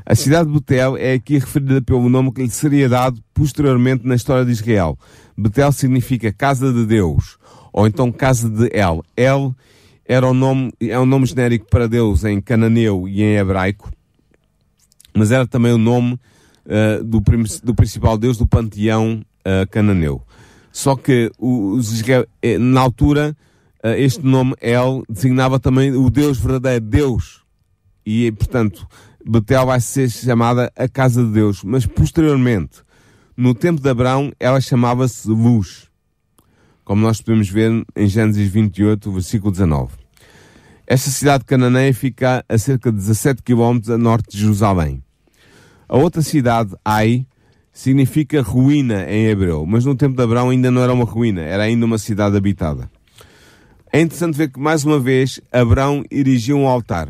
A 0.06 0.14
cidade 0.14 0.48
de 0.48 0.54
Betel 0.54 0.96
é 0.96 1.14
aqui 1.14 1.38
referida 1.38 1.82
pelo 1.82 2.08
nome 2.08 2.32
que 2.32 2.42
lhe 2.42 2.50
seria 2.50 2.88
dado 2.88 3.20
posteriormente 3.34 4.06
na 4.06 4.14
história 4.14 4.44
de 4.44 4.52
Israel. 4.52 4.96
Betel 5.36 5.72
significa 5.72 6.32
casa 6.32 6.72
de 6.72 6.86
Deus, 6.86 7.36
ou 7.72 7.84
então 7.84 8.12
casa 8.12 8.48
de 8.48 8.70
El. 8.72 9.04
El 9.16 9.52
era 10.06 10.28
o 10.28 10.34
nome, 10.34 10.72
é 10.80 10.98
um 11.00 11.06
nome 11.06 11.26
genérico 11.26 11.66
para 11.68 11.88
Deus 11.88 12.24
em 12.24 12.40
cananeu 12.40 13.08
e 13.08 13.22
em 13.22 13.36
hebraico, 13.36 13.90
mas 15.12 15.32
era 15.32 15.48
também 15.48 15.72
o 15.72 15.78
nome 15.78 16.14
uh, 16.14 17.02
do, 17.02 17.20
do, 17.64 17.74
principal 17.74 18.16
Deus 18.16 18.38
do 18.38 18.46
panteão 18.46 19.20
uh, 19.40 19.68
cananeu. 19.68 20.22
Só 20.72 20.96
que 20.96 21.30
os, 21.38 22.02
eh, 22.42 22.58
na 22.58 22.80
altura 22.80 23.36
eh, 23.82 24.02
este 24.02 24.24
nome 24.24 24.54
El 24.60 25.02
designava 25.08 25.58
também 25.58 25.92
o 25.92 26.10
Deus 26.10 26.38
verdadeiro, 26.38 26.84
Deus. 26.84 27.40
E, 28.04 28.30
portanto, 28.32 28.86
Betel 29.24 29.66
vai 29.66 29.80
ser 29.80 30.10
chamada 30.10 30.72
a 30.76 30.88
casa 30.88 31.24
de 31.24 31.32
Deus. 31.32 31.62
Mas, 31.64 31.86
posteriormente, 31.86 32.82
no 33.36 33.54
tempo 33.54 33.80
de 33.80 33.88
Abraão, 33.88 34.32
ela 34.38 34.60
chamava-se 34.60 35.28
Luz. 35.28 35.88
Como 36.84 37.02
nós 37.02 37.20
podemos 37.20 37.48
ver 37.48 37.84
em 37.96 38.06
Gênesis 38.06 38.50
28, 38.50 39.12
versículo 39.12 39.52
19. 39.52 39.92
Esta 40.86 41.10
cidade 41.10 41.44
cananeia 41.44 41.94
fica 41.94 42.44
a 42.48 42.58
cerca 42.58 42.90
de 42.90 42.98
17 42.98 43.42
km 43.42 43.92
a 43.92 43.98
norte 43.98 44.32
de 44.32 44.38
Jerusalém. 44.40 45.02
A 45.88 45.96
outra 45.96 46.20
cidade, 46.20 46.74
Ai, 46.84 47.26
significa 47.80 48.42
ruína 48.42 49.10
em 49.10 49.28
hebreu, 49.28 49.64
mas 49.66 49.86
no 49.86 49.94
tempo 49.94 50.14
de 50.14 50.22
Abraão 50.22 50.50
ainda 50.50 50.70
não 50.70 50.82
era 50.82 50.92
uma 50.92 51.06
ruína, 51.06 51.40
era 51.40 51.62
ainda 51.62 51.86
uma 51.86 51.96
cidade 51.96 52.36
habitada. 52.36 52.90
É 53.90 54.02
interessante 54.02 54.36
ver 54.36 54.50
que, 54.50 54.60
mais 54.60 54.84
uma 54.84 55.00
vez, 55.00 55.40
Abraão 55.50 56.04
erigiu 56.10 56.58
um 56.58 56.68
altar. 56.68 57.08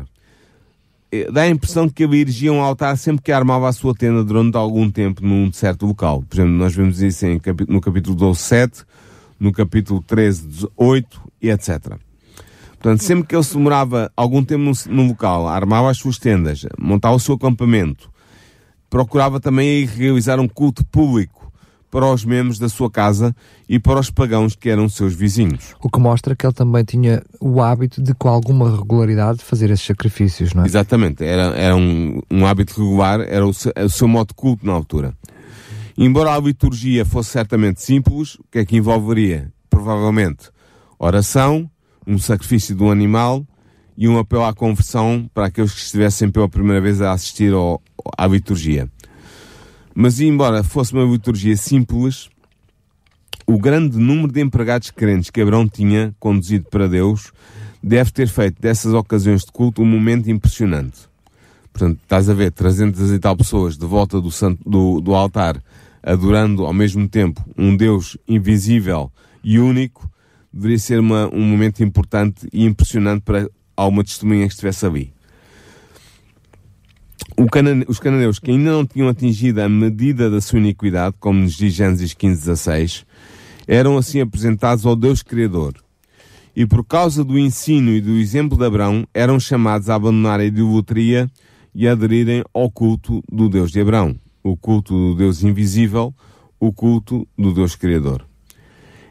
É, 1.11 1.29
dá 1.29 1.41
a 1.41 1.49
impressão 1.49 1.89
que 1.89 2.05
ele 2.05 2.21
erigia 2.21 2.53
um 2.53 2.61
altar 2.61 2.97
sempre 2.97 3.21
que 3.21 3.33
armava 3.33 3.67
a 3.67 3.73
sua 3.73 3.93
tenda 3.93 4.23
durante 4.23 4.55
algum 4.55 4.89
tempo 4.89 5.21
num 5.21 5.51
certo 5.51 5.85
local. 5.85 6.23
Por 6.23 6.37
exemplo, 6.37 6.53
nós 6.53 6.73
vemos 6.73 7.01
isso 7.01 7.25
em, 7.25 7.41
no 7.67 7.81
capítulo 7.81 8.15
12, 8.15 8.39
7, 8.39 8.83
no 9.37 9.51
capítulo 9.51 10.01
13, 10.07 10.69
8 10.77 11.21
e 11.41 11.49
etc. 11.49 11.97
Portanto, 12.79 13.03
sempre 13.03 13.27
que 13.27 13.35
ele 13.35 13.43
se 13.43 13.57
demorava 13.57 14.09
algum 14.15 14.41
tempo 14.41 14.63
num, 14.63 14.71
num 14.89 15.09
local, 15.09 15.49
armava 15.49 15.91
as 15.91 15.97
suas 15.97 16.17
tendas, 16.17 16.65
montava 16.79 17.15
o 17.15 17.19
seu 17.19 17.35
acampamento, 17.35 18.10
procurava 18.91 19.39
também 19.39 19.85
realizar 19.85 20.37
um 20.37 20.49
culto 20.49 20.85
público 20.85 21.49
para 21.89 22.05
os 22.05 22.23
membros 22.25 22.59
da 22.59 22.67
sua 22.69 22.91
casa 22.91 23.33
e 23.67 23.79
para 23.79 23.99
os 23.99 24.11
pagãos 24.11 24.53
que 24.53 24.69
eram 24.69 24.87
seus 24.87 25.13
vizinhos. 25.13 25.75
O 25.81 25.89
que 25.89 25.99
mostra 25.99 26.35
que 26.35 26.45
ele 26.45 26.53
também 26.53 26.83
tinha 26.83 27.23
o 27.39 27.61
hábito 27.61 28.01
de, 28.01 28.13
com 28.13 28.27
alguma 28.27 28.69
regularidade, 28.69 29.43
fazer 29.43 29.69
esses 29.71 29.85
sacrifícios, 29.85 30.53
não 30.53 30.63
é? 30.63 30.65
Exatamente, 30.65 31.23
era, 31.23 31.55
era 31.55 31.75
um, 31.75 32.21
um 32.29 32.45
hábito 32.45 32.81
regular, 32.81 33.21
era 33.21 33.45
o 33.45 33.53
seu, 33.53 33.71
o 33.77 33.89
seu 33.89 34.07
modo 34.07 34.29
de 34.29 34.33
culto 34.35 34.65
na 34.65 34.73
altura. 34.73 35.13
Embora 35.97 36.33
a 36.33 36.39
liturgia 36.39 37.05
fosse 37.05 37.29
certamente 37.29 37.81
simples, 37.81 38.35
o 38.35 38.43
que 38.51 38.59
é 38.59 38.65
que 38.65 38.77
envolveria? 38.77 39.51
Provavelmente 39.69 40.49
oração, 40.99 41.69
um 42.05 42.19
sacrifício 42.19 42.75
de 42.75 42.83
um 42.83 42.91
animal 42.91 43.45
e 43.97 44.07
um 44.07 44.17
apelo 44.17 44.45
à 44.45 44.53
conversão 44.53 45.29
para 45.33 45.47
aqueles 45.47 45.73
que 45.73 45.81
estivessem 45.81 46.29
pela 46.29 46.49
primeira 46.49 46.81
vez 46.81 47.01
a 47.01 47.11
assistir 47.11 47.53
ao, 47.53 47.81
à 48.17 48.27
liturgia. 48.27 48.89
Mas, 49.93 50.19
embora 50.19 50.63
fosse 50.63 50.93
uma 50.93 51.03
liturgia 51.03 51.55
simples, 51.57 52.29
o 53.45 53.57
grande 53.57 53.97
número 53.97 54.31
de 54.31 54.41
empregados 54.41 54.91
crentes 54.91 55.29
que 55.29 55.41
Abraão 55.41 55.67
tinha 55.67 56.15
conduzido 56.19 56.65
para 56.69 56.87
Deus 56.87 57.31
deve 57.83 58.11
ter 58.11 58.27
feito 58.27 58.61
dessas 58.61 58.93
ocasiões 58.93 59.43
de 59.43 59.51
culto 59.51 59.81
um 59.81 59.85
momento 59.85 60.29
impressionante. 60.29 61.09
Portanto, 61.73 61.99
estás 62.01 62.29
a 62.29 62.33
ver 62.33 62.51
300 62.51 63.11
e 63.11 63.19
tal 63.19 63.35
pessoas 63.35 63.77
de 63.77 63.85
volta 63.85 64.21
do, 64.21 64.31
santo, 64.31 64.61
do, 64.69 65.01
do 65.01 65.15
altar, 65.15 65.61
adorando 66.03 66.65
ao 66.65 66.73
mesmo 66.73 67.07
tempo 67.07 67.43
um 67.57 67.75
Deus 67.75 68.17
invisível 68.27 69.11
e 69.43 69.57
único, 69.59 70.09
deveria 70.51 70.79
ser 70.79 70.99
uma, 70.99 71.29
um 71.33 71.41
momento 71.41 71.83
importante 71.83 72.47
e 72.51 72.65
impressionante 72.65 73.21
para 73.21 73.49
alguma 73.81 74.03
testemunha 74.03 74.47
que 74.47 74.53
estivesse 74.53 74.85
ali 74.85 75.13
os 77.87 77.99
cananeus 77.99 78.39
que 78.39 78.51
ainda 78.51 78.71
não 78.71 78.85
tinham 78.85 79.09
atingido 79.09 79.61
a 79.61 79.69
medida 79.69 80.29
da 80.29 80.41
sua 80.41 80.59
iniquidade, 80.59 81.15
como 81.19 81.39
nos 81.39 81.55
diz 81.55 81.73
Gênesis 81.73 82.13
15, 82.13 82.39
16, 82.39 83.05
eram 83.67 83.97
assim 83.97 84.21
apresentados 84.21 84.85
ao 84.85 84.95
Deus 84.95 85.21
Criador. 85.21 85.75
E 86.55 86.65
por 86.65 86.83
causa 86.83 87.23
do 87.23 87.39
ensino 87.39 87.91
e 87.91 88.01
do 88.01 88.11
exemplo 88.11 88.57
de 88.57 88.65
Abraão, 88.65 89.05
eram 89.13 89.39
chamados 89.39 89.89
a 89.89 89.95
abandonar 89.95 90.39
a 90.39 90.45
idolatria 90.45 91.29
e 91.73 91.87
a 91.87 91.93
aderirem 91.93 92.43
ao 92.53 92.69
culto 92.69 93.23
do 93.31 93.47
Deus 93.47 93.71
de 93.71 93.79
Abraão, 93.79 94.15
o 94.43 94.57
culto 94.57 94.93
do 94.93 95.15
Deus 95.15 95.43
invisível, 95.43 96.13
o 96.59 96.73
culto 96.73 97.25
do 97.37 97.53
Deus 97.53 97.75
Criador. 97.75 98.25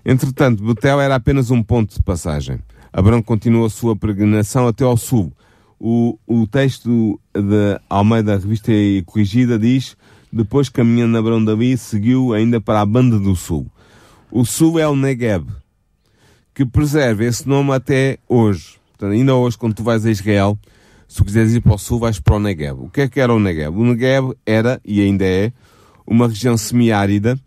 Entretanto, 0.05 0.63
Betel 0.63 1.01
era 1.01 1.15
apenas 1.15 1.51
um 1.51 1.63
ponto 1.63 1.95
de 1.95 2.03
passagem. 2.03 2.59
Abraão 2.93 3.23
continuou 3.23 3.67
a 3.67 3.71
sua 3.71 3.95
peregrinação 3.95 4.67
até 4.67 4.85
ao 4.85 4.97
sul, 4.97 5.33
o, 5.81 6.19
o 6.27 6.47
texto 6.47 7.19
da 7.33 7.81
Almeida 7.89 8.37
Revista 8.37 8.71
e 8.71 9.03
Corrigida 9.03 9.59
diz 9.59 9.97
Depois, 10.31 10.69
caminhando 10.69 11.17
Abrão 11.17 11.43
Davi, 11.43 11.77
seguiu 11.79 12.35
ainda 12.35 12.61
para 12.61 12.83
a 12.83 12.87
banda 12.87 13.19
do 13.19 13.35
sul. 13.35 13.67
O 14.31 14.45
sul 14.45 14.79
é 14.79 14.87
o 14.87 14.95
Negev, 14.95 15.47
que 16.55 16.67
preserva 16.67 17.25
esse 17.25 17.49
nome 17.49 17.73
até 17.73 18.19
hoje. 18.29 18.79
Portanto, 18.91 19.13
ainda 19.13 19.35
hoje, 19.35 19.57
quando 19.57 19.75
tu 19.75 19.83
vais 19.83 20.05
a 20.05 20.11
Israel, 20.11 20.59
se 21.09 21.25
quiseres 21.25 21.55
ir 21.55 21.63
para 21.63 21.75
o 21.75 21.79
sul, 21.79 21.99
vais 21.99 22.21
para 22.21 22.37
o 22.37 22.39
Negev. 22.39 22.79
O 22.83 22.91
que 22.91 23.01
é 23.01 23.09
que 23.09 23.19
era 23.19 23.33
o 23.33 23.41
Negev? 23.41 23.75
O 23.75 23.85
Negev 23.85 24.35
era, 24.45 24.81
e 24.85 25.01
ainda 25.01 25.25
é, 25.25 25.51
uma 26.07 26.29
região 26.29 26.57
semiárida 26.57 27.41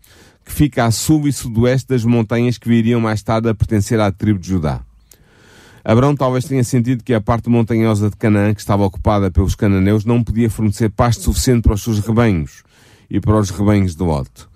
que 0.44 0.52
fica 0.52 0.84
a 0.84 0.90
sul 0.90 1.28
e 1.28 1.32
sudoeste 1.32 1.88
das 1.88 2.04
montanhas 2.04 2.58
que 2.58 2.68
viriam 2.68 3.00
mais 3.00 3.22
tarde 3.22 3.48
a 3.48 3.54
pertencer 3.54 4.00
à 4.00 4.10
tribo 4.10 4.38
de 4.38 4.48
Judá. 4.48 4.84
Abraão 5.84 6.16
talvez 6.16 6.46
tenha 6.46 6.64
sentido 6.64 7.04
que 7.04 7.12
a 7.12 7.20
parte 7.20 7.50
montanhosa 7.50 8.08
de 8.08 8.16
Canaã, 8.16 8.54
que 8.54 8.60
estava 8.60 8.84
ocupada 8.84 9.30
pelos 9.30 9.54
cananeus, 9.54 10.06
não 10.06 10.24
podia 10.24 10.48
fornecer 10.48 10.88
pasto 10.88 11.24
suficiente 11.24 11.64
para 11.64 11.74
os 11.74 11.82
seus 11.82 11.98
rebanhos 11.98 12.62
e 13.10 13.20
para 13.20 13.38
os 13.38 13.50
rebanhos 13.50 13.94
do 13.94 14.10
alto. 14.10 14.48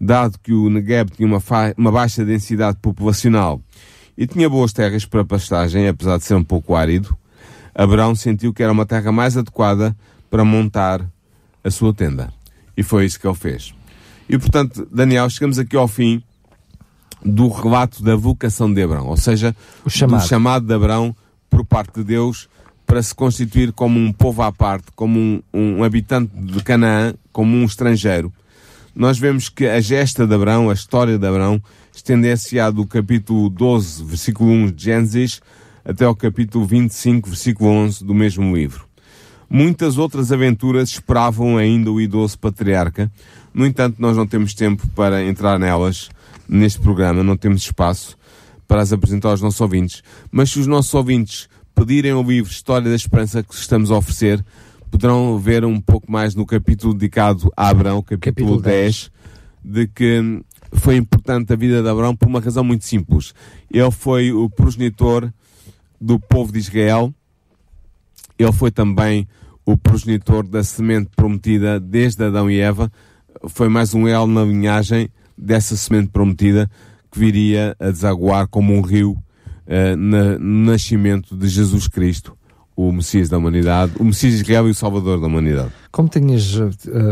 Dado 0.00 0.38
que 0.38 0.52
o 0.52 0.70
Negev 0.70 1.10
tinha 1.10 1.26
uma, 1.26 1.42
uma 1.76 1.90
baixa 1.90 2.24
densidade 2.24 2.78
populacional 2.80 3.60
e 4.16 4.24
tinha 4.24 4.48
boas 4.48 4.72
terras 4.72 5.04
para 5.04 5.24
pastagem, 5.24 5.88
apesar 5.88 6.16
de 6.18 6.24
ser 6.24 6.34
um 6.34 6.44
pouco 6.44 6.76
árido, 6.76 7.16
Abraão 7.74 8.14
sentiu 8.14 8.54
que 8.54 8.62
era 8.62 8.70
uma 8.70 8.86
terra 8.86 9.10
mais 9.10 9.36
adequada 9.36 9.96
para 10.30 10.44
montar 10.44 11.04
a 11.64 11.70
sua 11.72 11.92
tenda. 11.92 12.32
E 12.76 12.84
foi 12.84 13.04
isso 13.04 13.18
que 13.18 13.26
ele 13.26 13.34
fez. 13.34 13.74
E 14.28 14.38
portanto, 14.38 14.86
Daniel, 14.92 15.28
chegamos 15.28 15.58
aqui 15.58 15.76
ao 15.76 15.88
fim 15.88 16.22
do 17.24 17.48
relato 17.48 18.02
da 18.02 18.16
vocação 18.16 18.72
de 18.72 18.82
Abraão, 18.82 19.06
ou 19.06 19.16
seja, 19.16 19.54
o 19.84 19.90
chamado. 19.90 20.22
do 20.22 20.28
chamado 20.28 20.66
de 20.66 20.74
Abraão 20.74 21.14
por 21.50 21.64
parte 21.64 21.94
de 21.96 22.04
Deus 22.04 22.48
para 22.86 23.02
se 23.02 23.14
constituir 23.14 23.72
como 23.72 23.98
um 23.98 24.12
povo 24.12 24.42
à 24.42 24.50
parte, 24.50 24.86
como 24.94 25.18
um, 25.18 25.42
um 25.52 25.84
habitante 25.84 26.32
de 26.34 26.62
Canaã, 26.62 27.12
como 27.32 27.54
um 27.54 27.64
estrangeiro. 27.64 28.32
Nós 28.94 29.18
vemos 29.18 29.48
que 29.48 29.66
a 29.66 29.80
gesta 29.80 30.26
de 30.26 30.34
Abraão, 30.34 30.70
a 30.70 30.72
história 30.72 31.18
de 31.18 31.26
Abraão, 31.26 31.62
estende-se-á 31.94 32.70
do 32.70 32.86
capítulo 32.86 33.50
12, 33.50 34.04
versículo 34.04 34.50
1 34.50 34.72
de 34.72 34.84
Gênesis, 34.84 35.40
até 35.84 36.04
ao 36.04 36.14
capítulo 36.14 36.64
25, 36.64 37.28
versículo 37.28 37.70
11 37.70 38.04
do 38.04 38.14
mesmo 38.14 38.56
livro. 38.56 38.86
Muitas 39.50 39.98
outras 39.98 40.32
aventuras 40.32 40.88
esperavam 40.90 41.56
ainda 41.56 41.90
o 41.90 42.00
idoso 42.00 42.38
patriarca, 42.38 43.10
no 43.52 43.66
entanto, 43.66 43.96
nós 43.98 44.16
não 44.16 44.26
temos 44.26 44.54
tempo 44.54 44.86
para 44.94 45.24
entrar 45.24 45.58
nelas 45.58 46.10
neste 46.48 46.80
programa, 46.80 47.22
não 47.22 47.36
temos 47.36 47.62
espaço 47.62 48.16
para 48.66 48.82
as 48.82 48.92
apresentar 48.92 49.30
aos 49.30 49.40
nossos 49.40 49.60
ouvintes. 49.60 50.02
Mas 50.30 50.50
se 50.50 50.58
os 50.58 50.66
nossos 50.66 50.92
ouvintes 50.94 51.48
pedirem 51.74 52.12
o 52.12 52.22
livro 52.22 52.50
História 52.50 52.88
da 52.88 52.96
Esperança 52.96 53.42
que 53.42 53.54
estamos 53.54 53.90
a 53.90 53.96
oferecer, 53.96 54.44
poderão 54.90 55.38
ver 55.38 55.64
um 55.64 55.80
pouco 55.80 56.10
mais 56.10 56.34
no 56.34 56.44
capítulo 56.44 56.94
dedicado 56.94 57.52
a 57.56 57.68
Abraão, 57.68 58.02
capítulo, 58.02 58.20
capítulo 58.20 58.62
10, 58.62 59.10
10, 59.62 59.76
de 59.76 59.86
que 59.86 60.42
foi 60.72 60.96
importante 60.96 61.52
a 61.52 61.56
vida 61.56 61.82
de 61.82 61.88
Abraão 61.88 62.16
por 62.16 62.28
uma 62.28 62.40
razão 62.40 62.64
muito 62.64 62.84
simples. 62.84 63.34
Ele 63.70 63.90
foi 63.90 64.32
o 64.32 64.48
progenitor 64.50 65.32
do 66.00 66.18
povo 66.18 66.52
de 66.52 66.58
Israel, 66.58 67.12
ele 68.38 68.52
foi 68.52 68.70
também 68.70 69.28
o 69.64 69.76
progenitor 69.76 70.46
da 70.46 70.62
semente 70.62 71.10
prometida 71.14 71.78
desde 71.78 72.24
Adão 72.24 72.50
e 72.50 72.58
Eva, 72.58 72.90
foi 73.48 73.68
mais 73.68 73.94
um 73.94 74.08
elo 74.08 74.26
na 74.26 74.42
linhagem 74.42 75.10
dessa 75.38 75.76
semente 75.76 76.08
prometida 76.08 76.68
que 77.10 77.18
viria 77.18 77.76
a 77.78 77.90
desaguar 77.90 78.48
como 78.48 78.74
um 78.74 78.80
rio 78.80 79.12
uh, 79.12 79.96
na, 79.96 80.38
no 80.38 80.70
nascimento 80.70 81.36
de 81.36 81.48
Jesus 81.48 81.88
Cristo, 81.88 82.36
o 82.76 82.92
Messias 82.92 83.28
da 83.28 83.38
humanidade, 83.38 83.92
o 83.98 84.04
Messias 84.04 84.34
de 84.34 84.42
Israel 84.42 84.68
e 84.68 84.70
o 84.70 84.74
Salvador 84.74 85.20
da 85.20 85.26
humanidade. 85.26 85.70
Como, 85.90 86.08
tinhas, 86.08 86.54
uh, 86.54 86.70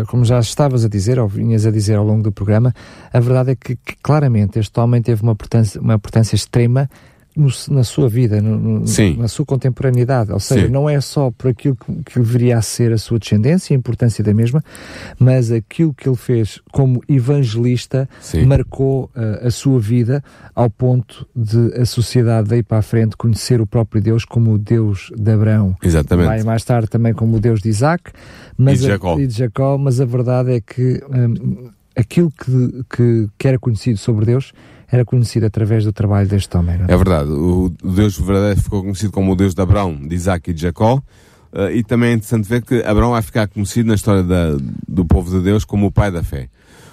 como 0.08 0.24
já 0.24 0.38
estavas 0.38 0.84
a 0.84 0.88
dizer, 0.88 1.18
ou 1.18 1.28
vinhas 1.28 1.66
a 1.66 1.70
dizer 1.70 1.96
ao 1.96 2.04
longo 2.04 2.22
do 2.22 2.32
programa, 2.32 2.74
a 3.12 3.20
verdade 3.20 3.52
é 3.52 3.56
que, 3.56 3.76
que 3.76 3.96
claramente 4.02 4.58
este 4.58 4.78
homem 4.78 5.02
teve 5.02 5.22
uma 5.22 5.32
importância, 5.32 5.80
uma 5.80 5.94
importância 5.94 6.36
extrema 6.36 6.88
no, 7.36 7.48
na 7.68 7.84
sua 7.84 8.08
vida, 8.08 8.40
no, 8.40 8.84
na 9.18 9.28
sua 9.28 9.44
contemporaneidade. 9.44 10.32
Ou 10.32 10.40
seja, 10.40 10.66
Sim. 10.66 10.72
não 10.72 10.88
é 10.88 11.00
só 11.00 11.30
por 11.30 11.50
aquilo 11.50 11.76
que, 11.76 11.92
que 12.04 12.18
deveria 12.18 12.60
ser 12.62 12.92
a 12.92 12.98
sua 12.98 13.18
descendência, 13.18 13.74
a 13.74 13.78
importância 13.78 14.24
da 14.24 14.32
mesma, 14.32 14.64
mas 15.18 15.52
aquilo 15.52 15.92
que 15.92 16.08
ele 16.08 16.16
fez 16.16 16.60
como 16.72 17.02
evangelista 17.08 18.08
Sim. 18.20 18.46
marcou 18.46 19.10
uh, 19.14 19.46
a 19.46 19.50
sua 19.50 19.78
vida 19.78 20.24
ao 20.54 20.70
ponto 20.70 21.26
de 21.36 21.74
a 21.74 21.84
sociedade 21.84 22.48
daí 22.48 22.62
para 22.62 22.78
a 22.78 22.82
frente 22.82 23.16
conhecer 23.16 23.60
o 23.60 23.66
próprio 23.66 24.00
Deus 24.00 24.24
como 24.24 24.54
o 24.54 24.58
Deus 24.58 25.10
de 25.14 25.30
Abraão. 25.30 25.76
Exatamente. 25.82 26.26
Mais, 26.26 26.44
mais 26.44 26.64
tarde 26.64 26.88
também 26.88 27.12
como 27.12 27.36
o 27.36 27.40
Deus 27.40 27.60
de 27.60 27.68
Isaac 27.68 28.10
mas 28.56 28.78
e, 28.78 28.82
de 28.82 28.88
Jacó. 28.88 29.16
A, 29.16 29.20
e 29.20 29.26
de 29.26 29.34
Jacó, 29.34 29.76
mas 29.76 30.00
a 30.00 30.04
verdade 30.04 30.52
é 30.52 30.60
que 30.60 31.02
um, 31.10 31.68
aquilo 31.96 32.30
que, 32.30 32.84
que, 32.94 33.28
que 33.38 33.48
era 33.48 33.58
conhecido 33.58 33.98
sobre 33.98 34.26
Deus 34.26 34.52
era 34.88 35.04
conhecido 35.04 35.46
através 35.46 35.84
do 35.84 35.92
trabalho 35.92 36.28
deste 36.28 36.56
homem. 36.56 36.76
É? 36.88 36.92
é? 36.92 36.96
verdade. 36.96 37.30
O 37.30 37.70
Deus 37.82 38.18
verdadeiro 38.18 38.60
ficou 38.60 38.82
conhecido 38.82 39.10
como 39.10 39.32
o 39.32 39.36
Deus 39.36 39.54
de 39.54 39.60
Abraão, 39.60 39.96
de 39.96 40.14
Isaac 40.14 40.50
e 40.50 40.54
de 40.54 40.62
Jacó. 40.62 41.02
Uh, 41.52 41.70
e 41.72 41.82
também 41.82 42.10
é 42.10 42.12
interessante 42.12 42.48
ver 42.48 42.62
que 42.62 42.82
Abraão 42.82 43.12
vai 43.12 43.22
ficar 43.22 43.48
conhecido 43.48 43.88
na 43.88 43.94
história 43.94 44.22
da, 44.22 44.56
do 44.86 45.04
povo 45.04 45.30
de 45.30 45.42
Deus 45.42 45.64
como 45.64 45.86
o 45.86 45.92
pai 45.92 46.10
da 46.10 46.22
fé. 46.22 46.48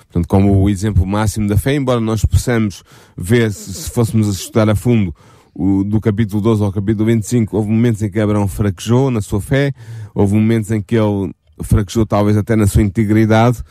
Portanto, 0.06 0.28
como 0.28 0.62
o 0.62 0.70
exemplo 0.70 1.06
máximo 1.06 1.48
da 1.48 1.58
fé, 1.58 1.76
embora 1.76 2.00
nós 2.00 2.24
possamos 2.24 2.84
ver, 3.18 3.52
se, 3.52 3.74
se 3.74 3.90
fôssemos 3.90 4.30
a 4.30 4.32
estudar 4.32 4.70
a 4.70 4.76
fundo, 4.76 5.14
o, 5.54 5.84
do 5.84 6.00
capítulo 6.00 6.42
12 6.42 6.64
ao 6.64 6.72
capítulo 6.72 7.06
25, 7.06 7.58
houve 7.58 7.70
momentos 7.70 8.02
em 8.02 8.10
que 8.10 8.20
Abraão 8.20 8.48
fraquejou 8.48 9.12
na 9.12 9.22
sua 9.22 9.42
fé, 9.42 9.74
houve 10.14 10.36
momentos 10.36 10.72
em 10.72 10.82
que 10.82 10.96
ele 10.96 11.34
fraquejou 11.62 12.06
talvez 12.06 12.38
até 12.38 12.56
na 12.56 12.68
sua 12.68 12.82
integridade, 12.82 13.64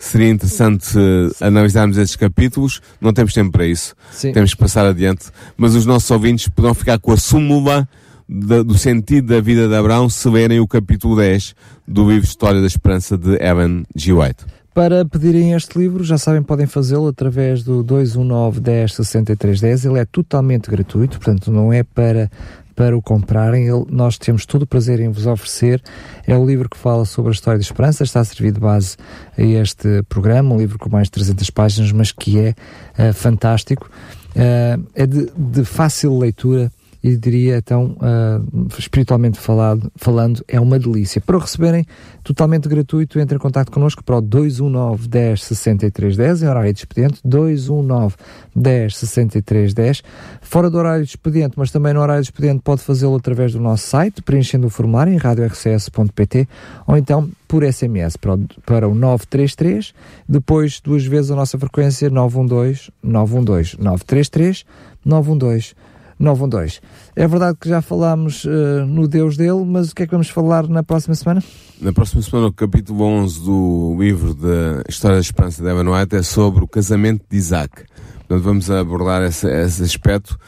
seria 0.00 0.30
interessante 0.30 0.98
uh, 0.98 1.30
analisarmos 1.40 1.96
esses 1.98 2.16
capítulos. 2.16 2.80
Não 3.00 3.12
temos 3.12 3.32
tempo 3.32 3.52
para 3.52 3.66
isso. 3.66 3.94
Sim. 4.10 4.32
Temos 4.32 4.54
que 4.54 4.60
passar 4.60 4.86
adiante. 4.86 5.26
Mas 5.56 5.74
os 5.74 5.86
nossos 5.86 6.10
ouvintes 6.10 6.48
poderão 6.48 6.74
ficar 6.74 6.98
com 6.98 7.12
a 7.12 7.16
súmula 7.16 7.88
do 8.28 8.78
sentido 8.78 9.34
da 9.34 9.40
vida 9.40 9.66
de 9.66 9.74
Abraão 9.74 10.08
se 10.08 10.28
lerem 10.28 10.60
o 10.60 10.66
capítulo 10.66 11.16
10 11.16 11.54
do 11.86 12.08
livro 12.08 12.24
História 12.24 12.60
da 12.60 12.66
Esperança 12.66 13.18
de 13.18 13.34
Evan 13.42 13.82
G. 13.94 14.12
White. 14.12 14.44
Para 14.72 15.04
pedirem 15.04 15.52
este 15.52 15.76
livro, 15.76 16.04
já 16.04 16.16
sabem, 16.16 16.42
podem 16.42 16.64
fazê-lo 16.64 17.08
através 17.08 17.64
do 17.64 17.82
219 17.82 18.60
10 18.60 18.94
63 18.94 19.60
10. 19.60 19.84
Ele 19.84 19.98
é 19.98 20.04
totalmente 20.04 20.70
gratuito, 20.70 21.18
portanto, 21.18 21.50
não 21.50 21.72
é 21.72 21.82
para 21.82 22.30
para 22.74 22.96
o 22.96 23.02
comprarem. 23.02 23.66
Ele, 23.66 23.84
nós 23.90 24.18
temos 24.18 24.46
todo 24.46 24.62
o 24.62 24.66
prazer 24.66 25.00
em 25.00 25.08
vos 25.08 25.26
oferecer. 25.26 25.82
É 26.26 26.36
o 26.36 26.46
livro 26.46 26.68
que 26.68 26.76
fala 26.76 27.04
sobre 27.04 27.30
a 27.30 27.32
história 27.32 27.58
de 27.58 27.64
esperança, 27.64 28.04
está 28.04 28.20
a 28.20 28.24
servir 28.24 28.52
de 28.52 28.60
base 28.60 28.96
a 29.36 29.42
este 29.42 30.02
programa, 30.08 30.54
um 30.54 30.58
livro 30.58 30.78
com 30.78 30.88
mais 30.88 31.06
de 31.08 31.12
300 31.12 31.50
páginas, 31.50 31.92
mas 31.92 32.12
que 32.12 32.38
é 32.38 32.54
uh, 32.98 33.12
fantástico. 33.12 33.90
Uh, 34.30 34.86
é 34.94 35.06
de, 35.06 35.30
de 35.36 35.64
fácil 35.64 36.18
leitura 36.18 36.70
e 37.02 37.16
diria 37.16 37.56
então, 37.56 37.96
uh, 37.96 38.68
espiritualmente 38.78 39.38
falado, 39.38 39.90
falando, 39.96 40.44
é 40.46 40.60
uma 40.60 40.78
delícia. 40.78 41.20
Para 41.20 41.36
o 41.36 41.40
receberem 41.40 41.86
totalmente 42.22 42.68
gratuito, 42.68 43.18
entre 43.18 43.36
em 43.36 43.38
contato 43.38 43.70
connosco 43.70 44.04
para 44.04 44.18
o 44.18 44.20
219 44.20 45.08
10 45.08 45.42
63 45.42 46.16
10, 46.16 46.42
em 46.42 46.48
horário 46.48 46.72
de 46.72 46.78
expediente, 46.78 47.20
219 47.24 48.14
10 48.54 48.96
63 48.96 49.74
10. 49.74 50.02
Fora 50.42 50.70
do 50.70 50.76
horário 50.76 51.04
de 51.04 51.10
expediente, 51.10 51.54
mas 51.56 51.70
também 51.70 51.94
no 51.94 52.00
horário 52.00 52.22
de 52.22 52.28
expediente, 52.28 52.60
pode 52.62 52.82
fazê-lo 52.82 53.16
através 53.16 53.52
do 53.52 53.60
nosso 53.60 53.86
site, 53.86 54.22
preenchendo 54.22 54.66
o 54.66 54.70
formulário 54.70 55.12
em 55.12 55.16
radiorcs.pt 55.16 56.48
ou 56.86 56.96
então 56.96 57.30
por 57.48 57.64
SMS 57.64 58.16
para 58.16 58.34
o, 58.34 58.38
para 58.64 58.88
o 58.88 58.94
933, 58.94 59.92
depois 60.28 60.80
duas 60.80 61.04
vezes 61.04 61.30
a 61.30 61.36
nossa 61.36 61.58
frequência 61.58 62.08
912 62.10 62.92
912 63.02 63.76
933 63.80 64.64
912 65.04 65.74
912. 66.20 66.80
É 67.16 67.26
verdade 67.26 67.56
que 67.58 67.68
já 67.68 67.80
falámos 67.80 68.44
uh, 68.44 68.84
no 68.86 69.08
Deus 69.08 69.36
dele, 69.36 69.64
mas 69.64 69.90
o 69.90 69.94
que 69.94 70.02
é 70.02 70.06
que 70.06 70.12
vamos 70.12 70.28
falar 70.28 70.68
na 70.68 70.82
próxima 70.82 71.14
semana? 71.14 71.42
Na 71.80 71.92
próxima 71.92 72.20
semana, 72.20 72.48
o 72.48 72.52
capítulo 72.52 73.02
11 73.02 73.40
do 73.42 73.96
livro 73.98 74.34
da 74.34 74.82
História 74.86 75.16
da 75.16 75.22
Esperança 75.22 75.62
de 75.62 75.68
Evan 75.68 75.90
White 75.90 76.16
é 76.16 76.22
sobre 76.22 76.62
o 76.62 76.68
casamento 76.68 77.24
de 77.28 77.36
Isaac. 77.38 77.84
Portanto, 78.18 78.44
vamos 78.44 78.70
abordar 78.70 79.22
esse, 79.22 79.50
esse 79.50 79.82
aspecto 79.82 80.38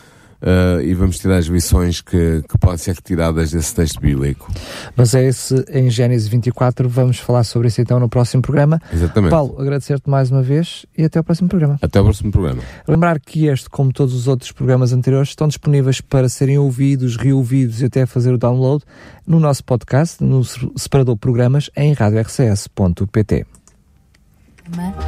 uh, 0.42 0.80
e 0.82 0.92
vamos 0.94 1.18
tirar 1.18 1.36
as 1.36 1.46
lições 1.46 2.00
que, 2.00 2.42
que 2.48 2.58
podem 2.58 2.78
ser 2.78 2.94
retiradas 2.94 3.52
desse 3.52 3.74
texto 3.74 4.00
bíblico. 4.00 4.50
Mas 4.96 5.14
é 5.14 5.26
esse 5.26 5.64
em 5.70 5.88
Gênesis 5.88 6.28
24, 6.28 6.88
vamos 6.88 7.18
falar 7.18 7.44
sobre 7.44 7.68
isso 7.68 7.80
então 7.80 7.98
no 8.00 8.08
próximo 8.08 8.42
programa. 8.42 8.80
Exatamente. 8.92 9.30
Paulo, 9.30 9.60
agradecer-te 9.60 10.10
mais 10.10 10.30
uma 10.30 10.42
vez 10.42 10.84
e 10.96 11.04
até 11.04 11.18
ao 11.18 11.24
próximo 11.24 11.48
programa. 11.48 11.78
Até 11.80 11.98
ao 11.98 12.04
próximo 12.04 12.30
programa. 12.30 12.62
Lembrar 12.86 13.20
que 13.20 13.46
este, 13.46 13.70
como 13.70 13.92
todos 13.92 14.14
os 14.14 14.26
outros 14.28 14.52
programas 14.52 14.92
anteriores, 14.92 15.30
estão 15.30 15.48
disponíveis 15.48 16.00
para 16.00 16.28
serem 16.28 16.58
ouvidos, 16.58 17.16
reouvidos 17.16 17.80
e 17.80 17.86
até 17.86 18.04
fazer 18.06 18.32
o 18.32 18.38
download 18.38 18.84
no 19.26 19.38
nosso 19.38 19.64
podcast, 19.64 20.22
no 20.22 20.42
separador 20.76 21.16
programas 21.16 21.70
em 21.76 21.92
radiorcs.pt. 21.92 23.46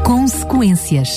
Consequências. 0.05 1.17